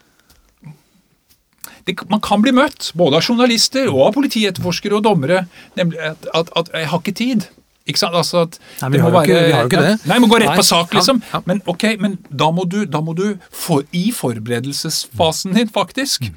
det, 1.85 1.95
man 2.09 2.21
kan 2.21 2.41
bli 2.43 2.51
møtt, 2.53 2.91
både 2.97 3.17
av 3.19 3.23
journalister 3.29 3.87
og 3.89 4.01
av 4.09 4.17
politietterforskere 4.17 4.97
og 4.99 5.05
dommere, 5.05 5.45
nemlig 5.79 6.01
at, 6.03 6.27
at, 6.35 6.49
at 6.59 6.69
'jeg 6.73 6.87
har 6.91 6.99
ikke 6.99 7.17
tid'. 7.21 7.47
Ikke 7.89 7.97
sant? 8.03 8.13
Altså 8.15 8.41
at 8.45 8.59
Nei, 8.81 8.89
vi 8.89 8.97
har 8.99 9.09
jo 9.09 9.21
ikke- 9.21 9.45
vi 9.47 9.51
har 9.51 9.61
jo 9.63 9.69
ikke 9.69 9.81
det. 9.81 10.05
Nei, 10.05 10.17
vi 10.19 10.25
må 10.25 10.27
gå 10.29 10.39
rett 10.39 10.49
Nei. 10.51 10.57
på 10.57 10.63
sak, 10.65 10.91
Ja, 10.93 10.99
liksom. 10.99 11.23
ja. 11.33 11.39
Men 11.45 11.61
ok, 11.65 11.83
men 11.99 12.17
da 12.29 12.51
må 12.51 12.67
du, 12.69 12.85
da 12.85 12.99
må 13.01 13.15
du 13.15 13.39
for, 13.51 13.81
i 13.91 14.11
forberedelsesfasen 14.11 15.53
din, 15.55 15.67
faktisk, 15.69 16.21
Mm. 16.29 16.35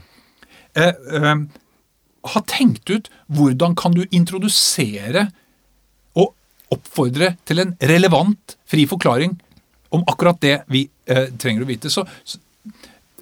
Eh, 0.78 0.94
eh, 1.18 1.36
ha 2.32 2.42
tenkt 2.46 2.90
ut 2.90 3.10
hvordan 3.32 3.74
kan 3.78 3.96
du 3.96 4.04
introdusere 4.10 5.28
og 6.18 6.32
oppfordre 6.72 7.34
til 7.48 7.62
en 7.62 7.74
relevant 7.82 8.56
fri 8.68 8.86
forklaring 8.88 9.36
om 9.92 10.04
akkurat 10.08 10.40
det 10.40 10.56
vi 10.72 10.86
eh, 11.10 11.28
trenger 11.38 11.64
å 11.64 11.68
vite. 11.68 11.90
Så 11.92 12.06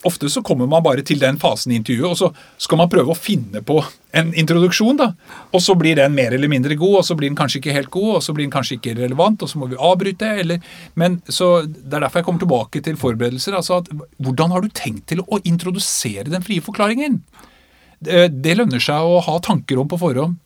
Ofte 0.08 0.30
så 0.32 0.40
kommer 0.42 0.66
man 0.70 0.82
bare 0.82 1.02
til 1.04 1.18
den 1.20 1.36
fasen 1.36 1.72
i 1.72 1.76
intervjuet, 1.76 2.08
og 2.08 2.16
så 2.16 2.28
skal 2.64 2.78
man 2.80 2.88
prøve 2.88 3.12
å 3.12 3.18
finne 3.18 3.60
på 3.66 3.82
en 4.16 4.30
introduksjon. 4.34 4.96
da. 4.96 5.10
Og 5.52 5.60
så 5.60 5.74
blir 5.76 5.98
den 5.98 6.14
mer 6.16 6.32
eller 6.32 6.48
mindre 6.48 6.74
god, 6.80 6.94
og 7.02 7.04
så 7.04 7.16
blir 7.18 7.28
den 7.28 7.36
kanskje 7.36 7.60
ikke 7.60 7.74
helt 7.76 7.90
god, 7.92 8.14
og 8.16 8.22
så 8.24 8.32
blir 8.32 8.46
den 8.46 8.54
kanskje 8.54 8.78
ikke 8.78 8.94
relevant, 8.96 9.42
og 9.44 9.50
så 9.52 9.60
må 9.60 9.68
vi 9.68 9.76
avbryte. 9.76 10.30
eller... 10.40 10.60
Men 10.94 11.20
så 11.28 11.66
Det 11.66 11.92
er 11.94 12.00
derfor 12.06 12.20
jeg 12.22 12.24
kommer 12.30 12.40
tilbake 12.46 12.82
til 12.82 12.96
forberedelser. 12.96 13.54
altså 13.58 13.76
at 13.82 13.90
Hvordan 14.18 14.50
har 14.56 14.60
du 14.64 14.68
tenkt 14.72 15.06
til 15.12 15.20
å 15.20 15.40
introdusere 15.44 16.30
den 16.32 16.42
frie 16.42 16.60
forklaringen? 16.64 17.20
Det, 18.00 18.30
det 18.40 18.56
lønner 18.56 18.80
seg 18.80 19.04
å 19.04 19.20
ha 19.20 19.36
tanker 19.44 19.78
om 19.78 19.88
på 19.88 19.98
forhånd. 20.00 20.38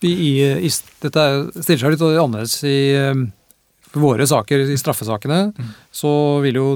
Vi, 0.00 0.12
i, 0.14 0.32
i, 0.64 0.70
dette 1.02 1.18
er- 1.20 1.48
stiller 1.60 1.82
seg 1.82 1.96
litt 1.96 2.04
annerledes 2.06 2.54
i 2.64 2.76
eh, 2.94 3.24
våre 3.98 4.24
saker, 4.30 4.62
i 4.70 4.78
straffesakene. 4.78 5.50
Så 5.92 6.12
vil 6.46 6.54
jo 6.60 6.68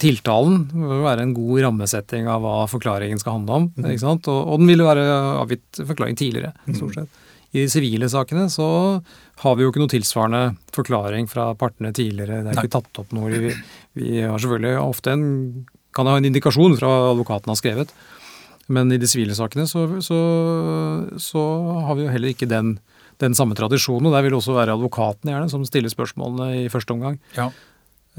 tiltalen 0.00 0.62
vil 0.72 1.02
være 1.04 1.24
en 1.26 1.34
god 1.36 1.64
rammesetting 1.66 2.28
av 2.30 2.44
hva 2.44 2.54
forklaringen 2.70 3.20
skal 3.20 3.38
handle 3.38 3.58
om. 3.60 3.66
ikke 3.80 4.02
sant? 4.02 4.28
Og, 4.32 4.54
og 4.54 4.62
den 4.62 4.70
vil 4.72 4.82
jo 4.84 4.88
være 4.88 5.08
avgitt 5.42 5.82
forklaring 5.92 6.16
tidligere, 6.20 6.54
stort 6.72 6.96
sett. 6.96 7.26
I 7.50 7.64
de 7.64 7.70
sivile 7.72 8.06
sakene 8.06 8.44
så 8.52 8.66
har 9.42 9.56
vi 9.58 9.64
jo 9.64 9.72
ikke 9.72 9.82
noe 9.82 9.90
tilsvarende 9.90 10.42
forklaring 10.76 11.26
fra 11.30 11.48
partene 11.58 11.90
tidligere. 11.96 12.44
Det 12.46 12.52
er 12.52 12.60
ikke 12.62 12.76
tatt 12.78 13.00
opp 13.02 13.14
noe. 13.16 13.30
Vi, 13.42 13.50
vi 13.98 14.20
har 14.22 14.38
selvfølgelig 14.38 14.76
ofte 14.84 15.16
en 15.16 15.24
kan 15.96 16.06
ha 16.06 16.16
en 16.18 16.28
indikasjon 16.28 16.76
fra 16.78 16.90
advokaten 17.10 17.50
har 17.50 17.58
skrevet. 17.58 17.92
Men 18.70 18.92
i 18.94 19.00
de 19.02 19.08
sivile 19.10 19.34
sakene 19.34 19.66
så, 19.66 19.82
så, 20.04 20.18
så 21.18 21.42
har 21.88 21.98
vi 21.98 22.06
jo 22.06 22.12
heller 22.14 22.30
ikke 22.30 22.46
den, 22.50 22.76
den 23.22 23.34
samme 23.34 23.56
tradisjonen. 23.58 24.06
og 24.06 24.14
Der 24.14 24.22
vil 24.22 24.36
det 24.36 24.38
også 24.38 24.54
være 24.54 24.76
advokaten 24.78 25.32
gjerne 25.32 25.50
som 25.50 25.66
stiller 25.66 25.90
spørsmålene 25.90 26.64
i 26.64 26.68
første 26.70 26.94
omgang. 26.94 27.18
Ja. 27.34 27.48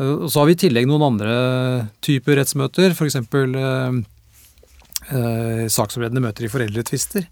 Eh, 0.01 0.27
så 0.27 0.39
har 0.39 0.49
vi 0.49 0.57
i 0.57 0.61
tillegg 0.65 0.89
noen 0.89 1.05
andre 1.13 1.35
typer 2.03 2.39
rettsmøter, 2.41 2.95
f.eks. 2.95 3.17
Eh, 3.21 3.99
eh, 5.11 5.65
saksforberedende 5.71 6.23
møter 6.23 6.47
i 6.47 6.51
foreldretvister. 6.51 7.27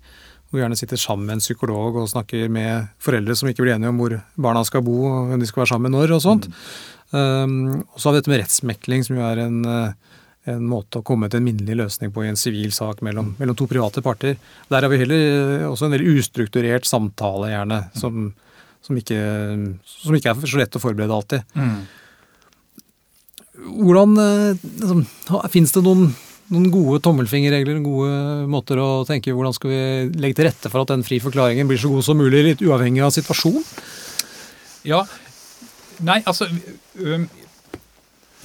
Hvor 0.49 0.57
vi 0.57 0.63
gjerne 0.63 0.77
sitter 0.79 0.97
sammen 0.97 1.27
med 1.29 1.37
en 1.37 1.43
psykolog 1.43 1.99
og 2.01 2.09
snakker 2.09 2.49
med 2.49 2.89
foreldre 3.03 3.35
som 3.37 3.49
ikke 3.51 3.61
blir 3.65 3.75
enige 3.75 3.91
om 3.91 3.99
hvor 4.01 4.15
barna 4.33 4.63
skal 4.65 4.81
bo 4.85 5.03
og 5.05 5.29
hvem 5.29 5.43
de 5.43 5.49
skal 5.49 5.61
være 5.61 5.71
sammen 5.75 5.91
med 5.91 5.99
når 5.99 6.15
og 6.15 6.23
sånt. 6.23 6.47
Um, 7.09 7.83
og 7.83 7.97
så 7.97 8.09
har 8.09 8.15
vi 8.15 8.21
dette 8.21 8.31
med 8.33 8.41
rettsmekling, 8.41 9.05
som 9.05 9.19
jo 9.19 9.27
er 9.27 9.43
en, 9.43 9.59
en 10.49 10.65
måte 10.65 11.03
å 11.03 11.05
komme 11.05 11.29
til 11.29 11.37
en 11.37 11.45
minnelig 11.45 11.77
løsning 11.77 12.09
på 12.15 12.25
i 12.25 12.31
en 12.31 12.41
sivil 12.41 12.73
sak 12.73 13.03
mellom, 13.05 13.35
mellom 13.37 13.59
to 13.61 13.69
private 13.69 14.01
parter. 14.05 14.41
Der 14.73 14.81
har 14.81 14.89
vi 14.89 15.01
heller 15.03 15.67
også 15.69 15.85
en 15.85 15.93
veldig 15.93 16.17
ustrukturert 16.17 16.89
samtale, 16.89 17.53
gjerne, 17.53 17.79
som, 18.01 18.31
som, 18.81 18.97
ikke, 18.97 19.21
som 19.85 20.17
ikke 20.17 20.33
er 20.33 20.49
så 20.49 20.63
lett 20.63 20.81
å 20.81 20.81
forberede 20.81 21.13
alltid. 21.13 21.57
Mm. 21.61 21.77
Hvordan 23.59 24.15
eh, 24.23 24.65
liksom, 24.81 25.05
Fins 25.51 25.73
det 25.75 25.83
noen, 25.85 26.09
noen 26.53 26.69
gode 26.73 27.01
tommelfingerregler, 27.05 27.81
gode 27.85 28.45
måter 28.51 28.79
å 28.81 28.89
tenke 29.07 29.33
hvordan 29.35 29.55
skal 29.55 29.73
vi 29.73 29.81
legge 30.21 30.39
til 30.39 30.49
rette 30.49 30.71
for 30.71 30.83
at 30.83 30.93
den 30.93 31.05
fri 31.07 31.19
forklaringen 31.23 31.69
blir 31.69 31.81
så 31.81 31.91
god 31.91 32.07
som 32.07 32.19
mulig, 32.21 32.45
litt 32.45 32.63
uavhengig 32.65 33.03
av 33.05 33.13
situasjonen? 33.15 33.65
Ja, 34.87 35.03
nei, 36.07 36.21
altså 36.23 36.47
øhm, 36.47 37.27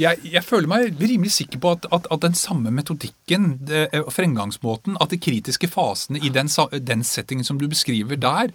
jeg, 0.01 0.19
jeg 0.27 0.43
føler 0.43 0.71
meg 0.71 0.99
rimelig 0.99 1.37
sikker 1.37 1.61
på 1.63 1.75
at, 1.77 1.87
at, 1.95 2.09
at 2.11 2.25
den 2.25 2.35
samme 2.39 2.73
metodikken 2.75 3.53
det, 3.69 3.87
og 4.01 4.11
fremgangsmåten, 4.15 4.99
at 5.01 5.15
de 5.15 5.21
kritiske 5.23 5.71
fasene 5.71 6.19
i 6.19 6.33
den, 6.35 6.51
den 6.83 7.07
settingen 7.07 7.47
som 7.47 7.61
du 7.61 7.69
beskriver 7.71 8.19
der, 8.19 8.51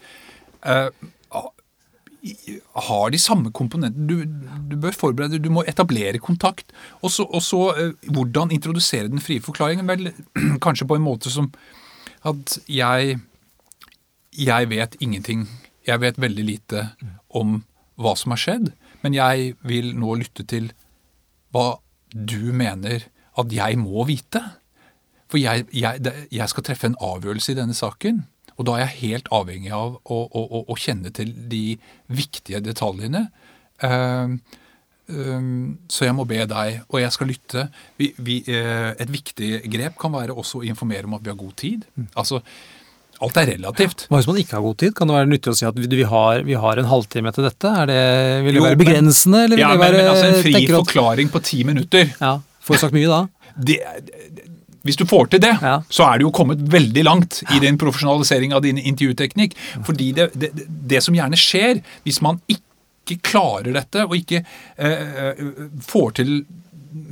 eh, 0.68 0.90
har 2.88 3.12
de 3.14 3.20
samme 3.22 3.52
komponentene. 3.56 4.08
Du, 4.10 4.24
du 4.70 4.76
bør 4.82 4.96
forberede, 4.96 5.40
du 5.40 5.50
må 5.54 5.64
etablere 5.68 6.20
kontakt. 6.20 6.74
Og 7.02 7.12
så, 7.14 7.62
eh, 7.78 8.12
hvordan 8.12 8.52
introdusere 8.52 9.08
den 9.08 9.24
frie 9.24 9.42
forklaringen. 9.42 9.88
Vel, 9.88 10.12
kanskje 10.66 10.88
på 10.88 11.00
en 11.00 11.06
måte 11.06 11.32
som 11.32 11.52
at 12.28 12.60
jeg 12.68 13.20
jeg 14.40 14.70
vet 14.70 14.96
ingenting. 15.00 15.48
Jeg 15.88 16.02
vet 16.02 16.20
veldig 16.22 16.46
lite 16.46 16.90
om 17.30 17.64
hva 18.00 18.16
som 18.16 18.32
har 18.32 18.42
skjedd, 18.42 18.72
men 19.04 19.16
jeg 19.16 19.56
vil 19.66 19.92
nå 19.98 20.20
lytte 20.22 20.46
til 20.48 20.70
hva 21.54 21.80
du 22.14 22.52
mener 22.56 23.08
at 23.40 23.54
jeg 23.54 23.80
må 23.82 24.06
vite. 24.08 24.42
For 25.30 25.42
jeg, 25.42 25.68
jeg, 25.74 26.14
jeg 26.32 26.50
skal 26.50 26.66
treffe 26.66 26.90
en 26.90 27.00
avgjørelse 27.02 27.54
i 27.54 27.58
denne 27.60 27.76
saken. 27.78 28.24
Og 28.60 28.68
da 28.68 28.76
er 28.76 28.86
jeg 28.86 28.98
helt 29.04 29.30
avhengig 29.34 29.72
av 29.76 30.00
å, 30.04 30.18
å, 30.28 30.42
å, 30.44 30.64
å 30.68 30.80
kjenne 30.80 31.12
til 31.16 31.32
de 31.52 31.78
viktige 32.12 32.60
detaljene. 32.64 33.30
Uh, 33.80 34.36
så 35.90 36.06
jeg 36.06 36.14
må 36.14 36.26
be 36.30 36.44
deg, 36.46 36.84
og 36.86 37.00
jeg 37.02 37.14
skal 37.16 37.32
lytte. 37.32 37.64
Vi, 37.98 38.12
vi, 38.22 38.36
eh, 38.46 38.92
et 38.94 39.10
viktig 39.10 39.64
grep 39.74 39.96
kan 39.98 40.14
være 40.14 40.36
også 40.38 40.60
å 40.60 40.68
informere 40.70 41.10
om 41.10 41.16
at 41.18 41.24
vi 41.26 41.32
har 41.32 41.40
god 41.40 41.56
tid. 41.58 41.88
Altså, 42.14 42.44
alt 43.26 43.40
er 43.42 43.50
relativt. 43.56 44.06
Hva 44.12 44.20
hvis 44.20 44.30
man 44.30 44.38
ikke 44.44 44.56
har 44.60 44.64
god 44.68 44.78
tid? 44.84 44.94
Kan 45.00 45.10
det 45.10 45.16
være 45.18 45.32
nyttig 45.32 45.52
å 45.52 45.58
si 45.58 45.66
at 45.68 45.82
vi, 45.82 46.04
har, 46.12 46.44
vi 46.46 46.60
har, 46.62 46.84
en 46.84 46.92
halvtime 46.92 47.34
til 47.34 47.48
dette? 47.50 47.74
Er 47.82 47.90
det, 47.90 48.04
vil 48.46 48.54
det 48.54 48.62
Jo, 48.62 48.68
være 48.68 48.82
begrensende? 48.84 49.42
Eller 49.48 49.58
vil 49.58 49.66
Ja, 49.66 49.74
det 49.74 49.80
men, 49.80 49.86
være, 49.88 49.98
men 49.98 50.12
altså 50.14 50.30
En 50.30 50.40
fri 50.46 50.64
forklaring 50.70 51.34
på 51.34 51.44
ti 51.50 51.64
minutter 51.68 52.14
Ja, 52.14 52.38
Får 52.64 52.78
du 52.78 52.84
sagt 52.86 52.96
mye 52.96 53.10
da? 53.10 53.24
det, 53.60 53.80
Hvis 54.88 54.96
du 54.96 55.06
får 55.06 55.30
til 55.34 55.42
det, 55.44 55.54
Ja. 55.62 55.82
så 55.90 56.06
er 56.14 56.18
du 56.20 56.26
jo 56.26 56.32
kommet 56.32 56.62
veldig 56.72 57.04
langt 57.04 57.42
i 57.56 57.60
din 57.60 57.78
profesjonalisering 57.78 58.54
av 58.56 58.62
din 58.64 58.78
intervjuteknikk. 58.78 59.56
Fordi 59.84 60.12
det, 60.16 60.30
det, 60.40 60.52
det 60.88 61.02
som 61.04 61.14
gjerne 61.18 61.36
skjer 61.40 61.82
hvis 62.06 62.22
man 62.22 62.40
ikke 62.48 63.20
klarer 63.26 63.74
dette, 63.74 64.06
og 64.06 64.16
ikke 64.16 64.44
eh, 64.78 65.32
eh, 65.34 65.44
får 65.82 66.12
til 66.22 66.34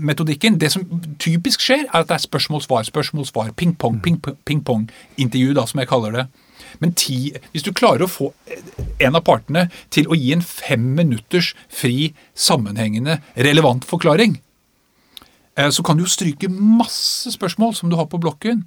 metodikken 0.01 0.55
Det 0.57 0.71
som 0.73 0.83
typisk 1.21 1.61
skjer, 1.61 1.83
er 1.91 1.99
at 2.01 2.07
det 2.09 2.15
er 2.15 2.23
spørsmål-svar, 2.23 2.83
spørsmål-svar, 2.87 3.51
ping-pong, 3.59 3.99
ping- 4.01 4.21
ping-pong-intervju, 4.45 5.53
da, 5.53 5.65
som 5.69 5.79
jeg 5.83 5.89
kaller 5.91 6.11
det. 6.15 6.25
Men 6.81 6.93
ti, 6.97 7.31
hvis 7.53 7.63
du 7.65 7.71
klarer 7.73 8.03
å 8.05 8.09
få 8.09 8.31
en 9.01 9.15
av 9.15 9.23
partene 9.25 9.67
til 9.93 10.07
å 10.09 10.17
gi 10.17 10.31
en 10.33 10.41
fem 10.41 10.83
minutters 10.97 11.51
fri, 11.69 12.13
sammenhengende, 12.37 13.19
relevant 13.37 13.85
forklaring, 13.85 14.39
så 15.73 15.83
kan 15.85 15.97
du 15.97 16.03
jo 16.05 16.09
stryke 16.11 16.49
masse 16.53 17.31
spørsmål 17.33 17.73
som 17.75 17.89
du 17.89 17.95
har 17.97 18.05
på 18.11 18.19
blokken. 18.21 18.63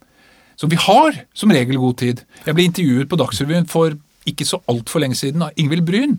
Som 0.58 0.68
vi 0.72 0.76
har 0.76 1.22
som 1.34 1.50
regel 1.54 1.78
god 1.80 1.96
tid. 2.02 2.24
Jeg 2.46 2.54
ble 2.58 2.66
intervjuet 2.68 3.08
på 3.08 3.16
Dagsrevyen 3.20 3.68
for 3.70 3.94
ikke 4.28 4.44
så 4.44 4.58
altfor 4.68 5.00
lenge 5.00 5.16
siden 5.16 5.42
av 5.46 5.54
Ingvild 5.56 5.86
Bryn. 5.88 6.18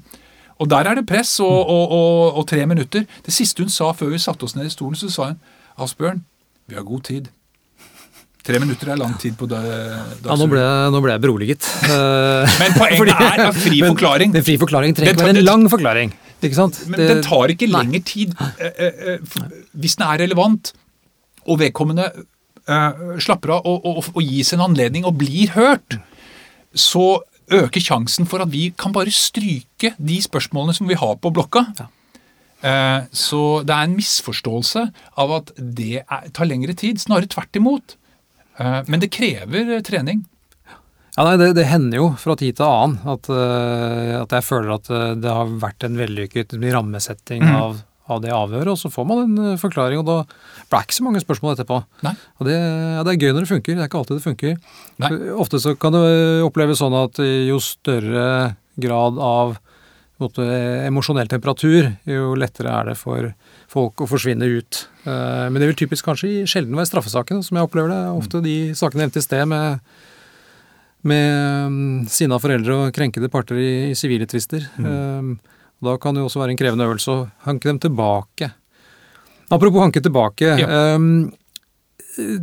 Og 0.61 0.69
der 0.69 0.87
er 0.89 0.97
det 0.97 1.07
press 1.09 1.35
og, 1.43 1.51
og, 1.69 1.91
og, 1.93 2.37
og 2.41 2.47
tre 2.49 2.63
minutter. 2.69 3.05
Det 3.25 3.33
siste 3.33 3.61
hun 3.65 3.69
sa 3.73 3.91
før 3.97 4.13
vi 4.15 4.21
satte 4.21 4.45
oss 4.47 4.55
ned 4.57 4.65
i 4.69 4.73
stolen, 4.73 4.97
så 4.97 5.09
sa 5.13 5.27
hun 5.31 5.37
Asbjørn, 5.81 6.23
vi 6.69 6.75
har 6.77 6.83
god 6.87 7.03
tid. 7.07 7.29
Tre 8.41 8.57
minutter 8.61 8.89
er 8.89 8.97
lang 8.97 9.13
tid 9.21 9.35
på 9.37 9.45
Dagsrevyen. 9.49 10.25
Ja, 10.25 10.35
nå 10.39 10.47
ble, 10.49 10.65
nå 10.95 11.01
ble 11.05 11.13
jeg 11.13 11.21
beroliget. 11.27 11.67
Eh, 11.85 12.57
Men 12.63 12.73
poenget 12.77 12.99
fordi- 13.03 13.17
er 13.27 13.43
at 13.51 13.59
fri 13.61 13.81
Men 13.83 13.93
forklaring 13.93 14.35
En 14.39 14.45
fri 14.47 14.57
forklaring 14.61 14.97
trenger 14.97 15.13
ikke 15.13 15.27
være 15.29 15.37
en 15.43 15.49
lang 15.51 15.67
forklaring. 15.69 16.13
Ikke 16.41 16.55
sant? 16.57 16.79
Men 16.87 16.99
Det- 16.99 17.07
den 17.09 17.23
tar 17.23 17.47
ikke 17.53 17.67
Nei. 17.69 17.83
lengre 17.83 18.03
tid 18.03 18.35
eh, 18.59 18.71
eh, 18.77 19.19
hvis 19.77 19.95
den 19.97 20.07
er 20.07 20.17
relevant, 20.23 20.73
og 21.47 21.59
vedkommende 21.59 22.05
eh, 22.67 22.91
slapper 23.19 23.49
av 23.57 23.65
og, 23.65 23.85
og, 23.85 24.05
og 24.15 24.21
gis 24.23 24.53
en 24.53 24.59
anledning 24.61 25.05
og 25.05 25.17
blir 25.17 25.49
hørt. 25.55 25.97
Så 26.73 27.19
øker 27.51 27.81
sjansen 27.83 28.25
for 28.29 28.39
at 28.41 28.51
vi 28.51 28.69
kan 28.77 28.93
bare 28.93 29.11
stryke 29.11 29.93
de 29.99 30.21
spørsmålene 30.21 30.73
som 30.77 30.87
vi 30.87 30.93
har 30.95 31.15
på 31.17 31.31
blokka. 31.33 31.65
Eh, 32.63 33.01
Så 33.11 33.63
det 33.65 33.73
er 33.73 33.83
en 33.87 33.95
misforståelse 33.97 34.91
av 35.17 35.31
at 35.31 35.51
det 35.57 36.03
er, 36.09 36.29
tar 36.33 36.45
lengre 36.45 36.73
tid. 36.77 36.97
Snarere 37.01 37.27
tvert 37.27 37.55
imot. 37.57 37.95
Eh, 38.59 38.83
Men 38.87 38.99
det 38.99 39.11
krever 39.11 39.77
eh, 39.77 39.81
trening. 39.81 40.25
Ja, 41.17 41.25
nei, 41.27 41.37
det, 41.41 41.51
det 41.57 41.67
hender 41.67 41.99
jo 41.99 42.09
fra 42.19 42.37
tid 42.39 42.55
til 42.57 42.67
annen 42.67 42.99
at, 43.11 43.27
uh, 43.27 44.21
at 44.21 44.35
jeg 44.37 44.47
føler 44.47 44.75
at 44.77 44.91
eh, 44.91 45.07
det 45.19 45.31
har 45.31 45.49
vært 45.59 45.83
en 45.83 45.97
vellykket 45.99 46.55
rammesetting 46.71 47.43
mm. 47.43 47.55
av, 47.57 47.81
av 48.07 48.21
det 48.23 48.31
avhøret, 48.31 48.71
og 48.71 48.79
så 48.79 48.91
får 48.93 49.09
man 49.09 49.23
en 49.25 49.49
eh, 49.49 49.57
forklaring, 49.59 49.99
og 49.99 50.07
da 50.07 50.17
ble 50.23 50.79
det 50.79 50.85
ikke 50.87 50.99
så 51.01 51.07
mange 51.07 51.23
spørsmål 51.23 51.57
etterpå. 51.57 51.81
Nei. 52.07 52.13
Og 52.39 52.47
det, 52.47 52.55
ja, 52.55 53.03
det 53.03 53.15
er 53.15 53.25
gøy 53.25 53.35
når 53.35 53.43
det 53.43 53.51
funker, 53.51 53.75
det 53.75 53.83
er 53.83 53.91
ikke 53.91 53.99
alltid 54.03 54.21
det 54.21 54.27
funker. 54.29 54.55
Nei. 55.03 55.11
Ofte 55.35 55.59
så 55.63 55.75
kan 55.79 55.97
det 55.97 56.05
oppleves 56.47 56.79
sånn 56.79 56.95
at 57.01 57.19
jo 57.19 57.59
større 57.65 58.29
grad 58.79 59.19
av 59.19 59.59
måte, 60.21 60.45
emosjonell 60.85 61.29
temperatur, 61.29 61.89
jo 62.07 62.31
lettere 62.37 62.71
er 62.71 62.91
det 62.91 62.97
for 62.99 63.31
folk 63.71 64.03
å 64.03 64.07
forsvinne 64.09 64.47
ut. 64.47 64.83
Uh, 65.05 65.49
Men 65.49 65.59
det 65.61 65.71
vil 65.71 65.79
typisk 65.83 66.07
kanskje 66.07 66.45
sjelden 66.49 66.77
være 66.77 66.91
straffesakene, 66.91 67.43
som 67.45 67.57
jeg 67.57 67.67
opplever 67.67 67.91
det. 67.91 68.01
Ofte 68.13 68.43
de 68.45 68.55
sakene 68.77 69.05
nevnte 69.05 69.21
i 69.21 69.25
sted 69.25 69.47
med 69.49 69.81
med 71.07 71.67
um, 71.67 71.79
sinna 72.09 72.37
foreldre 72.41 72.77
og 72.77 72.95
krenkede 72.95 73.29
parter 73.31 73.59
i, 73.59 73.71
i 73.91 73.97
sivile 73.97 74.27
tvister. 74.29 74.67
Um, 74.77 75.35
da 75.81 75.95
kan 76.01 76.13
det 76.13 76.21
jo 76.21 76.29
også 76.29 76.43
være 76.43 76.53
en 76.53 76.59
krevende 76.59 76.85
øvelse 76.85 77.13
å 77.13 77.23
hanke 77.47 77.71
dem 77.71 77.79
tilbake. 77.81 78.51
Apropos 79.51 79.83
hanke 79.83 80.03
tilbake. 80.03 80.53
Um, 80.69 81.31
eh, 82.19 82.37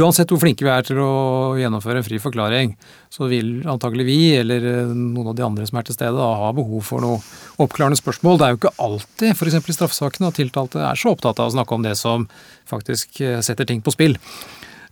uansett 0.00 0.30
hvor 0.32 0.40
flinke 0.40 0.64
vi 0.64 0.70
er 0.72 0.86
til 0.86 0.98
å 1.02 1.12
gjennomføre 1.60 2.00
en 2.00 2.06
fri 2.06 2.18
forklaring, 2.22 2.72
så 3.12 3.28
vil 3.30 3.60
antagelig 3.68 4.06
vi, 4.08 4.18
eller 4.40 4.64
eh, 4.70 4.94
noen 4.96 5.32
av 5.32 5.36
de 5.36 5.44
andre 5.46 5.68
som 5.68 5.78
er 5.78 5.86
til 5.88 5.98
stede, 5.98 6.16
da, 6.16 6.30
ha 6.40 6.48
behov 6.56 6.88
for 6.88 7.04
noe 7.04 7.20
oppklarende 7.62 8.00
spørsmål. 8.00 8.40
Det 8.40 8.46
er 8.46 8.54
jo 8.54 8.60
ikke 8.62 8.74
alltid, 8.88 9.36
f.eks. 9.36 9.58
i 9.60 9.76
straffesakene, 9.76 10.32
at 10.32 10.40
tiltalte 10.40 10.80
er 10.80 10.98
så 10.98 11.12
opptatt 11.12 11.42
av 11.42 11.52
å 11.52 11.56
snakke 11.58 11.76
om 11.76 11.84
det 11.84 11.94
som 12.00 12.26
faktisk 12.70 13.20
eh, 13.20 13.40
setter 13.44 13.68
ting 13.68 13.84
på 13.84 13.94
spill. 13.94 14.16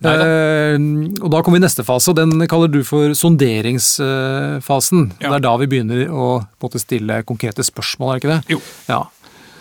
Eh, 0.01 0.75
og 1.21 1.29
da 1.29 1.41
kommer 1.45 1.59
vi 1.59 1.61
i 1.61 1.67
neste 1.67 1.83
fase, 1.85 2.09
og 2.09 2.17
den 2.17 2.47
kaller 2.49 2.67
du 2.73 2.79
for 2.87 3.13
sonderingsfasen. 3.17 5.11
Ja. 5.21 5.29
Det 5.29 5.35
er 5.39 5.43
da 5.45 5.55
vi 5.61 5.67
begynner 5.71 6.09
å 6.09 6.27
måte 6.63 6.81
stille 6.81 7.21
konkrete 7.27 7.63
spørsmål, 7.65 8.15
er 8.15 8.19
det 8.19 8.23
ikke 8.23 8.33
det? 8.33 8.55
Jo. 8.55 8.61
Ja. 8.89 9.01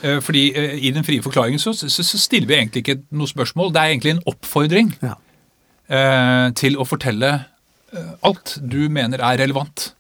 Eh, 0.03 0.21
Fordi 0.25 0.45
eh, 0.57 0.79
I 0.81 0.93
den 0.97 1.05
frie 1.05 1.21
forklaringen 1.25 1.61
så, 1.61 1.75
så, 1.77 1.89
så 1.91 2.19
stiller 2.21 2.49
vi 2.49 2.57
egentlig 2.57 2.85
ikke 2.87 2.99
noe 3.13 3.29
spørsmål. 3.29 3.73
Det 3.75 3.83
er 3.83 3.93
egentlig 3.95 4.15
en 4.17 4.23
oppfordring 4.33 4.95
Ja. 5.05 5.15
eh, 5.93 6.51
til 6.57 6.79
å 6.81 6.87
fortelle 6.89 7.33
eh, 7.93 8.13
alt 8.25 8.57
du 8.63 8.87
mener 8.89 9.21
er 9.21 9.43
relevant. 9.45 9.91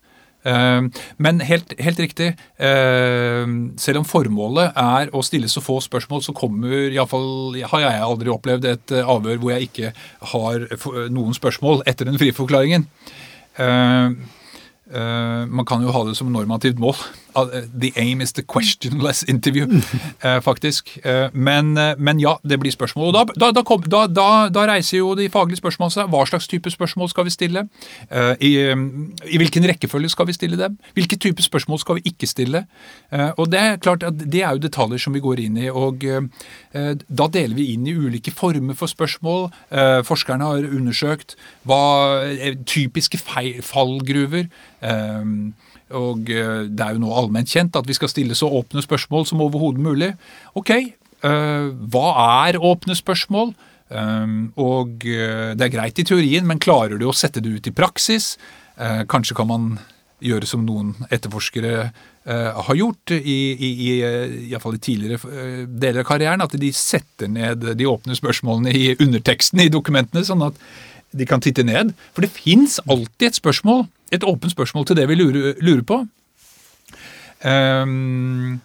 Eh, 0.44 0.80
men 1.18 1.40
helt, 1.44 1.74
helt 1.80 2.00
riktig, 2.00 2.30
eh, 2.58 3.54
selv 3.76 4.02
om 4.02 4.08
formålet 4.08 4.72
er 4.76 5.12
å 5.12 5.22
stille 5.26 5.50
så 5.52 5.62
få 5.64 5.80
spørsmål, 5.84 6.24
så 6.24 6.36
kommer 6.36 6.90
iallfall 6.90 7.60
har 7.72 7.86
jeg 7.86 8.02
aldri 8.08 8.32
opplevd 8.32 8.68
et 8.72 8.96
eh, 8.96 9.14
avhør 9.16 9.40
hvor 9.40 9.54
jeg 9.54 9.70
ikke 9.70 9.94
har 10.34 10.68
noen 11.12 11.36
spørsmål 11.36 11.84
etter 11.90 12.08
den 12.08 12.20
frie 12.20 12.36
forklaringen. 12.36 12.86
Eh, 13.60 14.20
Eh, 14.90 15.46
man 15.46 15.66
kan 15.66 15.82
jo 15.84 15.92
ha 15.94 16.02
det 16.04 16.16
som 16.18 16.32
normativt 16.34 16.80
mål. 16.82 16.98
Uh, 17.36 17.62
The 17.80 17.92
aim 17.96 18.20
is 18.20 18.32
the 18.32 18.42
questionless 18.42 19.22
interview, 19.28 19.66
eh, 20.22 20.40
faktisk. 20.40 20.98
Eh, 21.04 21.28
men, 21.32 21.76
eh, 21.78 21.94
men 21.98 22.20
ja, 22.20 22.36
det 22.42 22.58
blir 22.60 22.72
spørsmål. 22.72 23.14
Og 23.14 23.32
da, 23.38 23.50
da, 23.52 23.62
kom, 23.62 23.82
da, 23.82 24.06
da, 24.06 24.66
reiser 24.68 24.98
jo 24.98 25.14
de 25.14 25.28
faglige 25.32 25.60
spørsmålene 25.60 25.94
seg. 25.94 26.10
Hva 26.12 26.24
slags 26.28 26.48
type 26.50 26.70
spørsmål 26.70 27.10
skal 27.12 27.26
vi 27.28 27.34
stille? 27.34 27.64
Eh, 28.10 28.32
i, 28.40 28.52
eh, 28.60 28.76
I 29.30 29.40
hvilken 29.40 29.66
rekkefølge 29.70 30.12
skal 30.12 30.28
vi 30.30 30.36
stille 30.36 30.58
dem? 30.60 30.78
Hvilke 30.94 31.16
type 31.16 31.42
spørsmål 31.42 31.82
skal 31.82 32.00
vi 32.00 32.12
ikke 32.12 32.28
stille? 32.28 32.64
Eh, 33.12 33.30
og 33.36 33.50
det 33.52 33.60
er 33.60 33.80
klart 33.82 34.04
at 34.06 34.18
det 34.18 34.42
er 34.42 34.56
jo 34.56 34.64
detaljer 34.66 34.98
som 34.98 35.14
vi 35.16 35.24
går 35.24 35.44
inn 35.46 35.56
i. 35.58 35.68
og 35.70 36.04
eh, 36.04 36.26
eh, 36.74 36.94
Da 37.08 37.28
deler 37.28 37.56
vi 37.56 37.72
inn 37.74 37.86
i 37.86 37.96
ulike 37.96 38.34
former 38.34 38.74
for 38.74 38.90
spørsmål. 38.90 39.50
Eh, 39.70 40.02
forskerne 40.06 40.44
har 40.44 40.68
undersøkt 40.68 41.36
hva 41.64 42.26
eh, 42.26 42.58
typiske 42.66 43.18
feil, 43.18 43.62
fallgruver 43.62 44.48
Um, 44.80 45.54
og 45.96 46.30
uh, 46.30 46.64
det 46.68 46.84
er 46.84 46.96
jo 46.96 47.02
nå 47.02 47.12
allment 47.16 47.50
kjent 47.50 47.78
at 47.78 47.88
vi 47.88 47.96
skal 47.96 48.10
stille 48.12 48.36
så 48.38 48.50
åpne 48.60 48.84
spørsmål 48.84 49.26
som 49.28 49.42
overhodet 49.44 49.82
mulig. 49.84 50.12
Ok, 50.58 50.72
uh, 51.26 51.70
hva 51.92 52.06
er 52.46 52.60
åpne 52.60 52.96
spørsmål? 52.98 53.54
Um, 53.90 54.52
og 54.54 55.02
det 55.02 55.64
er 55.64 55.72
greit 55.72 55.98
i 55.98 56.04
teorien, 56.06 56.44
men 56.46 56.60
klarer 56.62 56.94
du 57.00 57.08
å 57.10 57.16
sette 57.16 57.42
det 57.42 57.50
ut 57.50 57.66
i 57.66 57.74
praksis? 57.74 58.36
Kanskje 59.10 59.34
kan 59.34 59.48
man 59.50 59.64
gjøre 60.22 60.46
som 60.46 60.62
noen 60.62 60.92
etterforskere 61.10 61.88
har 62.22 62.78
gjort, 62.78 63.10
i, 63.10 63.34
i, 63.50 63.70
i, 63.90 63.96
i, 64.46 64.60
tidligere 64.78 65.66
deler 65.66 66.04
av 66.04 66.06
karrieren, 66.06 66.44
at 66.44 66.54
de 66.54 66.70
setter 66.76 67.32
ned 67.34 67.66
de 67.74 67.88
åpne 67.90 68.14
spørsmålene 68.14 68.70
i 68.70 68.94
underteksten 68.94 69.64
i 69.64 69.72
dokumentene, 69.74 70.22
sånn 70.28 70.46
at 70.46 70.62
de 71.12 71.26
kan 71.26 71.42
titte 71.42 71.64
ned. 71.66 71.92
For 72.14 72.24
det 72.24 72.32
fins 72.34 72.78
alltid 72.86 73.30
et 73.30 73.38
spørsmål, 73.40 73.86
et 74.12 74.24
åpent 74.26 74.52
spørsmål 74.52 74.86
til 74.86 74.98
det 74.98 75.08
vi 75.10 75.18
lurer, 75.20 75.54
lurer 75.60 75.86
på. 75.86 76.02
Um, 77.40 78.60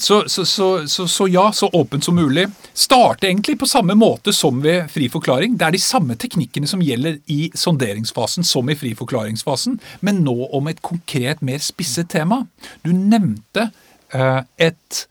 så, 0.00 0.28
så, 0.28 0.44
så, 0.86 1.06
så, 1.08 1.26
ja, 1.28 1.52
så 1.52 1.68
åpent 1.72 2.04
som 2.04 2.14
mulig. 2.16 2.46
Starte 2.74 3.28
egentlig 3.28 3.58
på 3.60 3.68
samme 3.68 3.94
måte 3.94 4.32
som 4.32 4.62
ved 4.64 4.88
fri 4.88 5.10
forklaring. 5.12 5.58
Det 5.60 5.66
er 5.66 5.76
de 5.76 5.82
samme 5.82 6.16
teknikkene 6.16 6.68
som 6.70 6.80
gjelder 6.80 7.18
i 7.28 7.50
sonderingsfasen 7.54 8.46
som 8.46 8.70
i 8.72 8.78
fri 8.80 8.94
forklaringsfasen, 8.96 9.76
men 10.00 10.22
nå 10.24 10.36
om 10.56 10.70
et 10.72 10.80
konkret, 10.82 11.42
mer 11.44 11.60
spisset 11.60 12.08
tema. 12.08 12.46
Du 12.80 12.94
nevnte 12.96 13.68
uh, 14.14 14.40
et 14.56 15.04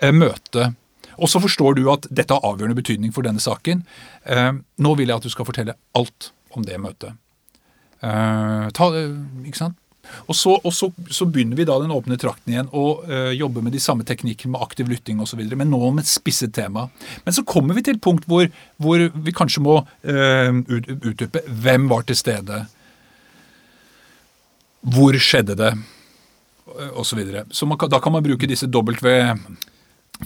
uh, 0.00 0.12
møte 0.16 0.72
og 1.20 1.28
så 1.28 1.40
forstår 1.42 1.76
du 1.78 1.84
at 1.92 2.08
dette 2.10 2.34
har 2.34 2.46
avgjørende 2.48 2.78
betydning 2.80 3.12
for 3.14 3.26
denne 3.26 3.42
saken. 3.42 3.84
Eh, 4.24 4.52
nå 4.80 4.94
vil 4.98 5.12
jeg 5.12 5.20
at 5.20 5.28
du 5.28 5.32
skal 5.32 5.48
fortelle 5.48 5.76
alt 5.94 6.32
om 6.56 6.64
det 6.66 6.80
møtet. 6.80 7.14
Eh, 8.00 8.66
ta, 8.74 8.90
ikke 9.44 9.60
sant? 9.60 9.76
Og, 10.24 10.34
så, 10.34 10.56
og 10.64 10.72
så, 10.74 10.88
så 11.12 11.26
begynner 11.28 11.58
vi 11.58 11.66
da 11.68 11.76
den 11.78 11.92
åpne 11.94 12.16
trakten 12.18 12.50
igjen 12.54 12.70
og 12.74 13.04
øh, 13.06 13.30
jobber 13.36 13.62
med 13.62 13.76
de 13.76 13.82
samme 13.84 14.02
teknikkene 14.08 14.56
med 14.56 14.64
aktiv 14.64 14.88
lytting 14.90 15.20
osv., 15.22 15.42
men 15.52 15.70
nå 15.70 15.78
med 15.92 16.02
et 16.02 16.10
spisset 16.10 16.54
tema. 16.56 16.88
Men 17.26 17.36
så 17.36 17.44
kommer 17.46 17.76
vi 17.76 17.84
til 17.86 17.98
et 17.98 18.02
punkt 18.02 18.26
hvor, 18.26 18.48
hvor 18.80 19.04
vi 19.12 19.34
kanskje 19.36 19.62
må 19.62 19.76
øh, 19.84 20.62
ut- 20.72 20.90
utdype 21.12 21.44
hvem 21.46 21.86
var 21.92 22.08
til 22.08 22.18
stede. 22.18 22.64
Hvor 24.80 25.20
skjedde 25.20 25.58
det? 25.60 25.74
Og 26.96 27.04
så 27.06 27.16
videre. 27.18 27.44
Så 27.52 27.66
man 27.68 27.78
da 27.90 27.98
kan 28.00 28.12
man 28.14 28.24
bruke 28.24 28.48
disse 28.48 28.66
W, 28.70 29.14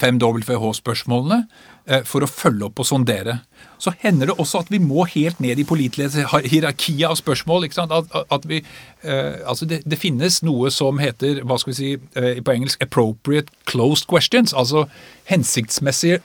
fem 0.01 0.19
WH-spørsmålene 0.19 1.45
eh, 1.87 2.03
for 2.05 2.25
å 2.25 2.29
følge 2.31 2.67
opp 2.67 2.81
og 2.83 2.87
sondere. 2.89 3.41
Så 3.79 3.93
hender 4.03 4.27
det 4.31 4.37
også 4.39 4.61
at 4.65 4.71
vi 4.73 4.79
må 4.83 5.05
helt 5.07 5.41
ned 5.41 5.59
i 5.61 5.65
pålitelighetshierarkiet 5.69 7.07
av 7.09 7.17
spørsmål. 7.21 7.69
at- 7.91 8.27
at 8.31 8.45
vi, 8.49 8.63
eh, 9.03 9.37
altså 9.47 9.67
det, 9.67 9.83
det 9.89 9.99
finnes 9.99 10.43
noe 10.43 10.71
som 10.71 10.99
heter 10.99 11.43
hva 11.45 11.59
skal 11.59 11.73
vi 11.73 11.77
si, 11.77 11.93
eh, 12.17 12.41
på 12.41 12.53
engelsk 12.55 12.81
'appropriate 12.81 13.49
closed 13.67 14.07
questions'. 14.09 14.55
Altså 14.55 14.89
hensiktsmessige 15.27 16.21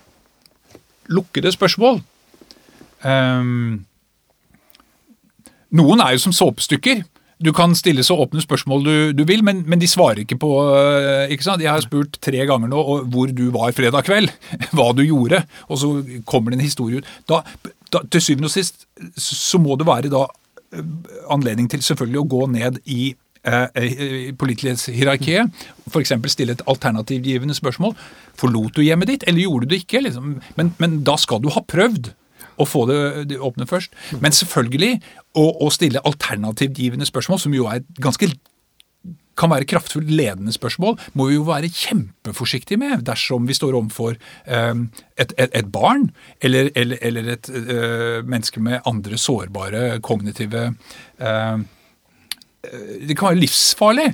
lukkede 1.09 1.51
spørsmål. 1.51 2.01
Um, 3.03 3.85
noen 5.71 6.01
er 6.01 6.11
jo 6.11 6.17
som 6.17 6.33
såpestykker. 6.33 7.03
Du 7.39 7.53
kan 7.55 7.71
stille 7.77 8.03
så 8.03 8.17
åpne 8.19 8.41
spørsmål 8.43 8.81
du, 8.83 8.95
du 9.15 9.23
vil, 9.27 9.43
men, 9.47 9.61
men 9.69 9.79
de 9.79 9.87
svarer 9.87 10.25
ikke 10.25 10.35
på 10.41 10.49
øh, 10.75 11.31
ikke 11.31 11.45
sant? 11.45 11.63
Jeg 11.63 11.71
har 11.71 11.83
spurt 11.85 12.17
tre 12.19 12.43
ganger 12.49 12.67
nå 12.67 12.81
hvor 13.07 13.31
du 13.31 13.45
var 13.55 13.71
fredag 13.75 14.03
kveld, 14.09 14.33
hva 14.75 14.89
du 14.95 15.05
gjorde, 15.05 15.45
og 15.71 15.79
så 15.79 15.93
kommer 16.27 16.51
det 16.51 16.59
en 16.59 16.67
historie 16.67 16.99
ut. 16.99 17.07
Da, 17.31 17.39
da, 17.95 18.03
til 18.11 18.25
syvende 18.25 18.51
og 18.51 18.55
sist 18.57 18.83
så 19.15 19.61
må 19.61 19.79
det 19.79 19.87
være 19.87 20.11
da 20.11 20.25
øh, 20.27 20.85
anledning 21.31 21.71
til 21.71 21.85
selvfølgelig 21.85 22.23
å 22.25 22.29
gå 22.35 22.43
ned 22.57 22.83
i 22.91 23.13
eh, 23.47 23.67
eh, 23.71 24.29
pålitelighetshierarkiet. 24.35 25.63
F.eks. 25.87 26.15
stille 26.35 26.59
et 26.59 26.65
alternativgivende 26.67 27.55
spørsmål. 27.55 27.95
Forlot 28.35 28.75
du 28.75 28.83
hjemmet 28.83 29.13
ditt, 29.13 29.27
eller 29.27 29.47
gjorde 29.47 29.69
du 29.69 29.77
det 29.77 29.85
ikke? 29.85 30.03
Liksom? 30.09 30.41
Men, 30.59 30.75
men 30.83 31.03
da 31.07 31.15
skal 31.15 31.39
du 31.39 31.53
ha 31.55 31.63
prøvd 31.63 32.11
å 32.59 32.67
få 32.67 32.85
det, 32.89 32.99
det 33.31 33.39
åpne 33.39 33.67
først. 33.69 33.95
Men 34.19 34.35
selvfølgelig 34.35 34.99
å, 35.37 35.45
å 35.65 35.71
stille 35.73 36.03
alternativgivende 36.05 37.07
spørsmål, 37.09 37.41
som 37.41 37.55
jo 37.55 37.67
er 37.71 37.81
et 37.81 38.01
ganske 38.03 38.31
kan 39.39 39.51
være 39.53 39.67
kraftfullt 39.69 40.09
ledende 40.11 40.51
spørsmål, 40.51 40.97
må 41.15 41.29
vi 41.29 41.37
jo 41.37 41.45
være 41.47 41.71
kjempeforsiktige 41.71 42.79
med 42.81 43.05
dersom 43.07 43.47
vi 43.47 43.55
står 43.55 43.77
overfor 43.77 44.17
eh, 44.17 44.81
et, 45.15 45.31
et, 45.37 45.53
et 45.55 45.69
barn 45.71 46.09
eller, 46.43 46.71
eller, 46.75 46.99
eller 47.01 47.33
et 47.35 47.49
et 47.49 48.27
menneske 48.27 48.59
med 48.63 48.83
andre 48.89 49.17
sårbare 49.17 50.01
kognitive 50.03 50.73
eh, 51.19 51.57
Det 53.07 53.15
kan 53.15 53.31
være 53.31 53.39
livsfarlig. 53.39 54.09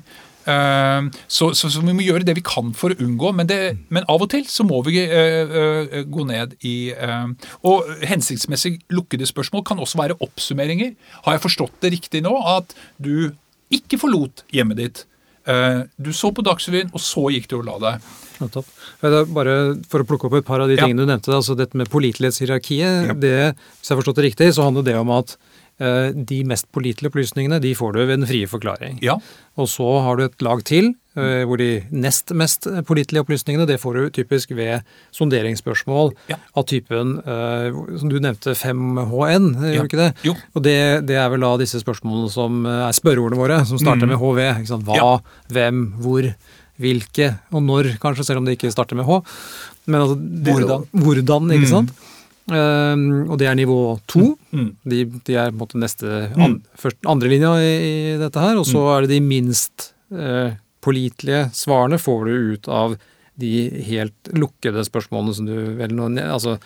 Eh, 0.45 1.07
så, 1.27 1.47
så, 1.57 1.69
så 1.73 1.81
vi 1.81 1.95
må 1.97 2.03
gjøre 2.05 2.25
det 2.27 2.35
vi 2.37 2.43
kan 2.45 2.69
for 2.77 2.93
å 2.93 2.99
unngå, 3.01 3.31
men, 3.35 3.47
det, 3.49 3.59
men 3.89 4.05
av 4.11 4.21
og 4.21 4.29
til 4.33 4.45
så 4.49 4.65
må 4.67 4.83
vi 4.85 4.99
eh, 5.01 5.55
eh, 5.61 6.03
gå 6.05 6.25
ned 6.29 6.53
i 6.67 6.75
eh, 6.93 7.31
Og 7.65 7.89
hensiktsmessig 8.05 8.75
lukkede 8.93 9.25
spørsmål 9.29 9.65
kan 9.65 9.81
også 9.81 9.97
være 10.03 10.19
oppsummeringer. 10.21 10.93
Har 11.25 11.37
jeg 11.37 11.45
forstått 11.47 11.81
det 11.81 11.95
riktig 11.97 12.21
nå? 12.25 12.35
At 12.57 12.75
du 13.01 13.31
ikke 13.73 13.97
forlot 13.97 14.45
hjemmet 14.53 14.77
ditt. 14.83 15.03
Eh, 15.49 15.81
du 16.01 16.11
så 16.13 16.31
på 16.33 16.41
Dagsrevyen, 16.45 16.93
og 16.93 17.01
så 17.01 17.25
gikk 17.33 17.49
du 17.51 17.59
og 17.59 17.65
la 17.67 17.75
deg. 17.81 18.05
Ja, 18.35 19.23
Bare 19.31 19.53
for 19.89 20.01
å 20.03 20.07
plukke 20.07 20.27
opp 20.27 20.33
et 20.39 20.45
par 20.47 20.59
av 20.61 20.67
de 20.69 20.75
Ja. 20.75 20.85
tingene 20.85 21.05
du 21.05 21.09
nevnte, 21.11 21.31
altså 21.33 21.55
dette 21.57 21.77
med 21.77 21.89
pålitelighetshierarkiet, 21.89 23.07
Ja. 23.07 23.13
det, 23.13 23.35
hvis 23.79 23.89
jeg 23.89 23.95
har 23.95 24.01
forstått 24.01 24.17
det 24.21 24.25
riktig, 24.29 24.53
så 24.53 24.63
handler 24.65 24.83
det 24.83 24.95
om 24.99 25.09
at 25.15 25.37
de 25.77 26.37
mest 26.47 26.69
pålitelige 26.71 27.09
opplysningene 27.11 27.57
de 27.59 27.73
får 27.75 27.93
du 27.93 27.99
ved 28.05 28.13
den 28.21 28.27
frie 28.29 28.47
forklaring. 28.47 28.99
Ja. 29.03 29.17
Og 29.59 29.67
så 29.67 29.83
har 30.05 30.15
du 30.15 30.23
et 30.23 30.41
lag 30.41 30.61
til, 30.63 30.93
eh, 31.17 31.43
hvor 31.43 31.57
de 31.59 31.81
nest 31.91 32.31
mest 32.31 32.63
pålitelige 32.87 33.23
opplysningene 33.25 33.67
det 33.67 33.75
får 33.81 33.93
du 33.99 34.09
typisk 34.15 34.53
ved 34.55 34.83
sonderingsspørsmål 35.11 36.13
Ja. 36.31 36.37
av 36.55 36.65
typen 36.65 37.17
eh, 37.19 37.97
som 37.99 38.09
du 38.09 38.19
nevnte 38.19 38.55
5HN, 38.55 39.55
Ja. 39.59 39.73
gjør 39.75 39.83
du 39.83 39.89
ikke 39.89 40.03
det? 40.03 40.13
Jo. 40.23 40.35
Og 40.55 40.63
det, 40.63 41.05
det 41.07 41.15
er 41.19 41.29
vel 41.29 41.41
da 41.43 41.57
disse 41.57 41.79
spørsmålene 41.83 42.31
som 42.31 42.65
eh, 42.65 42.87
er 42.87 42.95
spørreordene 42.95 43.39
våre, 43.39 43.59
som 43.67 43.77
starter 43.77 44.07
med 44.07 44.17
HV. 44.17 44.41
Hva, 44.65 44.79
Mm. 44.85 44.95
Ja. 44.95 45.19
hvem, 45.51 45.83
hvor, 45.99 46.23
hvilke, 46.79 47.39
og 47.51 47.63
når, 47.63 47.97
kanskje, 47.99 48.25
selv 48.25 48.37
om 48.41 48.45
det 48.45 48.57
ikke 48.57 48.71
starter 48.71 48.95
med 48.95 49.05
H. 49.05 49.21
Men 49.87 50.01
altså, 50.01 50.15
Hvordan. 50.17 50.87
Hvordan, 50.91 51.51
ikke 51.55 51.67
sant? 51.69 51.91
Um, 52.45 53.25
og 53.31 53.39
det 53.41 53.47
er 53.49 53.55
nivå 53.57 53.77
to. 54.11 54.35
Mm. 54.53 54.67
De, 54.85 54.99
de 55.25 55.33
er 55.41 55.49
på 55.49 55.55
en 55.55 55.61
måte 55.63 55.79
neste 55.81 56.05
an, 56.37 56.59
først, 56.77 56.99
andre 57.09 57.31
linja 57.31 57.55
i, 57.57 57.71
i 58.13 58.17
dette 58.21 58.37
her. 58.43 58.59
Og 58.61 58.67
så 58.69 58.77
Mm. 58.83 58.89
er 58.93 59.01
det 59.07 59.09
de 59.15 59.21
minst 59.25 59.87
eh, 60.13 60.51
pålitelige 60.85 61.47
svarene 61.57 61.97
får 61.97 62.25
du 62.27 62.33
ut 62.53 62.67
av 62.69 62.97
de 63.41 63.53
helt 63.89 64.29
lukkede 64.37 64.83
spørsmålene 64.85 65.33
som 65.35 65.47
du 65.49 65.55
vel 65.79 65.95
Altså, 66.21 66.59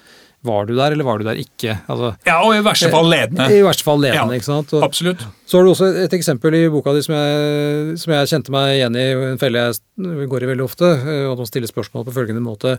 var 0.44 0.66
du 0.68 0.74
der, 0.76 0.92
eller 0.94 1.04
var 1.08 1.18
du 1.20 1.24
der 1.26 1.40
ikke? 1.40 1.78
Altså, 1.90 2.12
ja, 2.28 2.36
og 2.44 2.54
i 2.56 2.60
verste 2.64 2.92
fall 2.92 3.08
ledende. 3.12 3.48
I 3.52 3.64
verste 3.64 3.84
fall 3.88 4.00
ledende, 4.04 4.36
Ja, 4.36 4.40
ikke 4.40 4.46
sant? 4.52 4.74
Og, 4.76 4.84
Absolutt. 4.84 5.24
så 5.48 5.58
har 5.58 5.64
du 5.66 5.72
også 5.72 5.90
et 6.04 6.14
eksempel 6.16 6.56
i 6.60 6.68
boka 6.72 6.94
di 6.96 7.02
som 7.04 7.16
jeg, 7.16 7.98
som 8.04 8.14
jeg 8.14 8.28
kjente 8.32 8.52
meg 8.52 8.76
igjen 8.78 8.96
i, 9.00 9.08
en 9.32 9.40
felle 9.42 9.64
jeg 9.72 10.30
går 10.32 10.44
i 10.44 10.52
veldig 10.52 10.64
ofte, 10.68 10.92
eh, 11.00 11.26
og 11.32 11.40
de 11.40 11.48
stiller 11.50 11.72
spørsmål 11.72 12.06
på 12.08 12.16
følgende 12.20 12.44
måte. 12.44 12.78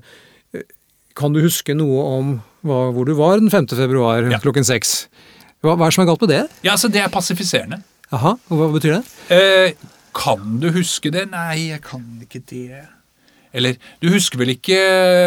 Eh, 0.55 0.63
Kan 1.17 1.33
du 1.35 1.41
huske 1.43 1.75
noe 1.77 2.05
om 2.21 2.37
hvor 2.63 3.05
du 3.09 3.15
var 3.19 3.39
den 3.41 3.51
5. 3.51 3.67
februar 3.77 4.31
Ja. 4.31 4.39
klokken 4.43 4.65
seks? 4.65 5.09
Hva, 5.63 5.75
hva 5.77 5.87
er 5.87 5.91
det 5.91 5.95
som 5.95 6.03
er 6.05 6.11
galt 6.11 6.21
med 6.27 6.33
det? 6.33 6.43
Ja, 6.65 6.73
altså 6.73 6.89
Det 6.93 7.01
er 7.03 7.09
passifiserende. 7.09 7.83
Aha, 8.13 8.35
og 8.51 8.57
hva 8.59 8.71
betyr 8.75 8.97
det? 8.99 9.05
Eh, 9.31 9.73
kan 10.17 10.59
du 10.61 10.71
huske 10.75 11.13
det? 11.13 11.29
Nei, 11.31 11.69
jeg 11.71 11.83
kan 11.83 12.03
ikke 12.25 12.43
det. 12.51 12.81
Eller 13.53 13.77
du 14.03 14.09
husker 14.13 14.39
vel 14.39 14.53
ikke 14.55 14.79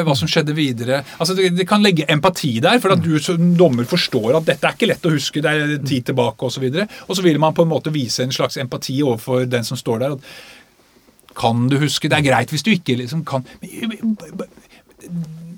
hva 0.08 0.14
som 0.16 0.30
skjedde 0.32 0.56
videre? 0.56 1.02
Altså, 1.20 1.36
Det, 1.36 1.50
det 1.58 1.68
kan 1.68 1.84
legge 1.84 2.06
empati 2.10 2.60
der, 2.64 2.80
for 2.80 2.94
at 2.96 3.02
du 3.04 3.18
som 3.20 3.54
dommer 3.60 3.84
forstår 3.88 4.38
at 4.38 4.46
dette 4.48 4.68
er 4.68 4.76
ikke 4.78 4.88
lett 4.94 5.08
å 5.08 5.12
huske, 5.12 5.42
det 5.44 5.52
er 5.52 5.78
tid 5.84 6.06
tilbake. 6.12 6.40
Og, 6.44 6.52
så 6.52 6.88
og 7.08 7.16
så 7.18 7.22
vil 7.26 7.40
man 7.40 7.54
på 7.54 7.64
en 7.64 7.72
måte 7.72 7.92
vise 7.92 8.24
en 8.24 8.32
slags 8.32 8.58
empati 8.58 9.02
overfor 9.04 9.46
den 9.46 9.64
som 9.64 9.78
står 9.78 10.00
der. 10.00 10.12
at 10.14 11.36
Kan 11.36 11.68
du 11.68 11.78
huske? 11.80 12.08
Det 12.10 12.18
er 12.18 12.30
greit 12.32 12.50
hvis 12.50 12.64
du 12.64 12.72
ikke 12.72 12.96
liksom 12.98 13.26
kan 13.26 13.44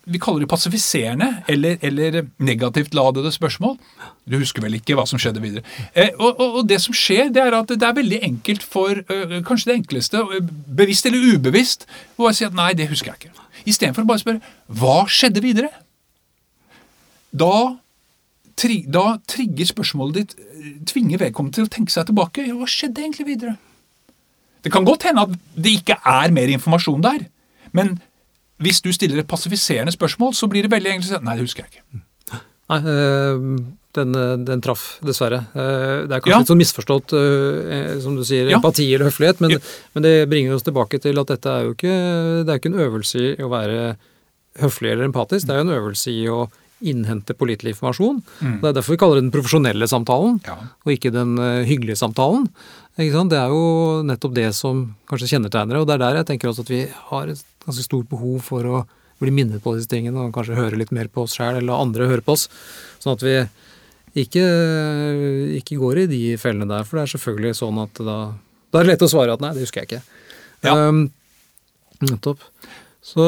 vi 0.06 0.20
kaller 0.22 0.44
det 0.44 0.50
passifiserende 0.50 1.28
eller, 1.50 1.78
eller 1.82 2.26
negativt 2.38 2.94
ladede 2.94 3.32
spørsmål. 3.34 3.78
Du 4.30 4.38
husker 4.38 4.62
vel 4.62 4.78
ikke 4.78 4.98
hva 4.98 5.06
som 5.10 5.22
skjedde 5.22 5.42
videre. 5.42 5.64
Eh, 5.94 6.12
og, 6.20 6.40
og, 6.40 6.60
og 6.60 6.68
det 6.70 6.78
som 6.84 6.94
skjer, 6.96 7.32
det 7.34 7.42
er 7.42 7.58
at 7.58 7.74
det 7.74 7.88
er 7.88 7.98
veldig 7.98 8.20
enkelt 8.28 8.64
for 8.64 9.02
øh, 9.02 9.40
kanskje 9.46 9.72
det 9.72 9.78
enkleste, 9.80 10.22
øh, 10.22 10.52
bevisst 10.78 11.10
eller 11.10 11.34
ubevisst, 11.34 11.88
å 12.18 12.30
si 12.34 12.46
at 12.46 12.58
nei, 12.58 12.74
det 12.78 12.90
husker 12.92 13.14
jeg 13.14 13.26
ikke. 13.26 13.50
Istedenfor 13.66 14.06
å 14.06 14.12
bare 14.14 14.22
spørre 14.22 14.54
hva 14.82 15.00
skjedde 15.10 15.42
videre? 15.42 15.72
Da, 17.36 17.54
tri, 18.60 18.84
da 18.86 19.18
trigger 19.28 19.74
spørsmålet 19.74 20.22
ditt 20.22 20.36
øh, 20.38 20.74
tvinger 20.86 21.26
vedkommende 21.26 21.60
til 21.60 21.70
å 21.70 21.76
tenke 21.78 21.94
seg 21.94 22.12
tilbake. 22.12 22.46
Ja, 22.46 22.58
hva 22.60 22.70
skjedde 22.70 23.02
egentlig 23.02 23.32
videre? 23.34 23.58
Det 24.66 24.74
kan 24.74 24.86
godt 24.86 25.06
hende 25.10 25.26
at 25.26 25.34
det 25.58 25.80
ikke 25.80 25.98
er 25.98 26.34
mer 26.34 26.50
informasjon 26.54 27.02
der. 27.06 27.26
Men 27.76 27.98
hvis 28.64 28.82
du 28.82 28.92
stiller 28.96 29.20
et 29.20 29.28
passifiserende 29.28 29.92
spørsmål, 29.96 30.34
så 30.38 30.48
blir 30.52 30.64
det 30.64 30.72
veldig 30.72 30.94
enkelt 30.94 31.10
å 31.12 31.18
si 31.20 31.26
nei, 31.26 31.36
det 31.36 31.46
husker 31.48 31.66
jeg 31.66 31.72
ikke. 31.74 32.02
Nei, 32.66 32.78
eh, 32.82 33.42
den, 33.96 34.16
eh, 34.18 34.36
den 34.48 34.62
traff, 34.62 34.98
dessverre. 35.06 35.44
Eh, 35.54 36.08
Det 36.08 36.12
er 36.12 36.20
kanskje 36.20 36.32
Ja. 36.32 36.40
litt 36.40 36.48
sånn 36.48 36.64
misforstått, 36.64 38.02
som 38.02 38.16
du 38.16 38.24
sier, 38.24 38.50
Ja. 38.50 38.58
empati 38.58 38.94
eller 38.94 39.06
høflighet, 39.10 39.40
men, 39.40 39.52
Ja. 39.52 39.58
men 39.94 40.04
det 40.04 40.30
bringer 40.30 40.56
oss 40.56 40.64
tilbake 40.64 41.00
til 41.00 41.20
at 41.20 41.28
dette 41.28 41.46
er 41.46 41.64
jo 41.66 41.74
ikke, 41.74 42.46
det 42.46 42.50
er 42.50 42.60
ikke 42.60 42.74
en 42.74 42.80
øvelse 42.80 43.38
i 43.38 43.44
å 43.44 43.50
være 43.50 43.98
høflig 44.60 44.92
eller 44.92 45.06
empatisk, 45.08 45.46
det 45.46 45.50
er 45.50 45.64
jo 45.64 45.70
en 45.70 45.80
øvelse 45.82 46.08
i 46.08 46.26
å 46.28 46.50
innhente 46.84 47.34
pålitelig 47.34 47.74
informasjon. 47.76 48.22
Mm. 48.42 48.62
Det 48.62 48.68
er 48.70 48.82
derfor 48.82 48.92
vi 48.92 48.98
kaller 48.98 49.16
det 49.22 49.32
den 49.32 49.42
profesjonelle 49.42 49.88
samtalen, 49.88 50.42
og 50.86 50.92
ikke 50.92 51.12
den 51.12 51.38
hyggelige 51.66 51.98
samtalen. 51.98 52.50
Det 52.98 53.12
er 53.14 53.50
jo 53.50 54.04
nettopp 54.04 54.34
det 54.34 54.54
som 54.56 54.96
kanskje 55.08 55.40
kjennetegner 55.40 55.70
det, 55.70 55.82
og 55.82 55.88
det 55.88 55.94
er 55.96 55.98
der 56.00 56.16
jeg 56.24 56.26
tenker 56.26 56.50
også 56.50 56.62
at 56.62 56.68
vi 56.70 56.88
har 56.88 57.28
et 57.28 57.44
ganske 57.66 57.86
stort 57.86 58.10
behov 58.12 58.40
for 58.46 58.70
å 58.70 58.84
bli 59.22 59.32
minnet 59.32 59.64
på 59.64 59.76
disse 59.76 59.90
tingene, 59.92 60.28
og 60.28 60.34
kanskje 60.36 60.58
høre 60.58 60.80
litt 60.80 60.94
mer 60.96 61.10
på 61.12 61.24
oss 61.26 61.38
sjøl, 61.38 61.60
eller 61.60 61.80
andre 61.80 62.10
høre 62.10 62.26
på 62.26 62.36
oss. 62.36 62.50
Sånn 63.04 63.16
at 63.16 63.24
vi 63.24 63.36
ikke, 64.26 64.44
ikke 65.60 65.80
går 65.80 66.04
i 66.04 66.08
de 66.12 66.22
fellene 66.40 66.68
der, 66.70 66.88
for 66.88 67.00
det 67.00 67.06
er 67.06 67.14
selvfølgelig 67.16 67.60
sånn 67.60 67.80
at 67.84 68.02
da, 68.04 68.18
da 68.72 68.80
er 68.80 68.88
det 68.88 68.94
lett 68.94 69.06
å 69.08 69.12
svare 69.12 69.36
at 69.36 69.44
nei, 69.44 69.54
det 69.56 69.66
husker 69.66 69.84
jeg 69.84 69.90
ikke. 69.90 70.02
Ja. 70.68 70.76
Um, 70.76 71.06
nettopp. 72.04 72.44
Så, 73.06 73.26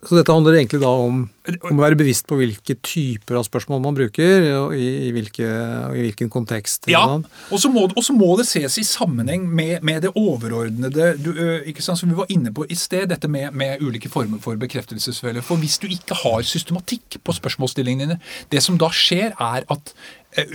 så 0.00 0.16
dette 0.16 0.32
handler 0.32 0.56
egentlig 0.56 0.80
da 0.80 0.90
om, 0.96 1.22
om 1.68 1.80
å 1.80 1.82
være 1.82 1.98
bevisst 2.00 2.24
på 2.28 2.38
hvilke 2.40 2.76
typer 2.80 3.36
av 3.36 3.44
spørsmål 3.44 3.82
man 3.84 3.96
bruker, 3.98 4.46
og 4.56 4.72
i, 4.72 4.86
i, 5.06 5.10
hvilke, 5.12 5.44
og 5.90 5.98
i 5.98 6.04
hvilken 6.06 6.30
kontekst. 6.32 6.88
Ja, 6.88 7.02
og 7.18 7.60
så 7.60 7.68
må, 7.72 7.84
må 8.16 8.30
det 8.40 8.46
ses 8.48 8.78
i 8.80 8.86
sammenheng 8.86 9.44
med, 9.44 9.84
med 9.84 10.06
det 10.06 10.14
overordnede 10.16 11.10
du, 11.20 11.28
ikke 11.68 11.84
sant, 11.84 12.00
som 12.00 12.08
vi 12.08 12.16
var 12.16 12.32
inne 12.32 12.52
på 12.56 12.64
i 12.64 12.78
sted, 12.78 13.10
dette 13.12 13.28
med, 13.28 13.52
med 13.52 13.84
ulike 13.84 14.08
former 14.12 14.40
for 14.40 14.56
bekreftelsesfølge. 14.60 15.44
For 15.44 15.60
hvis 15.60 15.76
du 15.82 15.90
ikke 15.92 16.16
har 16.22 16.48
systematikk 16.48 17.20
på 17.20 17.36
spørsmålsstillingene 17.36 18.00
dine, 18.00 18.18
det 18.50 18.62
som 18.64 18.78
da 18.80 18.88
skjer, 18.94 19.34
er 19.36 19.66
at 19.70 19.94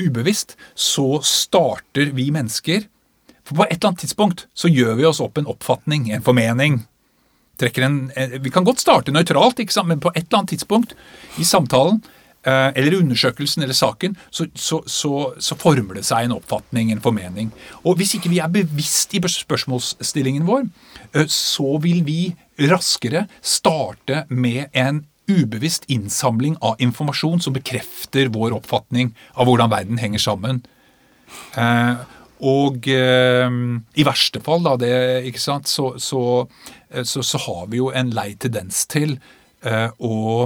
ubevisst 0.01 0.55
så 0.73 1.19
starter 1.25 2.13
vi 2.15 2.29
mennesker 2.31 2.87
For 3.45 3.59
på 3.59 3.65
et 3.67 3.75
eller 3.75 3.91
annet 3.91 4.01
tidspunkt 4.01 4.45
så 4.57 4.71
gjør 4.71 4.95
vi 4.97 5.05
oss 5.05 5.21
opp 5.21 5.37
en 5.37 5.49
oppfatning, 5.51 6.07
en 6.09 6.23
formening. 6.25 6.79
Trekker 7.61 7.87
en, 7.87 7.97
en, 8.15 8.35
vi 8.43 8.51
kan 8.53 8.65
godt 8.67 8.83
starte 8.83 9.13
nøytralt, 9.15 9.61
men 9.85 10.03
på 10.03 10.11
et 10.15 10.25
eller 10.25 10.41
annet 10.41 10.55
tidspunkt 10.55 10.95
i 11.39 11.47
samtalen 11.47 12.01
eh, 12.45 12.69
eller 12.75 12.99
undersøkelsen 12.99 13.63
eller 13.63 13.77
saken, 13.77 14.17
så, 14.29 14.47
så, 14.55 14.81
så, 14.87 15.13
så, 15.39 15.57
former 15.59 15.99
det 15.99 16.05
seg 16.07 16.27
en 16.27 16.37
oppfatning, 16.37 16.91
en 16.91 17.03
formening. 17.03 17.51
Og 17.83 17.99
hvis 17.99 18.15
ikke 18.17 18.31
vi 18.33 18.41
er 18.43 18.51
bevisst 18.51 19.15
i 19.15 19.21
spørsmålsstillingen 19.21 20.47
vår, 20.47 20.67
eh, 21.13 21.27
så 21.31 21.77
vil 21.83 22.03
vi 22.07 22.35
raskere 22.69 23.27
starte 23.43 24.25
med 24.29 24.71
en 24.73 25.05
ubevisst 25.25 25.87
innsamling 25.89 26.57
av 26.61 26.81
informasjon 26.83 27.41
som 27.41 27.55
bekrefter 27.55 28.29
vår 28.33 28.53
oppfatning 28.59 29.15
av 29.33 29.49
hvordan 29.49 29.71
verden 29.73 30.01
henger 30.01 30.21
sammen. 30.21 30.61
Og 32.45 32.89
eh, 32.91 33.55
i 33.97 34.05
verste 34.05 34.41
fall, 34.43 34.65
da, 34.65 34.75
det, 34.81 34.93
ikke 35.31 35.41
sant, 35.41 35.69
så, 35.71 35.93
så, 36.01 36.21
eh, 36.91 37.05
så, 37.07 37.23
så, 37.25 37.41
har 37.47 37.65
vi 37.71 37.81
jo 37.81 37.89
en 37.95 38.13
lei 38.15 38.33
tendens 38.41 38.83
til 38.91 39.17
eh, 39.65 39.89
å 39.97 40.45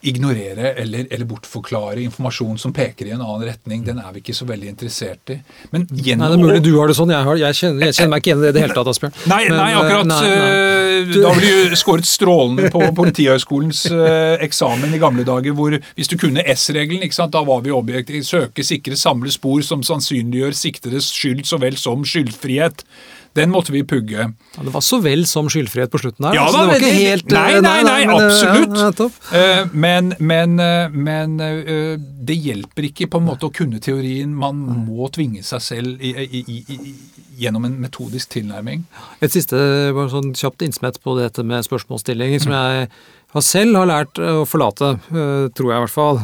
ignorere 0.00 0.72
eller, 0.78 1.06
eller, 1.10 1.26
bortforklare 1.26 1.98
informasjon 2.04 2.58
som 2.58 2.72
peker 2.72 3.08
i 3.08 3.10
en 3.16 3.22
annen 3.22 3.48
retning, 3.48 3.80
den 3.82 3.98
er 3.98 4.12
vi 4.14 4.20
ikke 4.22 4.34
så 4.36 4.46
veldig 4.46 4.68
interessert 4.70 5.32
i. 5.34 5.40
Men 5.72 5.88
gjennom, 5.90 6.22
nei, 6.22 6.28
det 6.30 6.36
er 6.36 6.42
mulig 6.44 6.60
du 6.62 6.70
har 6.76 6.86
det 6.86 6.94
sånn. 6.94 7.10
Jeg, 7.10 7.26
har, 7.26 7.40
jeg, 7.40 7.58
kjenner, 7.58 7.88
jeg 7.88 7.96
kjenner, 7.96 8.12
meg 8.12 8.22
ikke 8.22 8.30
igjen 8.30 8.38
i 8.38 8.44
det 8.44 8.52
i 8.52 8.54
det 8.54 8.62
hele 8.62 8.76
tatt, 8.76 8.90
Asbjørn. 8.92 9.16
Nei, 9.26 9.40
Men, 9.48 9.58
nei 9.58 9.72
akkurat. 9.80 10.10
Nei, 10.12 10.20
nei. 10.30 10.52
Eh, 11.00 11.10
da 11.16 11.32
blir 11.34 11.72
du 11.72 11.76
skåret 11.80 12.06
strålende 12.06 12.70
på 12.70 12.84
Politihøgskolens 13.00 13.82
eksamen 14.46 14.94
i 14.94 15.02
gamle 15.02 15.26
dager, 15.26 15.56
hvor 15.58 15.74
hvis 15.74 16.12
du 16.12 16.16
kunne 16.20 16.46
S-regelen, 16.54 17.02
da 17.34 17.42
var 17.50 17.66
vi 17.66 17.74
objektive. 17.74 18.22
Søke, 18.26 18.62
sikre, 18.66 18.94
samle 18.98 19.34
spor 19.34 19.66
som 19.66 19.82
sannsynliggjør 19.86 20.54
siktedes 20.54 21.10
skyld 21.10 21.42
så 21.48 21.58
vel 21.62 21.74
som 21.80 22.06
skyldfrihet. 22.06 22.86
Den 23.36 23.52
måtte 23.52 23.74
vi 23.74 23.82
pugge. 23.86 24.26
Ja, 24.26 24.64
det 24.64 24.72
var 24.74 24.84
så 24.84 24.98
vel 25.04 25.26
som 25.28 25.50
skyldfrihet 25.52 25.92
på 25.92 26.00
slutten 26.02 26.28
her. 26.28 26.38
Ja, 26.38 26.46
altså, 26.48 26.64
det 26.64 26.72
var 26.72 26.80
ikke 26.80 26.94
helt 26.96 27.34
Nei, 27.36 27.44
nei, 27.60 27.60
nei, 27.60 27.82
nei 27.84 27.98
men, 28.08 28.24
absolutt. 28.24 28.76
Ja, 28.80 29.08
uh, 29.36 29.74
men, 29.76 30.14
men, 30.18 30.56
men 30.96 31.36
det 32.26 32.38
hjelper 32.40 32.88
ikke 32.90 33.10
på 33.12 33.20
en 33.20 33.28
måte 33.28 33.50
å 33.50 33.54
kunne 33.54 33.82
teorien. 33.84 34.32
Man 34.36 34.64
må 34.86 35.10
tvinge 35.14 35.44
seg 35.46 35.64
selv 35.64 36.04
i, 36.04 36.14
i, 36.24 36.42
i, 36.46 36.94
gjennom 37.36 37.66
en 37.68 37.76
metodisk 37.80 38.32
tilnærming. 38.34 38.86
Et 39.20 39.32
siste 39.32 39.58
bare 39.96 40.08
sånn 40.12 40.32
kjapt 40.36 40.64
innsmett 40.64 40.98
på 41.04 41.16
dette 41.18 41.44
med 41.46 41.66
spørsmålsstillinger, 41.66 42.42
som 42.42 42.56
jeg 42.56 42.88
har 43.36 43.44
selv 43.44 43.78
har 43.78 43.88
lært 43.90 44.20
å 44.20 44.44
forlate, 44.48 44.94
tror 45.56 45.70
jeg 45.70 45.76
i 45.76 45.84
hvert 45.84 45.92
fall, 45.92 46.20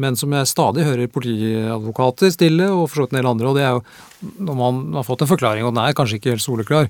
men 0.00 0.18
som 0.20 0.32
jeg 0.36 0.50
stadig 0.50 0.84
hører 0.86 1.10
politiadvokater 1.12 2.32
stille, 2.34 2.68
og 2.70 2.86
for 2.88 3.00
så 3.00 3.06
vidt 3.06 3.14
en 3.14 3.20
del 3.20 3.30
andre. 3.30 3.48
og 3.48 3.58
det 3.58 3.64
er 3.64 3.72
jo 3.76 3.82
når 4.24 4.58
man 4.58 4.82
har 4.96 5.06
fått 5.06 5.24
en 5.24 5.30
forklaring, 5.30 5.64
og 5.64 5.74
den 5.74 5.82
er 5.84 5.96
kanskje 5.96 6.18
ikke 6.18 6.34
helt 6.34 6.44
soleklar, 6.44 6.88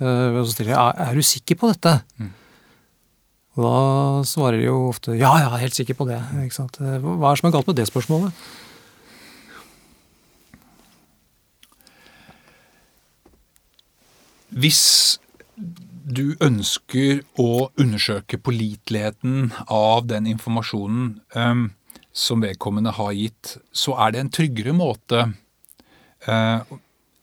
eh, 0.00 0.38
så 0.42 0.52
stiller 0.52 0.74
jeg 0.74 1.06
er 1.06 1.14
du 1.14 1.22
sikker 1.22 1.58
på 1.60 1.72
dette. 1.72 1.94
Mm. 2.20 2.32
Og 3.56 3.64
da 3.64 3.76
svarer 4.28 4.60
de 4.60 4.68
jo 4.68 4.76
ofte 4.90 5.16
ja, 5.16 5.32
er 5.40 5.62
helt 5.62 5.76
sikker 5.76 5.96
på 5.96 6.06
det. 6.08 6.20
Ikke 6.44 6.58
sant? 6.58 6.78
Eh, 6.80 6.98
hva 7.00 7.32
er 7.32 7.36
det 7.36 7.40
som 7.40 7.50
er 7.50 7.56
galt 7.56 7.70
med 7.70 7.78
det 7.80 7.88
spørsmålet? 7.88 8.46
Hvis 14.56 14.82
du 16.06 16.36
ønsker 16.44 17.24
å 17.42 17.68
undersøke 17.80 18.38
påliteligheten 18.38 19.50
av 19.66 20.06
den 20.06 20.28
informasjonen 20.30 21.16
um, 21.34 21.68
som 22.16 22.44
vedkommende 22.44 22.94
har 22.96 23.12
gitt, 23.16 23.56
så 23.74 23.96
er 24.06 24.14
det 24.14 24.22
en 24.22 24.32
tryggere 24.38 24.74
måte 24.76 25.26
uh, 26.28 26.76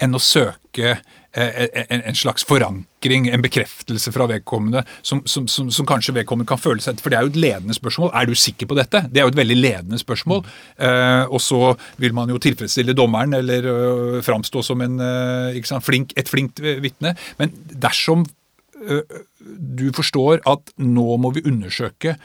enn 0.03 0.17
å 0.17 0.21
søke 0.21 0.97
eh, 1.31 1.83
en 1.93 2.17
slags 2.17 2.43
forankring, 2.47 3.29
en 3.31 3.43
bekreftelse 3.43 4.11
fra 4.11 4.27
vedkommende, 4.27 4.83
som, 5.05 5.21
som, 5.29 5.47
som, 5.47 5.69
som, 5.71 5.87
kanskje 5.87 6.15
vedkommende 6.17 6.49
kan 6.49 6.59
føle 6.59 6.83
seg 6.83 6.99
For 6.99 7.13
det 7.13 7.19
er 7.19 7.27
jo 7.27 7.31
et 7.31 7.39
ledende 7.39 7.77
spørsmål. 7.77 8.11
Er 8.19 8.27
du 8.27 8.35
sikker 8.35 8.69
på 8.69 8.77
dette? 8.79 9.05
Det 9.07 9.21
er 9.21 9.27
jo 9.27 9.33
et 9.33 9.39
veldig 9.39 9.59
ledende 9.59 10.01
spørsmål. 10.01 10.43
Uh, 10.75 11.23
og 11.29 11.39
så 11.43 11.61
vil 12.03 12.15
man 12.17 12.33
jo 12.33 12.41
tilfredsstille 12.41 12.97
dommeren 12.97 13.37
eller 13.39 13.69
uh, 13.69 14.21
framstå 14.25 14.65
som 14.65 14.83
en, 14.83 14.99
uh, 14.99 15.63
sant, 15.69 15.85
flink, 15.85 16.15
et 16.19 16.31
flinkt 16.31 16.59
vitne. 16.83 17.15
Men 17.39 17.53
dersom 17.71 18.27
du 18.83 19.89
forstår 19.95 20.43
at 20.49 20.73
nå 20.81 21.17
må 21.21 21.33
vi 21.35 21.45
undersøke 21.49 22.17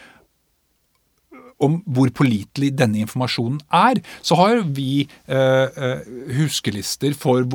om 1.64 1.78
hvor 1.90 2.10
pålitelig 2.14 2.70
denne 2.78 3.00
informasjonen 3.02 3.58
er, 3.74 4.00
så 4.22 4.38
har 4.38 4.62
vi 4.76 5.02
eh, 5.26 5.80
huskelister 6.36 7.16
for 7.18 7.46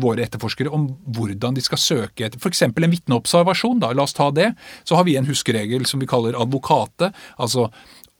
våre 0.00 0.24
etterforskere 0.24 0.72
om 0.72 0.88
hvordan 1.04 1.58
de 1.58 1.64
skal 1.64 1.82
søke 1.82 2.26
etter 2.26 2.40
f.eks. 2.40 2.64
en 2.68 2.94
vitneobservasjon. 2.94 3.82
La 3.84 4.06
oss 4.06 4.16
ta 4.16 4.30
det. 4.34 4.52
Så 4.88 4.96
har 4.96 5.04
vi 5.08 5.18
en 5.20 5.28
huskeregel 5.28 5.84
som 5.88 6.00
vi 6.00 6.08
kaller 6.10 6.38
advokate. 6.40 7.12
altså 7.36 7.68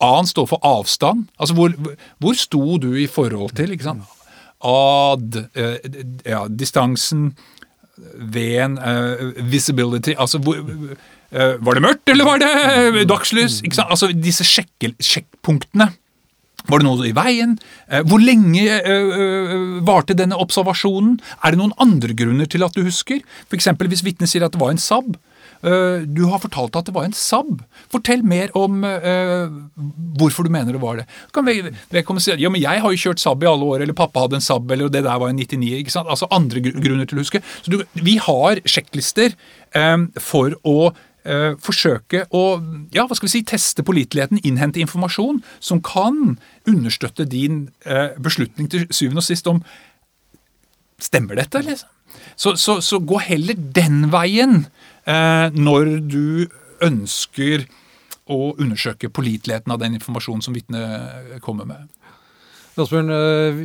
A-en 0.01 0.29
står 0.29 0.49
for 0.49 0.65
avstand. 0.65 1.27
Altså 1.37 1.57
hvor, 1.57 1.75
hvor 2.21 2.37
sto 2.37 2.79
du 2.81 2.95
i 2.97 3.09
forhold 3.09 3.57
til? 3.57 3.73
ikke 3.73 3.89
sant? 3.91 4.17
Ad, 4.61 5.37
eh, 5.57 5.81
ja, 6.29 6.45
distansen, 6.49 7.31
V-en, 8.35 8.77
uh, 8.79 9.33
visibility 9.51 10.15
Altså 10.17 10.41
hvor 10.43 10.59
uh, 10.61 11.57
var 11.63 11.77
det 11.77 11.85
mørkt, 11.85 12.13
eller 12.13 12.29
var 12.29 12.43
det 12.43 13.07
dagslys? 13.09 13.61
Altså 13.87 14.11
Disse 14.13 14.47
sjekkpunktene. 14.47 15.91
Var 16.69 16.83
det 16.83 16.87
noe 16.87 17.07
i 17.09 17.15
veien? 17.17 17.55
Eh, 17.89 18.03
hvor 18.05 18.21
lenge 18.21 18.77
varte 19.87 20.13
denne 20.15 20.37
observasjonen? 20.37 21.15
Er 21.41 21.55
det 21.55 21.59
noen 21.63 21.73
andre 21.81 22.13
grunner 22.15 22.51
til 22.51 22.67
at 22.67 22.77
du 22.77 22.85
husker? 22.85 23.23
F.eks. 23.49 23.71
hvis 23.81 24.05
vitnet 24.05 24.29
sier 24.29 24.45
at 24.45 24.53
det 24.53 24.61
var 24.61 24.75
en 24.75 24.83
SAB. 24.83 25.15
Uh, 25.61 26.07
du 26.09 26.25
har 26.31 26.41
fortalt 26.43 26.77
at 26.79 26.89
det 26.89 26.95
var 26.97 27.09
en 27.09 27.17
SAB. 27.17 27.61
Fortell 27.93 28.25
mer 28.27 28.53
om 28.59 28.81
uh, 28.87 29.51
hvorfor 30.21 30.47
du 30.47 30.53
mener 30.53 30.77
det 30.77 30.83
var 30.83 31.03
det. 31.03 31.07
Kan 31.37 31.45
kan 31.47 32.21
si, 32.21 32.33
ja, 32.41 32.51
men 32.51 32.63
Jeg 32.63 32.81
har 32.81 32.95
jo 32.95 33.03
kjørt 33.05 33.21
SAB 33.21 33.45
i 33.45 33.51
alle 33.51 33.65
år, 33.65 33.85
eller 33.85 33.97
pappa 33.97 34.25
hadde 34.25 34.41
en 34.41 34.47
SAB, 34.47 34.71
eller 34.71 34.89
det 34.89 35.05
der 35.05 35.21
var 35.21 35.29
en 35.29 35.37
99. 35.37 35.83
ikke 35.83 35.95
sant? 35.95 36.09
Altså 36.09 36.31
andre 36.31 36.61
grunner 36.61 37.05
til 37.05 37.21
å 37.21 37.25
huske. 37.25 37.43
Så 37.63 37.71
du, 37.71 37.85
Vi 37.95 38.17
har 38.17 38.61
sjekklister 38.65 39.37
um, 39.77 40.11
for 40.19 40.57
å 40.65 40.93
eh, 41.25 41.53
forsøke 41.61 42.25
å 42.37 42.43
ja, 42.95 43.07
hva 43.07 43.17
skal 43.17 43.29
vi 43.29 43.35
si, 43.35 43.45
teste 43.49 43.85
påliteligheten, 43.87 44.43
innhente 44.47 44.83
informasjon 44.83 45.41
som 45.63 45.83
kan 45.85 46.39
understøtte 46.71 47.29
din 47.29 47.69
eh, 47.85 48.17
beslutning 48.23 48.71
til 48.73 48.87
syvende 48.91 49.25
og 49.25 49.31
sist 49.31 49.51
om 49.51 49.65
Stemmer 51.01 51.39
dette, 51.39 51.63
liksom? 51.65 51.89
Så, 52.37 52.51
så, 52.61 52.75
så 52.85 52.99
gå 53.01 53.17
heller 53.25 53.57
den 53.57 54.11
veien 54.13 54.67
eh, 54.67 54.80
når 55.07 55.95
du 56.07 56.49
ønsker 56.85 57.65
å 58.31 58.53
undersøke 58.61 59.11
påliteligheten 59.11 59.73
av 59.75 59.81
den 59.83 59.97
informasjonen 59.99 60.45
som 60.45 60.55
vitnet 60.55 61.41
kommer 61.45 61.67
med. 61.69 61.89
Asbjørn, 62.81 63.11
eh, 63.11 63.59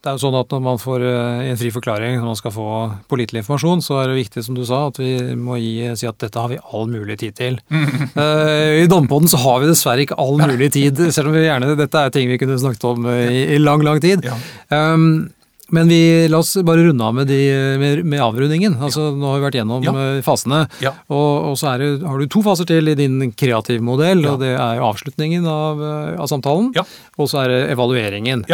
det 0.00 0.08
er 0.08 0.14
jo 0.14 0.22
sånn 0.22 0.36
at 0.38 0.52
når 0.54 0.60
man 0.62 0.78
får 0.80 1.04
eh, 1.04 1.48
en 1.50 1.58
fri 1.58 1.70
forklaring, 1.74 2.16
når 2.20 2.30
man 2.30 2.38
skal 2.38 2.54
få 2.54 2.66
pålitelig 3.10 3.42
informasjon, 3.42 3.82
så 3.84 3.98
er 4.00 4.10
det 4.10 4.18
viktig, 4.20 4.44
som 4.46 4.56
du 4.56 4.62
sa, 4.66 4.84
at 4.88 5.00
vi 5.00 5.10
må 5.36 5.58
gi, 5.60 5.90
si 5.98 6.08
at 6.08 6.18
dette 6.22 6.40
har 6.40 6.52
vi 6.52 6.60
all 6.62 6.88
mulig 6.90 7.18
tid 7.20 7.36
til. 7.38 7.58
I 8.84 8.88
Dompodden 8.90 9.30
så 9.30 9.40
har 9.42 9.62
vi 9.62 9.70
dessverre 9.70 10.06
ikke 10.06 10.18
all 10.22 10.38
mulig 10.40 10.70
tid, 10.76 11.02
selv 11.14 11.30
om 11.30 11.36
vi 11.36 11.46
gjerne 11.46 11.74
Dette 11.78 12.04
er 12.06 12.14
ting 12.14 12.30
vi 12.30 12.38
kunne 12.40 12.60
snakket 12.60 12.86
om 12.88 13.08
i, 13.10 13.44
i 13.56 13.60
lang, 13.60 13.82
lang 13.84 14.00
tid. 14.04 14.24
Ja. 14.26 14.38
Um, 14.70 15.26
men 15.74 15.90
vi, 15.90 16.00
la 16.30 16.40
oss 16.40 16.54
bare 16.66 16.86
runde 16.86 17.04
av 17.04 17.14
med, 17.16 17.28
de, 17.30 17.38
med, 17.80 18.02
med 18.06 18.22
avrundingen. 18.22 18.76
Altså, 18.78 19.08
ja. 19.10 19.14
Nå 19.18 19.30
har 19.30 19.38
vi 19.38 19.46
vært 19.48 19.60
gjennom 19.60 19.86
ja. 19.86 19.94
Eh, 20.04 20.18
fasene. 20.26 20.64
Ja. 20.84 20.94
Og, 21.10 21.30
og, 21.50 21.54
så 21.60 21.76
det, 21.80 21.92
har 22.06 22.20
du 22.20 22.30
to 22.30 22.42
faser 22.46 22.68
til 22.70 22.92
i 22.92 22.96
din 22.98 23.32
kreative 23.34 23.84
modell. 23.84 24.24
og 24.30 24.42
Det 24.42 24.54
er 24.54 24.84
avslutningen 24.84 25.46
av, 25.50 25.82
eh, 25.82 26.10
av 26.20 26.30
samtalen, 26.30 26.72
og 26.74 27.30
så 27.30 27.44
er 27.44 27.54
det 27.54 27.62
evalueringen. 27.76 28.46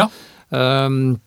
Um, 0.51 1.19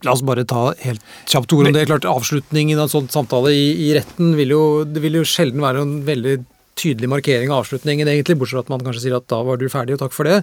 La 0.00 0.14
oss 0.14 0.22
bare 0.24 0.46
ta 0.48 0.70
helt 0.80 1.02
kjapt 1.28 1.52
ord 1.52 1.68
om 1.68 1.74
det. 1.76 1.84
Klart, 1.90 2.06
Avslutningen 2.08 2.78
av 2.78 2.86
en 2.86 2.92
sånn 2.94 3.10
samtale 3.12 3.52
i, 3.52 3.66
i 3.84 3.90
retten 3.98 4.32
vil 4.38 4.54
jo, 4.54 4.62
det 4.88 5.02
vil 5.04 5.18
jo 5.20 5.26
sjelden 5.28 5.60
være 5.60 5.82
en 5.84 5.98
veldig 6.06 6.38
tydelig 6.78 7.10
markering 7.10 7.50
av 7.50 7.64
avslutningen, 7.64 8.08
egentlig, 8.08 8.36
bortsett 8.40 8.60
fra 8.60 8.64
at 8.64 8.72
man 8.72 8.84
kanskje 8.86 9.02
sier 9.04 9.16
at 9.18 9.26
da 9.30 9.40
var 9.44 9.58
du 9.60 9.66
ferdig, 9.72 9.96
og 9.96 10.02
takk 10.04 10.14
for 10.14 10.28
det. 10.28 10.38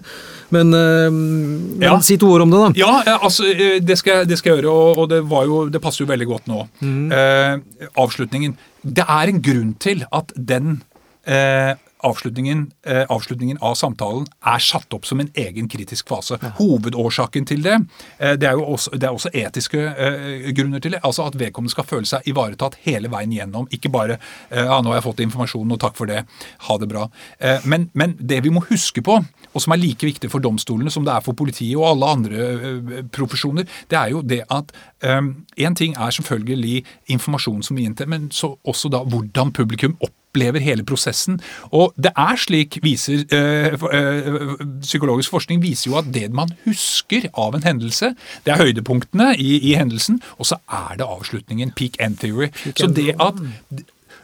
Men, 0.54 0.72
øh, 0.76 1.08
men 1.12 1.86
ja. 1.86 1.96
si 2.04 2.18
to 2.20 2.30
ord 2.34 2.46
om 2.46 2.52
det, 2.52 2.60
da. 2.62 2.70
Ja, 2.78 3.18
altså, 3.18 3.48
eh, 3.50 3.78
det 3.82 3.98
skal, 4.00 4.26
det 4.28 4.38
skal 4.40 4.54
jeg 4.54 4.62
gjøre, 4.62 4.74
og, 4.74 5.02
og 5.04 5.10
det, 5.12 5.22
jo, 5.24 5.64
det, 5.72 5.82
passer 5.82 6.04
jo 6.04 6.10
veldig 6.12 6.28
godt 6.30 6.50
nå. 6.50 6.62
Mm. 6.84 7.10
Eh, 7.12 7.90
avslutningen. 7.98 8.56
Det 8.82 9.06
er 9.08 9.32
en 9.32 9.42
grunn 9.42 9.74
til 9.82 10.04
at 10.14 10.32
den 10.36 10.80
eh, 11.26 11.74
avslutningen, 12.04 12.70
eh, 12.86 13.04
avslutningen 13.08 13.58
av 13.60 13.74
samtalen 13.74 14.26
er 14.46 14.58
satt 14.62 14.92
opp 14.94 15.06
som 15.06 15.20
en 15.20 15.30
egen 15.34 15.68
kritisk 15.68 16.08
fase. 16.08 16.38
Hovedårsaken 16.58 17.46
til 17.46 17.62
det, 17.62 17.76
eh, 18.18 18.36
det 18.36 18.48
er 18.48 18.52
jo 18.52 18.64
også, 18.74 18.92
det 18.98 19.08
er 19.08 19.14
også 19.14 19.32
etiske 19.34 19.78
eh, 19.78 20.52
grunner 20.52 20.80
til 20.80 20.92
det. 20.92 21.00
Altså 21.02 21.26
at 21.26 21.38
vedkommende 21.38 21.70
skal 21.70 21.84
føle 21.84 22.06
seg 22.06 22.26
ivaretatt 22.26 22.78
hele 22.84 23.10
veien 23.10 23.32
gjennom. 23.32 23.68
Ikke 23.72 23.90
bare 23.90 24.18
eh, 24.50 24.64
ja, 24.64 24.80
'nå 24.80 24.92
har 24.92 25.00
jeg 25.00 25.08
fått 25.08 25.24
informasjonen, 25.26 25.72
og 25.72 25.80
takk 25.80 25.96
for 25.96 26.06
det, 26.06 26.24
ha 26.58 26.78
det 26.78 26.88
bra'. 26.88 27.08
Eh, 27.40 27.60
men, 27.64 27.90
men 27.94 28.16
det 28.20 28.42
vi 28.44 28.50
må 28.50 28.60
huske 28.68 29.02
på, 29.02 29.24
og 29.54 29.62
som 29.62 29.72
er 29.72 29.82
like 29.82 30.06
viktig 30.06 30.30
for 30.30 30.40
domstolene 30.40 30.90
som 30.90 31.04
det 31.04 31.14
er 31.14 31.20
for 31.20 31.32
politiet 31.32 31.76
og 31.76 31.88
alle 31.90 32.06
andre 32.06 32.36
eh, 32.36 33.02
profesjoner, 33.12 33.66
det 33.88 33.98
er 33.98 34.08
jo 34.10 34.22
det 34.22 34.44
at 34.50 34.72
Én 34.98 35.74
ting 35.78 35.94
er 35.94 36.10
selvfølgelig 36.10 36.84
informasjon 37.06 37.62
som 37.62 37.76
vi 37.76 37.84
inntar, 37.86 38.06
men 38.10 38.30
så 38.34 38.56
også 38.66 38.90
da 38.90 39.04
hvordan 39.06 39.52
publikum 39.54 39.94
opplever 40.00 40.17
hele 40.36 40.84
prosessen. 40.84 41.40
Og 41.72 41.94
det 41.96 42.12
er 42.16 42.36
slik, 42.36 42.78
viser 42.82 43.24
øh, 43.32 43.78
øh, 43.92 44.80
Psykologisk 44.80 45.30
forskning 45.30 45.62
viser 45.62 45.90
jo 45.90 45.98
at 45.98 46.04
det 46.14 46.32
man 46.32 46.48
husker 46.64 47.28
av 47.34 47.54
en 47.54 47.62
hendelse, 47.62 48.14
det 48.46 48.52
er 48.52 48.62
høydepunktene 48.62 49.36
i, 49.36 49.58
i 49.70 49.74
hendelsen, 49.74 50.20
og 50.38 50.46
så 50.46 50.56
er 50.70 50.96
det 50.98 51.04
avslutningen. 51.04 51.72
Peak 51.76 51.96
end 52.00 52.18
theory. 52.18 52.48
så 52.76 52.86
det 52.86 53.14
at 53.20 53.34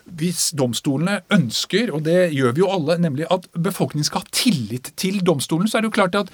hvis 0.04 0.52
domstolene 0.58 1.20
ønsker, 1.32 1.90
og 1.94 2.04
det 2.04 2.28
gjør 2.34 2.52
vi 2.52 2.62
jo 2.62 2.70
alle, 2.70 2.98
nemlig 3.00 3.26
at 3.32 3.46
befolkningen 3.56 4.04
skal 4.04 4.24
ha 4.24 4.32
tillit 4.32 4.92
til 5.00 5.20
domstolen, 5.24 5.68
så 5.68 5.78
er 5.78 5.84
det 5.84 5.90
jo 5.90 5.96
klart 5.96 6.18
at 6.18 6.32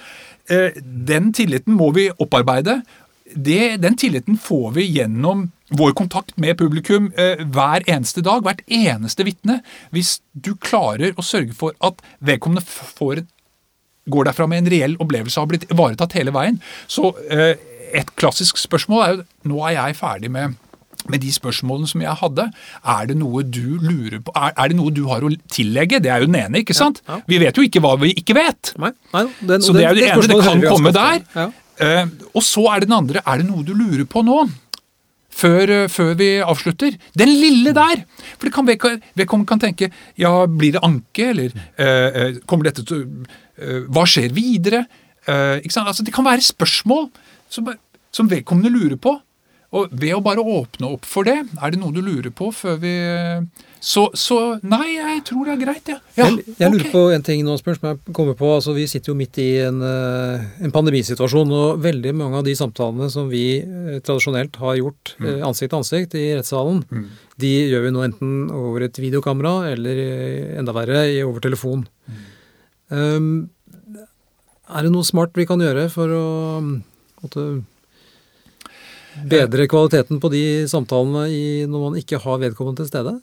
eh, 0.51 0.81
den 1.07 1.31
tilliten 1.33 1.77
må 1.79 1.91
vi 1.95 2.09
opparbeide. 2.19 2.81
Det, 3.35 3.77
den 3.81 3.97
tilliten 3.99 4.37
får 4.41 4.71
vi 4.77 4.87
gjennom 4.97 5.49
vår 5.77 5.93
kontakt 5.95 6.35
med 6.41 6.57
publikum 6.59 7.11
eh, 7.15 7.43
hver 7.53 7.85
eneste 7.87 8.23
dag, 8.25 8.43
hvert 8.43 8.63
eneste 8.67 9.25
vitne. 9.27 9.61
Hvis 9.95 10.19
du 10.33 10.53
klarer 10.59 11.15
å 11.15 11.25
sørge 11.25 11.55
for 11.55 11.77
at 11.79 12.01
vedkommende 12.19 12.65
får, 12.67 13.23
går 14.11 14.27
derfra 14.27 14.49
med 14.51 14.65
en 14.65 14.71
reell 14.73 14.97
opplevelse 14.99 15.39
av 15.39 15.45
å 15.45 15.47
ha 15.47 15.53
blitt 15.53 15.69
ivaretatt 15.71 16.17
hele 16.19 16.33
veien. 16.35 16.59
Så 16.91 17.13
eh, 17.31 17.55
et 17.95 18.11
klassisk 18.19 18.59
spørsmål 18.59 19.05
er 19.05 19.15
jo 19.15 19.23
nå 19.51 19.63
er 19.67 19.77
jeg 19.79 20.01
ferdig 20.01 20.33
med 20.33 20.59
med 21.09 21.21
de 21.23 21.31
spørsmålene 21.33 21.89
som 21.89 22.03
jeg 22.03 22.13
hadde, 22.19 22.43
er 22.93 23.07
det 23.09 23.15
noe 23.17 23.43
du 23.47 23.79
lurer 23.81 24.19
på, 24.21 24.33
er, 24.37 24.53
er 24.53 24.71
det 24.71 24.77
noe 24.77 24.93
du 24.93 25.03
har 25.09 25.23
å 25.25 25.31
tillegge? 25.51 26.01
Det 26.03 26.11
er 26.13 26.23
jo 26.23 26.29
den 26.29 26.37
ene, 26.43 26.61
ikke 26.61 26.75
sant? 26.77 27.01
Ja, 27.07 27.17
ja. 27.17 27.25
Vi 27.31 27.39
vet 27.41 27.57
jo 27.57 27.65
ikke 27.65 27.81
hva 27.83 27.95
vi 28.01 28.11
ikke 28.21 28.35
vet. 28.37 28.73
Nei, 28.81 28.91
nei, 29.15 29.23
den, 29.39 29.65
Så 29.65 29.73
det 29.75 29.85
er 29.85 29.95
jo 29.95 30.01
det 30.01 30.11
ene, 30.11 30.27
det 30.29 30.39
kan 30.45 30.63
komme 30.67 30.93
der. 30.95 31.23
Ja. 31.33 31.47
Eh, 31.79 32.09
og 32.33 32.43
så 32.45 32.65
er 32.71 32.81
det 32.81 32.89
den 32.89 32.97
andre, 32.97 33.23
er 33.25 33.41
det 33.41 33.47
noe 33.47 33.65
du 33.65 33.73
lurer 33.77 34.05
på 34.09 34.23
nå? 34.25 34.43
Før, 35.31 35.69
eh, 35.69 35.87
før 35.87 36.11
vi 36.19 36.29
avslutter. 36.43 36.97
Den 37.17 37.31
lille 37.31 37.73
der! 37.73 38.03
For 38.37 38.47
det 38.49 38.53
kan 38.53 38.67
vedkommende 38.67 39.47
kan 39.47 39.63
tenke 39.63 39.91
ja, 40.19 40.33
blir 40.45 40.75
det 40.75 40.83
anke, 40.83 41.29
eller 41.31 41.55
eh, 41.77 42.09
eh, 42.21 42.41
kommer 42.45 42.69
dette 42.69 42.85
til 42.85 43.05
eh, 43.57 43.87
Hva 43.87 44.05
skjer 44.05 44.35
videre? 44.35 44.85
Eh? 45.25 45.61
Altså, 45.63 46.03
det 46.03 46.13
kan 46.13 46.27
være 46.27 46.43
spørsmål 46.43 47.09
som, 47.49 47.71
som 48.11 48.29
vedkommende 48.29 48.73
lurer 48.73 48.99
på. 48.99 49.15
Og 49.71 49.91
ved 49.95 50.17
å 50.17 50.23
bare 50.23 50.43
åpne 50.43 50.89
opp 50.91 51.05
for 51.07 51.23
det, 51.23 51.37
er 51.39 51.71
det 51.71 51.79
noe 51.79 51.95
du 51.95 52.01
lurer 52.03 52.33
på 52.35 52.49
før 52.51 52.75
vi 52.81 52.95
Så, 53.81 54.03
så 54.13 54.35
nei, 54.61 54.91
jeg 54.93 55.23
tror 55.25 55.47
det 55.47 55.53
er 55.55 55.61
greit, 55.63 55.87
ja. 55.89 55.95
ja 56.13 56.27
jeg, 56.29 56.53
jeg 56.59 56.69
lurer 56.69 56.83
okay. 56.83 56.91
på 56.93 56.99
en 57.15 57.23
ting 57.25 57.39
nå, 57.41 57.55
Asbjørn, 57.57 57.79
som 57.79 57.87
jeg 57.89 58.13
kommer 58.13 58.35
på. 58.37 58.51
altså 58.53 58.75
Vi 58.75 58.83
sitter 58.89 59.09
jo 59.09 59.15
midt 59.17 59.39
i 59.41 59.47
en, 59.65 59.79
eh, 59.81 60.43
en 60.61 60.73
pandemisituasjon, 60.75 61.49
og 61.57 61.81
veldig 61.81 62.13
mange 62.19 62.37
av 62.37 62.45
de 62.45 62.53
samtalene 62.59 63.09
som 63.09 63.31
vi 63.31 63.45
eh, 63.57 63.97
tradisjonelt 64.05 64.61
har 64.61 64.77
gjort 64.77 65.15
Mm. 65.21 65.25
eh, 65.27 65.41
ansikt 65.47 65.71
til 65.71 65.79
ansikt 65.79 66.13
i 66.15 66.27
rettssalen, 66.37 66.83
de 67.41 67.49
gjør 67.71 67.87
vi 67.87 67.91
nå 67.95 68.03
enten 68.05 68.35
over 68.53 68.85
et 68.85 69.01
videokamera 69.01 69.71
eller 69.71 69.97
enda 70.61 70.73
verre 70.77 71.01
over 71.25 71.41
telefon. 71.43 71.87
Mm. 72.05 72.21
Um, 72.91 73.49
er 74.69 74.85
det 74.85 74.93
noe 74.93 75.07
smart 75.07 75.35
vi 75.35 75.47
kan 75.49 75.61
gjøre 75.63 75.89
for 75.91 76.11
å 76.15 76.25
måtte, 76.61 77.45
bedre 79.27 79.67
kvaliteten 79.67 80.21
på 80.23 80.31
de 80.31 80.43
samtalene 80.71 81.27
i, 81.33 81.43
når 81.67 81.85
man 81.89 81.99
ikke 81.99 82.21
har 82.23 82.41
vedkommende 82.43 82.83
til 82.83 82.91
stede? 82.91 83.17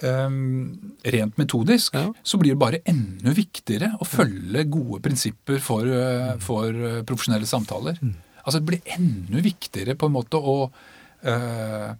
Um, 0.00 0.94
rent 1.04 1.36
metodisk 1.36 1.92
Ja. 1.94 2.06
så 2.24 2.38
blir 2.40 2.54
det 2.54 2.60
bare 2.60 2.78
enda 2.88 3.34
viktigere 3.36 3.90
å 4.00 4.06
følge 4.08 4.64
gode 4.64 5.02
prinsipper 5.04 5.60
for, 5.60 5.84
uh, 5.84 6.38
for 6.40 6.72
uh, 6.72 7.02
profesjonelle 7.04 7.44
samtaler. 7.44 7.98
Altså 8.40 8.60
Det 8.60 8.66
blir 8.70 8.94
enda 8.96 9.42
viktigere 9.44 9.98
på 10.00 10.08
en 10.08 10.14
måte 10.16 10.40
å 10.40 10.70
uh, 10.70 11.90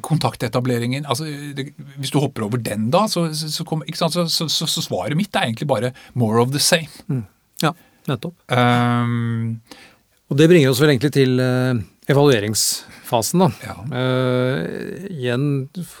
Kontaktetableringen 0.00 1.04
altså 1.04 1.26
det, 1.52 1.74
Hvis 2.00 2.14
du 2.14 2.18
hopper 2.22 2.46
over 2.46 2.56
den, 2.56 2.88
da, 2.90 3.04
så, 3.12 3.26
så, 3.36 3.66
ikke 3.84 3.98
sant, 3.98 4.16
så, 4.32 4.48
så, 4.48 4.80
svaret 4.80 5.18
mitt 5.18 5.36
er 5.36 5.50
egentlig 5.50 5.68
bare 5.68 5.92
'more 6.14 6.40
of 6.40 6.52
the 6.52 6.58
same'. 6.58 7.26
Ja, 7.60 7.74
nettopp. 8.08 8.32
Um, 8.48 9.60
Og 10.32 10.38
det 10.40 10.48
bringer 10.48 10.72
oss 10.72 10.80
vel 10.80 10.94
egentlig 10.94 11.12
til 11.12 11.40
eh, 11.44 11.80
evalueringsfasen, 12.08 13.42
da. 13.42 13.48
ja. 13.66 13.74
Uh, 13.92 15.10
igjen 15.12 15.44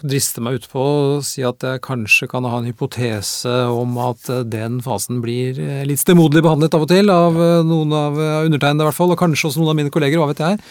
driste 0.00 0.40
meg 0.40 0.56
utpå 0.62 0.80
å 0.80 1.18
si 1.26 1.44
at 1.44 1.60
jeg 1.66 1.82
kanskje 1.84 2.30
kan 2.30 2.48
ha 2.48 2.62
en 2.62 2.70
hypotese 2.70 3.52
om 3.68 3.98
at 4.00 4.30
eh, 4.32 4.40
den 4.48 4.80
fasen 4.84 5.20
blir 5.20 5.60
litt 5.84 6.00
stemoderlig 6.00 6.46
behandlet 6.46 6.78
av 6.78 6.86
og 6.86 6.90
til, 6.94 7.12
av 7.12 7.36
noen 7.68 7.92
av 7.98 8.16
undertegnede 8.22 8.86
i 8.86 8.88
hvert 8.88 9.00
fall, 9.02 9.12
og 9.12 9.20
kanskje 9.20 9.50
også 9.50 9.60
noen 9.60 9.74
av 9.74 9.78
mine 9.82 9.92
kolleger, 9.92 10.22
hva 10.22 10.30
vet 10.32 10.40
jeg. 10.40 10.62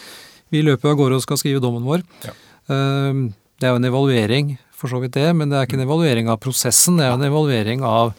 Vi 0.52 0.64
løper 0.66 0.90
av 0.90 0.98
gårde 0.98 1.20
og 1.20 1.24
skal 1.24 1.38
skrive 1.38 1.62
dommen 1.62 1.86
vår. 1.86 2.02
Ja. 2.26 2.34
Uh, 2.66 3.30
det 3.62 3.70
er 3.70 3.76
jo 3.76 3.78
en 3.78 3.90
evaluering, 3.92 4.56
for 4.74 4.90
så 4.90 4.98
vidt 4.98 5.14
det, 5.14 5.28
men 5.38 5.54
det 5.54 5.60
er 5.60 5.70
ikke 5.70 5.78
en 5.78 5.86
evaluering 5.86 6.34
av 6.34 6.42
prosessen, 6.42 6.98
det 6.98 7.06
er 7.06 7.14
en 7.14 7.28
evaluering 7.30 7.86
av 7.86 8.10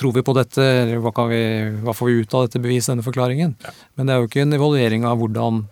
Tror 0.00 0.14
vi 0.16 0.22
på 0.24 0.32
dette, 0.36 0.64
eller 0.64 1.02
hva, 1.04 1.12
kan 1.12 1.28
vi, 1.28 1.42
hva 1.84 1.92
får 1.96 2.08
vi 2.08 2.22
ut 2.24 2.34
av 2.38 2.46
dette 2.46 2.62
beviset, 2.64 2.94
denne 2.94 3.04
forklaringen? 3.04 3.52
Men 3.98 4.08
det 4.08 4.14
er 4.14 4.22
jo 4.22 4.30
ikke 4.30 4.46
en 4.46 4.56
evaluering 4.56 5.04
av 5.04 5.20
hvordan 5.20 5.64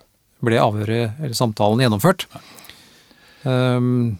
ble 0.45 0.61
avhøret 0.63 1.17
eller 1.19 1.35
samtalen 1.35 1.81
gjennomført. 1.83 2.27
Um, 3.49 4.19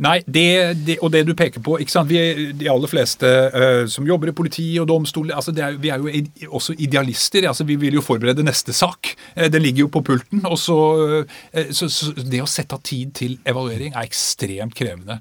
Nei, 0.00 0.22
det, 0.24 0.44
det, 0.86 0.94
og 1.04 1.10
det 1.12 1.20
du 1.28 1.34
peker 1.36 1.60
på 1.60 1.74
ikke 1.82 1.92
sant? 1.92 2.08
Vi, 2.08 2.52
De 2.56 2.68
aller 2.72 2.88
fleste 2.88 3.28
uh, 3.52 3.82
som 3.90 4.06
jobber 4.08 4.30
i 4.30 4.34
politi 4.36 4.64
og 4.80 4.86
domstol, 4.88 5.28
altså 5.36 5.52
det 5.52 5.64
er, 5.66 5.74
Vi 5.82 5.90
er 5.92 6.00
jo 6.00 6.08
id- 6.08 6.46
også 6.48 6.72
idealister. 6.80 7.44
altså 7.50 7.66
Vi 7.68 7.76
vil 7.82 7.98
jo 7.98 8.04
forberede 8.04 8.46
neste 8.46 8.72
sak. 8.72 9.12
Uh, 9.36 9.50
det 9.52 9.60
ligger 9.60 9.84
jo 9.84 9.90
på 9.92 10.00
pulten. 10.06 10.40
og 10.48 10.56
så, 10.58 10.78
uh, 11.20 11.66
så, 11.68 11.90
så 11.92 12.14
Det 12.16 12.40
å 12.40 12.48
sette 12.48 12.78
av 12.78 12.80
tid 12.80 13.12
til 13.20 13.36
evaluering 13.44 13.92
er 13.92 14.08
ekstremt 14.08 14.72
krevende. 14.78 15.20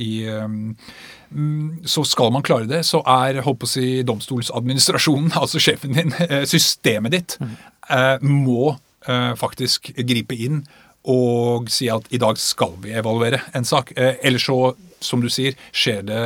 i, 0.00 0.12
mm, 0.24 0.76
så 1.84 2.04
skal 2.06 2.32
man 2.34 2.44
klare 2.46 2.68
det, 2.70 2.84
så 2.86 3.02
er 3.08 3.42
holdt 3.44 3.62
på 3.64 3.68
å 3.68 3.74
si, 3.74 3.88
domstolsadministrasjonen, 4.06 5.34
altså 5.42 5.62
sjefen 5.62 5.96
din, 5.98 6.14
eh, 6.28 6.44
systemet 6.48 7.16
ditt, 7.16 7.36
eh, 7.90 8.16
må 8.22 8.74
eh, 9.08 9.32
faktisk 9.38 9.92
gripe 10.06 10.38
inn 10.38 10.64
og 11.04 11.68
si 11.68 11.90
at 11.92 12.06
i 12.16 12.20
dag 12.20 12.38
skal 12.40 12.78
vi 12.80 12.94
evaluere 12.96 13.42
en 13.52 13.66
sak. 13.68 13.90
Eller 13.96 14.40
så, 14.40 14.72
som 15.04 15.20
du 15.20 15.28
sier, 15.28 15.52
skjer 15.68 16.00
det 16.08 16.20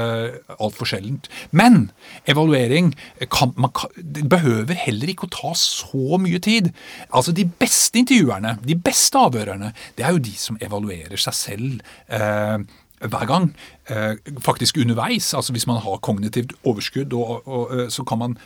altfor 0.55 0.87
sjeldent. 0.87 1.27
Men 1.51 1.89
evaluering 2.31 2.93
kan, 3.27 3.57
man 3.59 3.73
kan, 3.75 3.91
det 3.99 4.29
behøver 4.31 4.79
heller 4.79 5.11
ikke 5.11 5.27
å 5.27 5.35
ta 5.35 5.51
så 5.59 6.21
mye 6.23 6.39
tid. 6.39 6.71
Altså 7.11 7.35
De 7.35 7.49
beste 7.59 7.99
intervjuerne, 7.99 8.55
de 8.63 8.79
beste 8.79 9.19
avhørerne, 9.19 9.73
det 9.99 10.07
er 10.07 10.15
jo 10.15 10.23
de 10.29 10.37
som 10.39 10.61
evaluerer 10.63 11.19
seg 11.27 11.41
selv. 11.41 11.83
Eh, 12.07 12.63
hver 13.01 13.27
gang. 13.27 13.51
Eh, 13.89 14.17
faktisk 14.41 14.79
underveis. 14.79 15.35
altså 15.35 15.53
Hvis 15.53 15.67
man 15.67 15.83
har 15.83 15.99
kognitivt 16.03 16.53
overskudd, 16.65 17.13
og, 17.13 17.49
og, 17.49 17.79
eh, 17.79 17.89
så 17.89 18.05
kan 18.05 18.19
man 18.19 18.39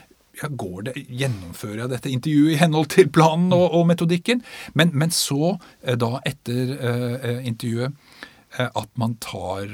ja, 0.42 0.48
går 0.48 0.82
det, 0.82 0.92
Gjennomfører 1.08 1.82
jeg 1.84 1.90
dette 1.92 2.10
intervjuet 2.10 2.54
i 2.54 2.60
henhold 2.60 2.86
til 2.92 3.08
planen 3.12 3.52
og, 3.52 3.72
og 3.72 3.86
metodikken? 3.86 4.42
Men, 4.74 4.90
men 4.92 5.10
så, 5.10 5.56
eh, 5.84 5.96
da 5.96 6.18
etter 6.26 6.76
eh, 6.78 7.42
intervjuet, 7.46 7.92
at 8.52 8.88
man 9.00 9.14
tar 9.16 9.70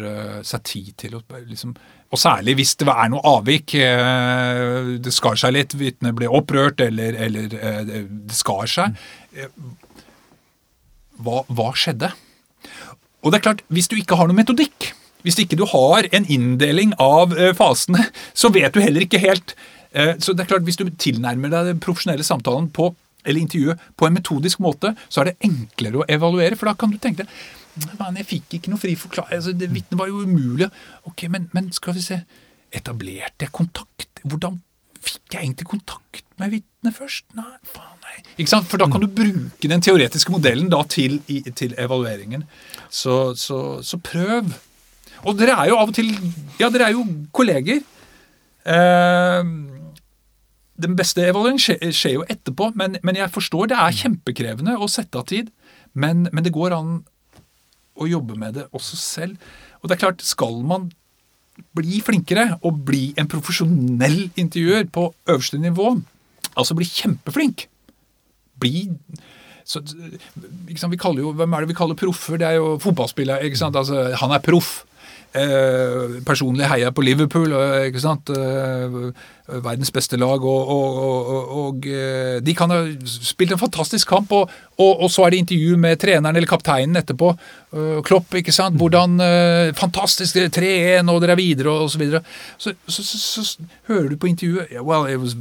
seg 0.46 0.60
tid 0.62 0.92
til 1.02 1.16
å 1.18 1.20
liksom 1.48 1.72
Og 2.14 2.20
særlig 2.22 2.54
hvis 2.60 2.76
det 2.78 2.86
er 2.86 3.08
noe 3.10 3.20
avvik. 3.26 3.74
eh, 3.74 4.92
det 5.02 5.12
skar 5.12 5.34
seg 5.34 5.52
litt, 5.56 5.74
vitnet 5.74 6.14
ble 6.14 6.28
opprørt, 6.30 6.80
eller, 6.80 7.18
eller 7.18 7.58
eh, 7.58 8.06
det 8.08 8.38
skar 8.38 8.70
seg. 8.70 8.94
Hva, 11.18 11.42
hva 11.50 11.72
skjedde? 11.74 12.12
Og 13.28 13.34
det 13.34 13.42
er 13.42 13.44
klart, 13.44 13.60
hvis 13.68 13.90
du 13.92 13.98
ikke 13.98 14.16
har 14.16 14.30
noen 14.30 14.40
metodikk, 14.40 14.94
hvis 15.26 15.36
ikke 15.42 15.58
du 15.60 15.66
har 15.68 16.06
en 16.16 16.24
inndeling 16.30 16.94
av 17.02 17.34
eh, 17.36 17.52
fasene, 17.58 18.06
så 18.32 18.48
vet 18.54 18.72
du 18.72 18.80
heller 18.80 19.04
ikke 19.04 19.20
helt. 19.20 19.52
Eh, 19.92 20.14
så 20.16 20.32
det 20.32 20.46
er 20.46 20.54
klart, 20.54 20.64
hvis 20.64 20.80
du 20.80 20.86
tilnærmer 20.88 21.52
deg 21.52 21.74
den 21.74 21.82
profesjonelle 21.84 22.24
samtalen 22.24 22.70
på, 22.72 22.94
eller 23.28 23.42
intervjuet 23.42 23.82
på 24.00 24.08
en 24.08 24.16
metodisk 24.16 24.62
måte, 24.64 24.94
så 25.12 25.20
er 25.20 25.30
det 25.30 25.50
enklere 25.50 26.00
å 26.00 26.08
evaluere, 26.08 26.56
for 26.56 26.70
da 26.70 26.78
kan 26.78 26.94
du 26.94 26.96
tenke 27.02 27.26
deg 27.26 27.38
men 27.78 28.16
jeg 28.18 28.26
fikk 28.26 28.56
ikke 28.58 28.72
noe 28.72 28.82
fri 28.82 28.94
forklaring. 28.98 29.38
Altså, 29.38 29.52
Vitnet 29.54 29.98
var 30.00 30.08
jo 30.10 30.24
umulig. 30.26 30.66
Ok, 31.06 31.28
men, 31.30 31.44
men 31.54 31.68
skal 31.74 31.94
vi 31.94 32.02
se. 32.02 32.16
Etablerte 32.74 33.46
jeg 33.46 33.54
kontakt? 33.54 34.22
Hvordan 34.24 34.58
fikk 35.04 35.34
jeg 35.34 35.44
egentlig 35.44 35.68
kontakt 35.70 36.24
med 36.40 36.52
vitnet 36.54 36.96
først? 36.96 37.26
Nei, 37.38 37.50
faen 37.66 37.98
nei. 38.04 38.16
Ikke 38.36 38.52
sant? 38.52 38.68
For 38.70 38.80
da 38.80 38.88
kan 38.90 39.02
du 39.02 39.08
bruke 39.10 39.70
den 39.70 39.84
teoretiske 39.84 40.32
modellen 40.34 40.70
da 40.72 40.82
til, 40.90 41.18
i, 41.30 41.40
til 41.58 41.74
evalueringen. 41.78 42.46
Så, 42.90 43.34
så, 43.38 43.80
så 43.84 44.00
prøv. 44.02 44.52
Og 45.24 45.38
dere 45.38 45.56
er 45.58 45.72
jo 45.72 45.80
av 45.80 45.90
og 45.90 45.96
til 45.98 46.12
Ja, 46.60 46.70
dere 46.70 46.90
er 46.90 46.96
jo 46.96 47.04
kolleger. 47.34 47.82
Eh, 48.68 49.52
den 50.78 50.96
beste 50.98 51.26
evalueringen 51.26 51.62
skjer, 51.62 51.92
skjer 51.94 52.18
jo 52.18 52.26
etterpå, 52.30 52.70
men, 52.78 52.98
men 53.02 53.18
jeg 53.18 53.34
forstår 53.34 53.72
det 53.72 53.78
er 53.82 53.96
kjempekrevende 54.02 54.76
å 54.78 54.90
sette 54.90 55.18
av 55.18 55.26
tid. 55.30 55.50
Men, 55.98 56.28
men 56.30 56.46
det 56.46 56.54
går 56.54 56.76
an 56.76 57.00
å 57.98 58.06
jobbe 58.06 58.38
med 58.38 58.54
det 58.60 58.68
også 58.70 58.98
selv. 59.00 59.50
Og 59.80 59.88
det 59.88 59.96
er 59.96 60.04
klart, 60.06 60.22
skal 60.26 60.60
man 60.66 60.90
bli 61.78 62.02
flinkere 62.04 62.58
og 62.62 62.82
bli 62.88 63.12
en 63.18 63.28
profesjonell 63.30 64.28
intervjuer 64.38 64.88
på 64.92 65.08
øverste 65.28 65.60
nivå, 65.62 65.96
altså 66.54 66.78
bli 66.78 66.88
kjempeflink 66.88 67.68
Bli 68.58 68.88
så, 69.68 69.82
sant, 69.84 70.90
vi 70.90 70.98
kaller 71.00 71.22
jo, 71.22 71.32
Hvem 71.36 71.52
er 71.54 71.62
det 71.62 71.70
vi 71.70 71.76
kaller 71.76 71.98
proffer? 71.98 72.38
Det 72.40 72.46
er 72.48 72.56
jo 72.56 72.78
fotballspillere. 72.82 73.44
ikke 73.44 73.60
sant, 73.60 73.76
altså, 73.76 74.08
Han 74.16 74.32
er 74.32 74.44
proff. 74.44 74.84
Eh, 75.36 76.22
personlig 76.24 76.64
heier 76.70 76.86
jeg 76.86 76.94
på 76.96 77.04
Liverpool. 77.04 77.52
ikke 77.86 78.00
sant, 78.00 78.30
eh, 78.32 79.12
verdens 79.48 79.92
beste 79.94 80.18
lag. 80.20 80.44
Og, 80.44 80.72
og, 80.72 80.98
og, 81.02 81.52
og, 81.62 81.88
eh, 81.88 82.38
de 82.44 82.54
kan 82.56 82.72
ha 82.72 82.82
spilt 83.08 83.54
en 83.56 83.60
fantastisk 83.60 84.08
kamp, 84.08 84.32
og, 84.32 84.50
så 85.10 85.24
er 85.24 85.34
det 85.34 85.42
intervju 85.42 85.78
med 85.80 85.98
treneren 85.98 86.36
eller 86.36 86.48
kapteinen 86.48 87.00
etterpå. 87.00 87.32
Uh, 87.68 87.98
Klopp, 88.06 88.32
ikke 88.38 88.52
sant. 88.54 88.78
Hvordan 88.80 89.18
uh, 89.20 89.74
Fantastisk, 89.76 90.38
3-1, 90.54 91.10
og 91.10 91.18
dere 91.20 91.34
er 91.34 91.40
videre, 91.40 91.74
og 91.74 91.90
så 91.92 92.00
videre. 92.00 92.22
Så, 92.56 92.72
så, 92.86 93.02
så, 93.04 93.18
så, 93.44 93.66
hører 93.90 94.12
du 94.12 94.16
på 94.20 94.30
intervjuet 94.30 94.78
well, 94.86 95.08
was, 95.20 95.34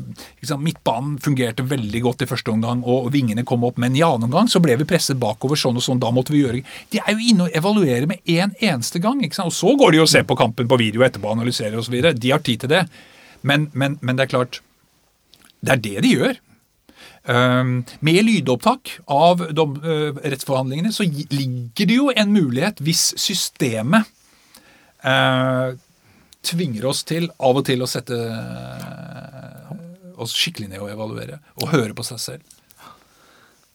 Midtbanen 0.57 1.19
fungerte 1.23 1.63
veldig 1.67 2.01
godt 2.03 2.25
i 2.25 2.29
første 2.29 2.51
omgang, 2.51 2.81
og 2.83 3.11
vingene 3.13 3.45
kom 3.47 3.63
opp, 3.67 3.77
men 3.79 3.95
i 3.95 4.03
annen 4.03 4.27
omgang 4.27 4.49
så 4.51 4.59
ble 4.63 4.75
vi 4.81 4.87
presset 4.89 5.19
bakover 5.21 5.59
sånn 5.59 5.77
og 5.77 5.85
sånn, 5.85 6.01
da 6.01 6.09
måtte 6.15 6.33
vi 6.33 6.41
gjøre 6.41 6.63
De 6.91 6.99
er 7.03 7.13
jo 7.13 7.29
inne 7.31 7.47
og 7.47 7.55
evaluerer 7.55 8.09
med 8.09 8.23
én 8.25 8.47
en 8.47 8.55
eneste 8.73 9.01
gang, 9.03 9.21
ikke 9.23 9.37
sant. 9.37 9.51
Og 9.51 9.55
så 9.55 9.75
går 9.79 9.95
de 9.95 10.01
og 10.03 10.09
ser 10.11 10.25
på 10.27 10.37
kampen 10.39 10.69
på 10.69 10.79
video 10.79 11.05
etterpå, 11.05 11.31
analyserer 11.31 11.77
osv. 11.79 11.95
De 12.15 12.33
har 12.33 12.43
tid 12.43 12.63
til 12.63 12.73
det. 12.73 12.83
Men, 13.41 13.69
men, 13.73 13.97
men, 14.01 14.17
det 14.17 14.27
er 14.27 14.33
klart 14.33 14.61
Det 15.61 15.73
er 15.75 15.81
det 15.83 16.03
de 16.05 16.13
gjør. 16.13 16.39
Um, 17.27 17.81
med 17.99 18.23
lydopptak 18.23 18.93
av 19.11 19.41
dom, 19.51 19.73
uh, 19.83 20.15
rettsforhandlingene 20.23 20.93
så 20.95 21.03
ligger 21.03 21.89
det 21.89 21.97
jo 21.97 22.05
en 22.13 22.31
mulighet, 22.31 22.79
hvis 22.79 23.09
systemet 23.19 24.07
uh, 25.03 25.75
tvinger 26.47 26.87
oss 26.87 27.03
til 27.07 27.27
av 27.43 27.59
og 27.59 27.65
til 27.67 27.83
å 27.83 27.89
sette 27.91 28.15
uh, 28.15 29.73
oss 30.23 30.37
skikkelig 30.39 30.69
ned 30.71 30.79
og 30.79 30.93
evaluere, 30.93 31.41
og 31.59 31.73
høre 31.73 31.97
på 31.97 32.05
seg 32.07 32.21
selv. 32.23 32.55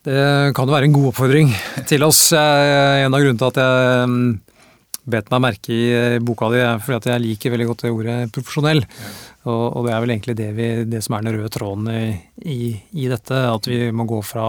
Det 0.03 0.55
kan 0.57 0.67
jo 0.67 0.75
være 0.75 0.89
en 0.89 0.97
god 0.97 1.11
oppfordring 1.13 1.53
til 1.87 2.03
oss. 2.03 2.33
En 2.33 3.13
av 3.13 3.21
grunnene 3.21 3.39
til 3.39 3.53
at 3.53 3.61
jeg 3.61 4.09
um, 4.09 4.17
bet 5.05 5.31
meg 5.33 5.43
merke 5.43 5.75
i 5.75 5.83
eh, 5.91 6.19
boka 6.23 6.49
di, 6.53 6.61
fordi 6.85 6.99
at 6.99 7.09
jeg 7.11 7.23
liker 7.25 7.55
veldig 7.55 7.69
godt 7.71 7.85
det 7.85 7.93
ordet 7.93 8.17
profesjonell. 8.35 8.83
Og, 9.43 9.65
og, 9.67 9.81
det 9.87 9.95
er 9.95 10.03
vel 10.05 10.15
egentlig 10.15 10.37
det, 10.39 10.49
vi, 10.55 10.69
det 10.87 11.03
som 11.03 11.17
er 11.17 11.25
den 11.27 11.37
røde 11.39 11.51
tråden 11.51 11.89
i, 11.91 12.05
i, 12.47 12.61
i, 12.95 13.09
dette. 13.11 13.41
At 13.51 13.67
vi 13.67 13.89
må 13.91 14.07
gå 14.11 14.21
fra 14.27 14.47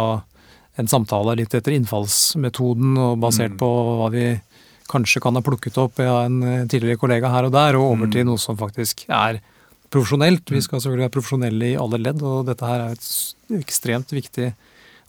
en 0.77 0.89
samtale 0.89 1.37
litt 1.37 1.53
etter 1.53 1.73
innfallsmetoden 1.75 2.97
og 2.97 3.21
basert 3.21 3.55
mm. 3.55 3.61
på 3.61 3.71
hva 4.01 4.11
vi 4.13 4.27
kanskje 4.89 5.21
kan 5.23 5.37
ha 5.37 5.41
plukket 5.45 5.79
opp 5.81 6.01
av 6.03 6.25
en 6.27 6.37
eh, 6.43 6.67
tidligere 6.69 7.01
kollega 7.01 7.31
her 7.33 7.49
og 7.49 7.55
der, 7.55 7.79
og 7.79 7.95
over 7.95 8.05
mm. 8.05 8.13
til 8.13 8.29
noe 8.29 8.41
som 8.41 8.59
faktisk 8.59 9.05
er 9.07 9.41
profesjonelt. 9.93 10.45
Vi 10.49 10.61
mm. 10.61 10.65
skal 10.67 10.81
selvfølgelig 10.81 11.07
være 11.07 11.15
profesjonelle 11.17 11.71
i 11.71 11.79
alle 11.79 12.01
ledd, 12.01 12.21
og 12.21 12.45
dette 12.49 12.69
her 12.69 12.85
er 12.87 12.97
et 12.97 13.59
ekstremt 13.63 14.13
viktig 14.13 14.51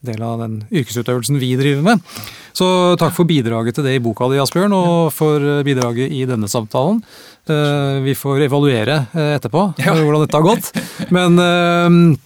del 0.06 0.22
av 0.24 0.40
den 0.44 0.62
yrkesutøvelsen 0.70 1.40
vi 1.42 1.54
driver 1.60 1.84
med. 1.92 2.16
Så 2.54 2.66
takk 3.00 3.14
for 3.16 3.26
bidraget 3.26 3.74
til 3.74 3.86
det 3.86 3.96
i 3.96 4.02
boka 4.02 4.28
di, 4.30 4.38
Asbjørn, 4.38 4.74
og 4.76 5.12
for 5.14 5.42
bidraget 5.66 6.12
i 6.14 6.22
denne 6.28 6.50
samtalen. 6.50 7.00
Eh, 7.44 8.00
vi 8.00 8.14
får 8.16 8.46
evaluere 8.46 9.02
eh, 9.12 9.34
etterpå 9.36 9.66
hvordan 9.84 10.22
dette 10.22 10.38
har 10.38 10.46
gått. 10.46 10.70
Men, 11.12 11.36
eh, 11.36 12.16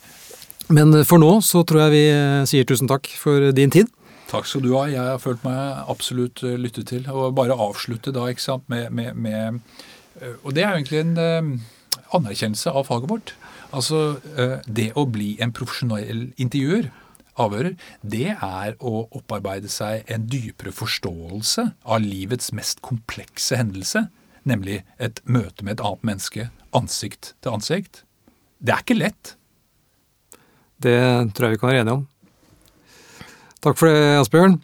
men 0.68 0.98
for 1.08 1.18
nå 1.18 1.38
så 1.42 1.64
tror 1.66 1.86
jeg 1.86 1.94
vi 1.96 2.04
sier 2.50 2.68
tusen 2.68 2.90
takk 2.90 3.08
for 3.18 3.50
din 3.56 3.72
tid. 3.74 3.90
Takk 4.28 4.46
skal 4.46 4.62
du 4.62 4.74
ha. 4.76 4.84
Jeg 4.92 5.00
har 5.00 5.22
følt 5.22 5.42
meg 5.46 5.88
absolutt 5.88 6.44
lyttet 6.44 6.90
til. 6.92 7.08
Og 7.08 7.32
bare 7.34 7.56
avslutte 7.56 8.12
da 8.14 8.28
ikke 8.28 8.44
sant, 8.44 8.68
med, 8.68 8.92
med, 8.92 9.16
med 9.16 9.62
Og 10.44 10.52
det 10.52 10.62
er 10.62 10.74
jo 10.74 10.82
egentlig 10.82 11.00
en 11.00 11.62
anerkjennelse 12.12 12.70
av 12.76 12.84
faget 12.90 13.08
vårt. 13.08 13.32
Altså 13.72 14.20
det 14.68 14.90
å 15.00 15.06
bli 15.08 15.38
en 15.40 15.54
profesjonell 15.56 16.28
intervjuer 16.36 16.90
avhører, 17.40 17.74
det 18.02 18.34
er 18.34 18.76
å 18.78 19.06
opparbeide 19.16 19.70
seg 19.72 20.08
en 20.12 20.26
dypere 20.30 20.72
forståelse 20.74 21.64
av 21.84 22.04
livets 22.04 22.52
mest 22.56 22.82
komplekse 22.84 23.58
hendelse, 23.58 24.06
nemlig 24.48 24.82
et 24.98 25.22
møte 25.24 25.64
med 25.64 25.78
et 25.78 25.84
annet 25.84 26.06
menneske 26.12 26.48
ansikt 26.76 27.34
til 27.42 27.56
ansikt. 27.58 28.02
Det 28.58 28.74
er 28.74 28.84
ikke 28.84 28.98
lett. 28.98 29.34
Det 30.82 30.98
tror 31.34 31.48
jeg 31.48 31.56
vi 31.56 31.60
kan 31.60 31.72
være 31.72 31.84
enige 31.84 31.98
om. 32.00 32.06
Takk 33.64 33.78
for 33.78 33.90
det, 33.90 34.18
Asbjørn. 34.20 34.60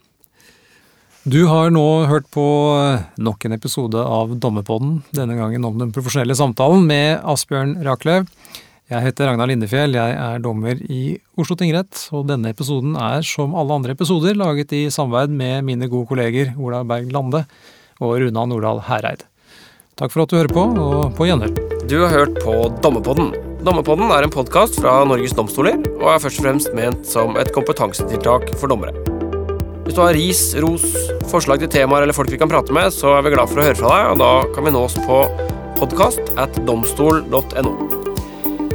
Du 1.25 1.47
har 1.49 1.71
nå 1.73 2.05
hørt 2.05 2.27
på 2.35 2.45
nok 3.17 3.47
en 3.47 3.57
episode 3.57 3.97
av 3.97 4.35
Dommerpodden, 4.37 4.99
denne 5.17 5.39
gangen 5.39 5.65
om 5.65 5.79
den 5.81 5.93
profesjonelle 5.95 6.37
samtalen 6.37 6.85
med 6.87 7.25
Asbjørn 7.25 7.79
Rachlew. 7.87 8.27
Jeg 8.93 9.01
heter 9.01 9.31
Ragnar 9.31 9.49
Lindefjell, 9.49 9.95
jeg 9.97 10.17
er 10.21 10.43
dommer 10.45 10.77
i 10.93 11.15
Oslo 11.41 11.55
tingrett, 11.57 12.03
og 12.13 12.27
denne 12.29 12.51
episoden 12.53 12.99
er 13.01 13.25
som 13.25 13.55
alle 13.57 13.79
andre 13.79 13.95
episoder 13.97 14.37
laget 14.37 14.75
i 14.77 14.83
samarbeid 14.93 15.33
med 15.33 15.65
mine 15.65 15.89
gode 15.89 16.05
kolleger 16.11 16.51
Ola 16.61 16.83
Berg 16.85 17.09
Lande 17.15 17.47
og 18.05 18.13
Runa 18.21 18.45
Nordahl 18.51 18.83
Hereid. 18.85 19.25
Takk 19.97 20.13
for 20.13 20.27
at 20.27 20.35
du 20.35 20.37
hører 20.37 20.53
på, 20.53 20.67
og 20.77 21.17
på 21.17 21.31
gjenhør. 21.31 21.57
Du 21.89 21.97
har 22.03 22.13
hørt 22.13 22.37
på 22.45 22.59
Dommepodden. 22.85 23.33
Dommepodden 23.65 24.13
er 24.13 24.29
en 24.29 24.37
podkast 24.37 24.77
fra 24.77 24.99
Norges 25.09 25.33
domstoler, 25.33 25.81
og 25.97 26.07
er 26.13 26.21
først 26.27 26.45
og 26.45 26.49
fremst 26.51 26.77
ment 26.77 27.09
som 27.09 27.41
et 27.41 27.57
kompetansetiltak 27.57 28.53
for 28.61 28.69
dommere. 28.69 28.93
Hvis 29.89 29.97
du 29.97 30.05
har 30.05 30.13
ris, 30.13 30.47
ros, 30.61 30.85
forslag 31.33 31.65
til 31.65 31.73
temaer 31.73 32.05
eller 32.05 32.17
folk 32.17 32.29
vi 32.29 32.43
kan 32.43 32.53
prate 32.53 32.77
med, 32.77 32.93
så 32.93 33.17
er 33.17 33.25
vi 33.25 33.33
glad 33.39 33.49
for 33.49 33.65
å 33.65 33.69
høre 33.71 33.81
fra 33.81 33.97
deg, 33.97 34.13
og 34.13 34.25
da 34.27 34.33
kan 34.53 34.69
vi 34.69 34.77
nås 34.77 35.01
på 35.09 35.25
podkast 35.81 36.35
at 36.37 36.67
domstol.no. 36.69 38.04